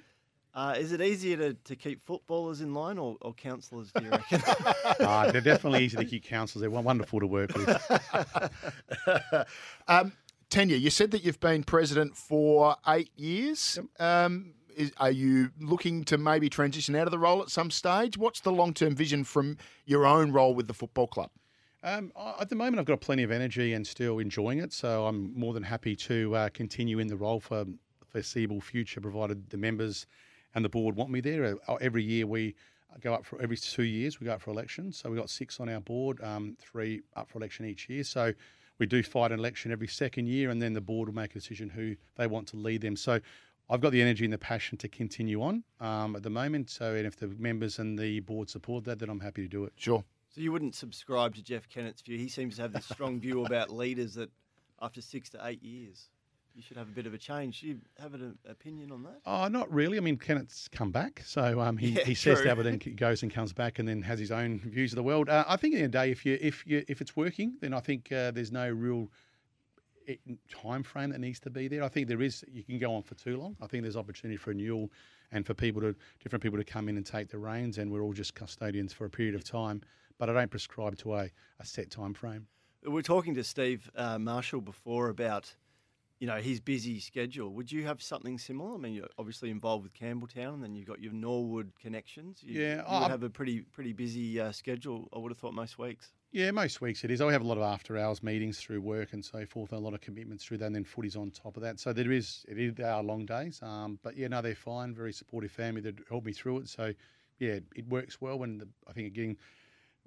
Uh, 0.55 0.75
is 0.79 0.93
it 0.93 1.03
easier 1.03 1.37
to, 1.37 1.53
to 1.53 1.77
keep 1.77 2.05
footballers 2.07 2.63
in 2.63 2.73
line 2.73 2.97
or, 2.97 3.17
or 3.21 3.35
councillors, 3.35 3.93
do 3.93 4.05
you 4.05 4.11
reckon? 4.11 4.43
uh, 5.01 5.31
they're 5.33 5.43
definitely 5.43 5.85
easy 5.85 5.99
to 5.99 6.05
keep 6.05 6.25
councils. 6.25 6.63
They're 6.63 6.71
wonderful 6.71 7.21
to 7.21 7.27
work 7.27 7.55
with. 7.55 7.69
um, 9.89 10.13
Tanya, 10.49 10.77
you 10.77 10.89
said 10.89 11.11
that 11.11 11.25
you've 11.25 11.41
been 11.41 11.63
president 11.63 12.17
for 12.17 12.77
eight 12.89 13.11
years. 13.17 13.79
Um, 13.99 14.55
is, 14.75 14.93
are 14.97 15.11
you 15.11 15.51
looking 15.61 16.05
to 16.05 16.17
maybe 16.17 16.49
transition 16.49 16.97
out 16.97 17.07
of 17.07 17.11
the 17.11 17.19
role 17.19 17.43
at 17.43 17.51
some 17.51 17.71
stage? 17.71 18.17
What's 18.17 18.41
the 18.41 18.53
long 18.53 18.73
term 18.73 18.95
vision 18.95 19.25
from 19.25 19.59
your 19.85 20.07
own 20.07 20.33
role 20.33 20.55
with 20.55 20.69
the 20.69 20.75
football 20.75 21.07
club? 21.07 21.31
Um, 21.87 22.11
at 22.41 22.49
the 22.49 22.57
moment, 22.57 22.81
I've 22.81 22.85
got 22.85 23.01
plenty 23.01 23.23
of 23.23 23.31
energy 23.31 23.73
and 23.73 23.87
still 23.87 24.19
enjoying 24.19 24.59
it, 24.59 24.73
so 24.73 25.07
I'm 25.07 25.33
more 25.39 25.55
than 25.55 25.63
happy 25.63 25.95
to 25.95 26.35
uh, 26.35 26.49
continue 26.49 26.99
in 26.99 27.07
the 27.07 27.17
role 27.17 27.39
for 27.39 27.63
the 27.63 28.05
foreseeable 28.09 28.61
future, 28.61 29.01
provided 29.01 29.49
the 29.51 29.57
members 29.57 30.09
and 30.57 30.65
the 30.65 30.69
board 30.69 30.97
want 30.97 31.13
me 31.13 31.21
there. 31.21 31.57
Uh, 31.69 31.75
every 31.75 32.03
year 32.03 32.27
we 32.27 32.57
go 33.01 33.15
up 33.15 33.25
for 33.25 33.41
every 33.41 33.57
two 33.57 33.85
years 33.85 34.19
we 34.19 34.27
go 34.27 34.33
up 34.33 34.41
for 34.41 34.51
election, 34.51 34.91
so 34.91 35.09
we've 35.09 35.19
got 35.21 35.31
six 35.31 35.61
on 35.61 35.69
our 35.69 35.79
board, 35.79 36.21
um, 36.25 36.57
three 36.61 37.03
up 37.15 37.31
for 37.31 37.39
election 37.39 37.65
each 37.65 37.89
year. 37.89 38.03
So 38.03 38.33
we 38.81 38.87
do 38.87 39.05
fight 39.05 39.31
an 39.31 39.39
election 39.39 39.71
every 39.71 39.87
second 39.87 40.27
year, 40.27 40.51
and 40.51 40.61
then 40.61 40.73
the 40.73 40.81
board 40.81 41.09
will 41.09 41.15
make 41.15 41.31
a 41.31 41.35
decision 41.35 41.69
who 41.71 41.95
they 42.17 42.27
want 42.27 42.49
to 42.49 42.57
lead 42.57 42.81
them. 42.81 42.97
So 42.97 43.21
I've 43.71 43.81
got 43.81 43.93
the 43.93 44.03
energy 44.03 44.25
and 44.25 44.33
the 44.33 44.39
passion 44.39 44.77
to 44.79 44.89
continue 44.89 45.41
on 45.41 45.63
um, 45.79 46.17
at 46.17 46.25
the 46.25 46.31
moment. 46.31 46.69
So, 46.69 46.97
and 46.97 47.07
if 47.07 47.15
the 47.15 47.29
members 47.29 47.79
and 47.79 47.97
the 47.97 48.19
board 48.21 48.51
support 48.51 48.83
that, 48.87 48.99
then 48.99 49.09
I'm 49.09 49.21
happy 49.21 49.43
to 49.43 49.49
do 49.49 49.63
it. 49.67 49.73
Sure. 49.77 50.03
So 50.37 50.43
you 50.43 50.53
wouldn't 50.53 50.75
subscribe 50.75 51.35
to 51.35 51.43
Jeff 51.43 51.67
Kennett's 51.67 52.03
view. 52.03 52.19
He 52.19 52.29
seems 52.29 52.57
to 52.57 52.63
have 52.63 52.73
this 52.75 52.85
strong 52.85 53.19
view 53.19 53.47
about 53.47 53.71
leaders 53.75 54.15
that 54.15 54.31
after 54.83 55.01
six 55.01 55.31
to 55.31 55.41
eight 55.45 55.63
years, 55.63 56.11
you 56.55 56.61
should 56.61 56.77
have 56.77 56.89
a 56.89 56.93
bit 56.93 57.07
of 57.07 57.15
a 57.15 57.19
change. 57.19 57.63
Do 57.63 57.69
you 57.69 57.79
have 57.99 58.13
an 58.13 58.37
opinion 58.47 58.93
on 58.93 59.03
that? 59.05 59.21
Oh, 59.25 59.49
not 59.49 59.73
really. 59.73 59.97
I 59.97 60.01
mean, 60.01 60.19
Kennett's 60.19 60.69
come 60.69 60.91
back, 60.91 61.23
so 61.25 61.59
um, 61.61 61.79
he, 61.79 61.89
Yeah, 61.93 62.05
he 62.05 62.15
says 62.15 62.43
that, 62.43 62.55
but 62.55 62.65
then 62.65 62.77
goes 62.97 63.23
and 63.23 63.33
comes 63.33 63.55
back, 63.55 63.79
and 63.79 63.89
then 63.89 64.03
has 64.03 64.19
his 64.19 64.31
own 64.31 64.59
views 64.59 64.93
of 64.93 64.97
the 64.97 65.03
world. 65.03 65.31
Uh, 65.31 65.45
I 65.49 65.57
think 65.57 65.73
in 65.73 65.79
the 65.79 65.85
end 65.85 65.95
of 65.95 66.01
the 66.01 66.07
day, 66.07 66.11
if 66.13 66.27
you 66.27 66.39
if 66.39 66.67
you 66.67 66.85
if 66.87 67.01
it's 67.01 67.17
working, 67.17 67.57
then 67.63 67.73
I 67.73 67.81
think 67.81 68.13
uh, 68.13 68.31
there's 68.31 68.53
no 68.53 68.71
real 68.71 69.09
time 70.51 70.83
frame 70.83 71.11
that 71.11 71.21
needs 71.21 71.41
to 71.41 71.51
be 71.51 71.67
there. 71.67 71.83
I 71.83 71.89
think 71.89 72.09
there 72.09 72.21
is. 72.21 72.45
You 72.53 72.63
can 72.63 72.79
go 72.79 72.95
on 72.95 73.03
for 73.03 73.15
too 73.15 73.39
long. 73.39 73.57
I 73.63 73.67
think 73.67 73.85
there's 73.85 73.97
opportunity 73.97 74.37
for 74.37 74.51
renewal 74.51 74.91
and 75.33 75.47
for 75.47 75.55
people 75.55 75.81
to 75.81 75.95
different 76.23 76.43
people 76.43 76.59
to 76.59 76.65
come 76.65 76.91
in 76.91 76.99
and 76.99 77.07
take 77.07 77.29
the 77.29 77.39
reins, 77.39 77.79
and 77.79 77.91
we're 77.91 78.03
all 78.03 78.13
just 78.13 78.35
custodians 78.35 78.93
for 78.93 79.07
a 79.07 79.11
period 79.11 79.35
of 79.35 79.45
time. 79.45 79.83
But 80.19 80.31
I 80.31 80.33
don't 80.33 80.51
prescribe 80.51 80.97
to 80.99 81.15
a, 81.15 81.31
a 81.61 81.65
set 81.65 81.91
time 81.91 82.15
frame. 82.15 82.47
We 82.83 82.91
We're 82.91 83.03
talking 83.03 83.35
to 83.35 83.45
Steve 83.45 83.91
uh, 83.97 84.19
Marshall 84.19 84.61
before 84.61 85.09
about, 85.09 85.55
you 86.19 86.27
know, 86.27 86.37
his 86.37 86.61
busy 86.61 87.01
schedule. 87.01 87.53
Would 87.55 87.71
you 87.71 87.85
have 87.85 88.03
something 88.03 88.39
similar? 88.39 88.75
I 88.75 88.79
mean, 88.79 88.95
you're 88.95 89.09
obviously 89.19 89.51
involved 89.51 89.85
with 89.85 89.93
Campbelltown, 89.93 90.55
and 90.55 90.63
then 90.63 90.75
you've 90.75 90.87
got 90.87 91.03
your 91.03 91.13
Norwood 91.13 91.73
connections. 91.81 92.43
You, 92.43 92.63
Yeah, 92.63 92.77
you 92.77 93.01
would 93.03 93.11
have 93.11 93.23
a 93.23 93.31
pretty 93.31 93.61
pretty 93.61 93.93
busy 93.93 94.41
uh, 94.41 94.53
schedule. 94.53 95.09
I 95.15 95.19
would 95.19 95.31
have 95.31 95.39
thought 95.39 95.55
most 95.55 95.79
weeks. 95.79 96.13
Yeah, 96.33 96.51
most 96.51 96.81
weeks 96.81 97.03
it 97.05 97.11
is. 97.11 97.21
I 97.21 97.33
have 97.33 97.41
a 97.41 97.47
lot 97.47 97.57
of 97.57 97.63
after 97.63 97.97
hours 97.97 98.23
meetings 98.23 98.59
through 98.59 98.83
work 98.83 99.13
and 99.13 99.25
so 99.25 99.47
forth, 99.47 99.73
and 99.73 99.81
a 99.81 99.83
lot 99.83 99.95
of 99.95 100.01
commitments 100.01 100.45
through 100.45 100.59
that, 100.59 100.67
and 100.67 100.75
then 100.75 100.85
footy's 100.85 101.17
on 101.17 101.31
top 101.31 101.57
of 101.57 101.63
that. 101.63 101.81
So 101.81 101.93
there 101.93 102.13
is, 102.13 102.45
it 102.49 102.59
is, 102.59 102.75
they 102.75 102.85
are 102.85 103.03
long 103.03 103.25
days. 103.25 103.61
Um, 103.63 103.99
but 104.03 104.17
yeah, 104.17 104.29
no, 104.29 104.43
they're 104.43 104.55
fine. 104.55 104.95
Very 104.95 105.13
supportive 105.13 105.51
family 105.51 105.81
that 105.83 105.99
helped 106.09 106.27
me 106.27 106.33
through 106.33 106.59
it. 106.59 106.69
So 106.69 106.93
yeah, 107.39 107.61
it 107.75 107.89
works 107.89 108.21
well. 108.21 108.43
And 108.43 108.61
the, 108.61 108.69
I 108.87 108.93
think 108.93 109.15
getting, 109.15 109.39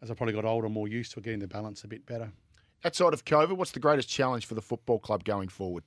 as 0.01 0.09
I 0.09 0.13
probably 0.13 0.33
got 0.33 0.45
older, 0.45 0.69
more 0.69 0.87
used 0.87 1.13
to 1.13 1.21
getting 1.21 1.39
the 1.39 1.47
balance 1.47 1.83
a 1.83 1.87
bit 1.87 2.05
better. 2.05 2.31
Outside 2.83 3.13
of 3.13 3.25
COVID, 3.25 3.57
what's 3.57 3.71
the 3.71 3.79
greatest 3.79 4.07
challenge 4.07 4.45
for 4.45 4.55
the 4.55 4.61
football 4.61 4.99
club 4.99 5.23
going 5.23 5.49
forward? 5.49 5.83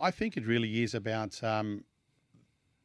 I 0.00 0.10
think 0.10 0.36
it 0.36 0.46
really 0.46 0.82
is 0.82 0.94
about 0.94 1.42
um, 1.44 1.84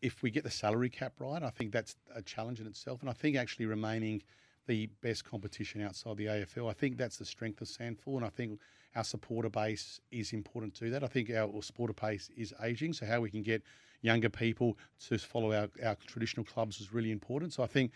if 0.01 0.21
we 0.21 0.29
get 0.29 0.43
the 0.43 0.51
salary 0.51 0.89
cap 0.89 1.13
right. 1.19 1.41
I 1.41 1.49
think 1.49 1.71
that's 1.71 1.95
a 2.13 2.21
challenge 2.21 2.59
in 2.59 2.67
itself, 2.67 3.01
and 3.01 3.09
I 3.09 3.13
think 3.13 3.37
actually 3.37 3.65
remaining 3.65 4.23
the 4.67 4.87
best 5.01 5.23
competition 5.23 5.81
outside 5.81 6.17
the 6.17 6.25
AFL. 6.25 6.69
I 6.69 6.73
think 6.73 6.97
that's 6.97 7.17
the 7.17 7.25
strength 7.25 7.61
of 7.61 7.67
SANFL, 7.67 8.17
and 8.17 8.25
I 8.25 8.29
think 8.29 8.59
our 8.95 9.03
supporter 9.03 9.49
base 9.49 10.01
is 10.11 10.33
important 10.33 10.75
to 10.75 10.89
that. 10.89 11.03
I 11.03 11.07
think 11.07 11.29
our 11.29 11.61
supporter 11.61 11.93
base 11.93 12.29
is 12.35 12.53
aging, 12.61 12.93
so 12.93 13.05
how 13.05 13.21
we 13.21 13.29
can 13.29 13.43
get 13.43 13.63
younger 14.01 14.29
people 14.29 14.77
to 15.07 15.17
follow 15.17 15.53
our, 15.53 15.69
our 15.83 15.95
traditional 16.05 16.45
clubs 16.45 16.81
is 16.81 16.93
really 16.93 17.11
important. 17.11 17.53
So 17.53 17.63
I 17.63 17.67
think 17.67 17.91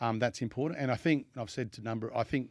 um, 0.00 0.18
that's 0.18 0.42
important, 0.42 0.80
and 0.80 0.90
I 0.90 0.96
think 0.96 1.26
I've 1.36 1.50
said 1.50 1.72
to 1.72 1.82
number. 1.82 2.14
I 2.16 2.24
think 2.24 2.50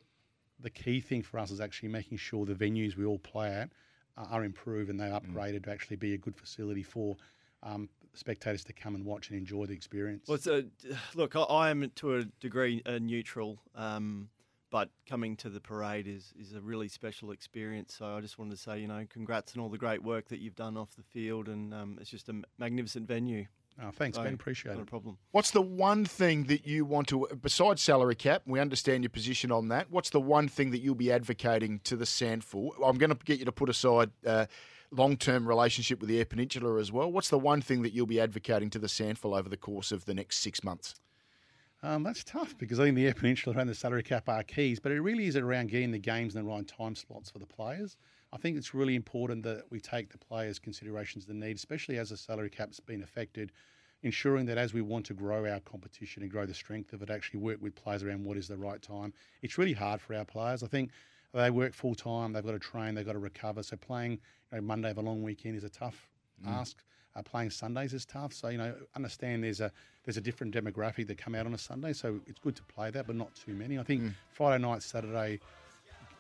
the 0.59 0.69
key 0.69 1.01
thing 1.01 1.21
for 1.21 1.39
us 1.39 1.51
is 1.51 1.59
actually 1.59 1.89
making 1.89 2.17
sure 2.17 2.45
the 2.45 2.55
venues 2.55 2.95
we 2.95 3.05
all 3.05 3.19
play 3.19 3.49
at 3.49 3.69
uh, 4.17 4.25
are 4.31 4.43
improved 4.43 4.89
and 4.89 4.99
they're 4.99 5.11
upgraded 5.11 5.65
to 5.65 5.71
actually 5.71 5.97
be 5.97 6.13
a 6.13 6.17
good 6.17 6.35
facility 6.35 6.83
for 6.83 7.17
um, 7.63 7.89
spectators 8.13 8.63
to 8.63 8.73
come 8.73 8.95
and 8.95 9.05
watch 9.05 9.29
and 9.29 9.37
enjoy 9.37 9.65
the 9.65 9.73
experience. 9.73 10.27
Well, 10.27 10.35
it's 10.35 10.47
a, 10.47 10.65
look, 11.15 11.35
I, 11.35 11.41
I 11.41 11.69
am 11.69 11.91
to 11.95 12.17
a 12.17 12.23
degree 12.39 12.81
uh, 12.85 12.99
neutral, 12.99 13.59
um, 13.75 14.29
but 14.69 14.89
coming 15.07 15.35
to 15.37 15.49
the 15.49 15.59
parade 15.59 16.07
is, 16.07 16.33
is 16.39 16.53
a 16.53 16.61
really 16.61 16.87
special 16.87 17.31
experience. 17.31 17.95
So 17.97 18.05
I 18.17 18.21
just 18.21 18.39
wanted 18.39 18.51
to 18.51 18.61
say, 18.61 18.79
you 18.79 18.87
know, 18.87 19.05
congrats 19.09 19.55
on 19.55 19.61
all 19.61 19.69
the 19.69 19.77
great 19.77 20.03
work 20.03 20.29
that 20.29 20.39
you've 20.39 20.55
done 20.55 20.77
off 20.77 20.95
the 20.95 21.03
field, 21.03 21.47
and 21.47 21.73
um, 21.73 21.97
it's 22.01 22.09
just 22.09 22.29
a 22.29 22.41
magnificent 22.57 23.07
venue. 23.07 23.45
Oh, 23.81 23.89
thanks, 23.91 24.17
So, 24.17 24.23
Ben. 24.23 24.33
Appreciate 24.35 24.73
not 24.73 24.79
it. 24.79 24.83
a 24.83 24.85
problem. 24.85 25.17
What's 25.31 25.51
the 25.51 25.61
one 25.61 26.05
thing 26.05 26.43
that 26.45 26.65
you 26.67 26.85
want 26.85 27.07
to, 27.07 27.27
besides 27.41 27.81
salary 27.81 28.15
cap, 28.15 28.43
we 28.45 28.59
understand 28.59 29.03
your 29.03 29.09
position 29.09 29.51
on 29.51 29.69
that. 29.69 29.87
What's 29.89 30.11
the 30.11 30.21
one 30.21 30.47
thing 30.47 30.71
that 30.71 30.79
you'll 30.81 30.95
be 30.95 31.11
advocating 31.11 31.79
to 31.85 31.95
the 31.95 32.05
SANFL? 32.05 32.71
I'm 32.85 32.97
going 32.97 33.09
to 33.09 33.17
get 33.25 33.39
you 33.39 33.45
to 33.45 33.51
put 33.51 33.69
aside 33.69 34.11
uh, 34.25 34.45
long 34.91 35.17
term 35.17 35.47
relationship 35.47 35.99
with 35.99 36.09
the 36.09 36.19
Eyre 36.19 36.25
Peninsula 36.25 36.79
as 36.79 36.91
well. 36.91 37.11
What's 37.11 37.29
the 37.29 37.39
one 37.39 37.61
thing 37.61 37.81
that 37.81 37.93
you'll 37.93 38.05
be 38.05 38.19
advocating 38.21 38.69
to 38.71 38.79
the 38.79 38.87
SANFL 38.87 39.37
over 39.37 39.49
the 39.49 39.57
course 39.57 39.91
of 39.91 40.05
the 40.05 40.13
next 40.13 40.37
six 40.37 40.63
months? 40.63 40.95
Um, 41.81 42.03
that's 42.03 42.23
tough 42.23 42.57
because 42.57 42.79
I 42.79 42.85
think 42.85 42.95
the 42.95 43.07
Eyre 43.07 43.13
Peninsula 43.13 43.57
and 43.57 43.69
the 43.69 43.75
salary 43.75 44.03
cap 44.03 44.29
are 44.29 44.43
keys, 44.43 44.79
but 44.79 44.91
it 44.91 45.01
really 45.01 45.25
is 45.25 45.35
around 45.35 45.69
getting 45.69 45.91
the 45.91 45.99
games 45.99 46.35
in 46.35 46.43
the 46.45 46.49
right 46.49 46.65
time 46.65 46.95
slots 46.95 47.29
for 47.29 47.39
the 47.39 47.45
players. 47.45 47.97
I 48.33 48.37
think 48.37 48.57
it's 48.57 48.73
really 48.73 48.95
important 48.95 49.43
that 49.43 49.65
we 49.69 49.79
take 49.79 50.11
the 50.11 50.17
players' 50.17 50.57
considerations 50.57 51.25
the 51.25 51.35
need, 51.35 51.55
especially 51.55 51.99
as 51.99 52.09
the 52.09 52.17
salary 52.17 52.49
cap's 52.49 52.79
been 52.79 53.03
affected, 53.03 53.51
ensuring 54.01 54.47
that 54.47 54.57
as 54.57 54.73
we 54.73 54.81
want 54.81 55.05
to 55.05 55.13
grow 55.13 55.47
our 55.49 55.59
competition 55.59 56.23
and 56.23 56.31
grow 56.31 56.47
the 56.47 56.53
strength 56.53 56.93
of 56.93 57.03
it, 57.03 57.11
actually 57.11 57.39
work 57.39 57.59
with 57.61 57.75
players 57.75 58.01
around 58.01 58.25
what 58.25 58.35
is 58.35 58.47
the 58.47 58.57
right 58.57 58.81
time. 58.81 59.13
It's 59.43 59.59
really 59.59 59.73
hard 59.73 60.01
for 60.01 60.15
our 60.15 60.25
players. 60.25 60.63
I 60.63 60.67
think 60.67 60.89
they 61.31 61.51
work 61.51 61.73
full 61.73 61.93
time, 61.93 62.33
they've 62.33 62.45
got 62.45 62.53
to 62.53 62.59
train, 62.59 62.95
they've 62.95 63.05
got 63.05 63.13
to 63.13 63.19
recover. 63.19 63.61
So 63.61 63.77
playing 63.77 64.13
you 64.51 64.57
know, 64.57 64.61
Monday 64.61 64.89
of 64.89 64.97
a 64.97 65.01
long 65.01 65.21
weekend 65.21 65.55
is 65.55 65.63
a 65.63 65.69
tough 65.69 66.09
Mm. 66.43 66.49
ask. 66.49 66.83
Uh, 67.15 67.21
playing 67.21 67.51
Sundays 67.51 67.93
is 67.93 68.05
tough. 68.05 68.33
So 68.33 68.49
you 68.49 68.57
know, 68.57 68.73
understand 68.95 69.43
there's 69.43 69.61
a 69.61 69.71
there's 70.03 70.17
a 70.17 70.21
different 70.21 70.53
demographic 70.53 71.05
that 71.07 71.17
come 71.19 71.35
out 71.35 71.45
on 71.45 71.53
a 71.53 71.59
Sunday. 71.59 71.93
So 71.93 72.21
it's 72.25 72.39
good 72.39 72.55
to 72.55 72.63
play 72.63 72.89
that, 72.89 73.05
but 73.05 73.15
not 73.15 73.33
too 73.35 73.53
many. 73.53 73.77
I 73.77 73.83
think 73.83 74.01
Mm. 74.01 74.13
Friday 74.31 74.61
night, 74.61 74.81
Saturday 74.81 75.39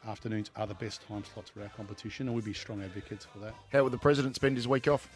afternoons 0.07 0.51
are 0.55 0.67
the 0.67 0.73
best 0.75 1.01
time 1.07 1.23
slots 1.33 1.49
for 1.49 1.61
our 1.61 1.69
competition, 1.69 2.27
and 2.27 2.35
we'd 2.35 2.45
be 2.45 2.53
strong 2.53 2.81
advocates 2.83 3.25
for 3.25 3.39
that. 3.39 3.53
How 3.71 3.83
will 3.83 3.89
the 3.89 3.97
president 3.97 4.35
spend 4.35 4.57
his 4.57 4.67
week 4.67 4.87
off? 4.87 5.07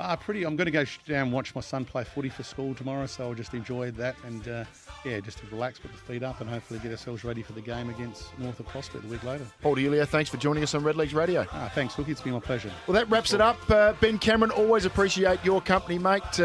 Uh, 0.00 0.14
pretty. 0.14 0.44
I'm 0.44 0.54
going 0.54 0.66
to 0.66 0.70
go 0.70 0.84
down 1.06 1.24
and 1.24 1.32
watch 1.32 1.54
my 1.56 1.60
son 1.60 1.84
play 1.84 2.04
footy 2.04 2.28
for 2.28 2.44
school 2.44 2.72
tomorrow, 2.74 3.06
so 3.06 3.24
I'll 3.24 3.34
just 3.34 3.52
enjoy 3.52 3.90
that 3.92 4.14
and 4.24 4.46
uh, 4.46 4.64
yeah, 5.04 5.18
just 5.18 5.38
to 5.38 5.46
relax, 5.46 5.80
put 5.80 5.90
the 5.90 5.98
feet 5.98 6.22
up, 6.22 6.40
and 6.40 6.48
hopefully 6.48 6.78
get 6.80 6.92
ourselves 6.92 7.24
ready 7.24 7.42
for 7.42 7.52
the 7.52 7.60
game 7.60 7.90
against 7.90 8.38
North 8.38 8.60
of 8.60 8.66
Prospect 8.68 9.04
a 9.04 9.08
week 9.08 9.24
later. 9.24 9.44
Paul 9.60 9.74
Di 9.74 9.84
Iulio, 9.84 10.06
thanks 10.06 10.30
for 10.30 10.36
joining 10.36 10.62
us 10.62 10.74
on 10.74 10.84
Red 10.84 10.94
Legs 10.94 11.14
Radio. 11.14 11.44
Ah, 11.52 11.70
thanks, 11.74 11.94
Hookie. 11.94 12.10
It's 12.10 12.20
been 12.20 12.32
my 12.32 12.40
pleasure. 12.40 12.70
Well, 12.86 12.94
that 12.94 13.10
wraps 13.10 13.32
it 13.32 13.40
up. 13.40 13.58
Uh, 13.68 13.92
ben 14.00 14.18
Cameron, 14.18 14.52
always 14.52 14.84
appreciate 14.84 15.44
your 15.44 15.60
company, 15.60 15.98
mate. 15.98 16.38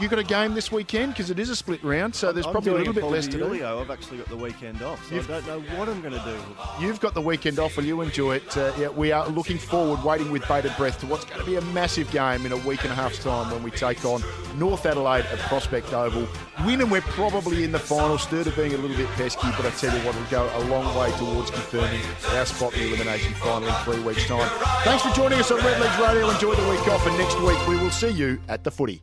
You 0.00 0.08
got 0.08 0.18
a 0.18 0.24
game 0.24 0.54
this 0.54 0.72
weekend 0.72 1.12
because 1.12 1.30
it 1.30 1.38
is 1.38 1.48
a 1.50 1.54
split 1.56 1.82
round, 1.84 2.14
so 2.14 2.32
there's 2.32 2.46
I'm 2.46 2.52
probably 2.52 2.72
a 2.72 2.74
little 2.76 2.92
bit 2.92 3.04
less 3.04 3.26
to 3.26 3.32
do. 3.32 3.38
Julio. 3.44 3.80
I've 3.80 3.90
actually 3.90 4.18
got 4.18 4.28
the 4.28 4.36
weekend 4.36 4.82
off, 4.82 5.06
so 5.08 5.14
You've- 5.14 5.32
I 5.32 5.40
don't 5.40 5.46
know 5.68 5.76
what 5.78 5.88
I'm 5.88 6.00
going 6.00 6.14
to 6.14 6.20
do. 6.24 6.84
You've 6.84 6.98
got 7.00 7.14
the 7.14 7.20
weekend 7.20 7.58
off. 7.58 7.76
Will 7.76 7.84
you 7.84 8.00
enjoy 8.00 8.36
it? 8.36 8.56
Uh, 8.56 8.72
yeah, 8.78 8.88
we 8.88 9.12
are 9.12 9.28
looking 9.28 9.58
forward, 9.58 10.02
waiting 10.02 10.30
with 10.32 10.46
bated 10.48 10.74
breath 10.76 10.98
to 11.00 11.06
what's 11.06 11.24
going 11.24 11.40
to 11.40 11.46
be 11.46 11.56
a 11.56 11.60
massive 11.72 12.10
game 12.10 12.44
in 12.46 12.52
a 12.52 12.56
week 12.58 12.82
and 12.82 12.92
a 12.92 12.94
half's 12.94 13.18
time 13.22 13.50
when 13.52 13.62
we 13.62 13.70
take 13.70 14.04
on 14.04 14.22
North 14.56 14.86
Adelaide 14.86 15.26
at 15.26 15.38
Prospect 15.40 15.92
Oval. 15.92 16.26
Win 16.66 16.80
and 16.80 16.90
we're 16.90 17.00
probably 17.02 17.62
in 17.64 17.72
the 17.72 17.78
final. 17.78 18.18
Sturt 18.18 18.46
of 18.46 18.56
being 18.56 18.74
a 18.74 18.78
little 18.78 18.96
bit 18.96 19.08
pesky, 19.10 19.48
but 19.56 19.66
I 19.66 19.70
tell 19.70 19.96
you 19.96 20.04
what, 20.06 20.14
it'll 20.16 20.30
go 20.30 20.50
a 20.56 20.62
long 20.64 20.96
way 20.96 21.10
towards 21.18 21.50
confirming 21.50 22.00
our 22.34 22.46
spot 22.46 22.72
in 22.74 22.80
the 22.80 22.86
elimination 22.88 23.34
final 23.34 23.68
in 23.68 23.74
three 23.84 24.00
weeks' 24.02 24.26
time. 24.26 24.48
Thanks 24.84 25.02
for 25.04 25.12
joining 25.14 25.38
us 25.38 25.50
on 25.50 25.58
Red 25.58 25.80
Legs 25.80 25.98
Radio. 26.00 26.28
Enjoy 26.30 26.54
the 26.54 26.70
week 26.70 26.86
off, 26.88 27.06
and 27.06 27.16
next 27.18 27.38
week 27.40 27.68
we 27.68 27.76
will 27.76 27.90
see 27.90 28.10
you 28.10 28.40
at 28.48 28.64
the 28.64 28.70
footy. 28.70 29.02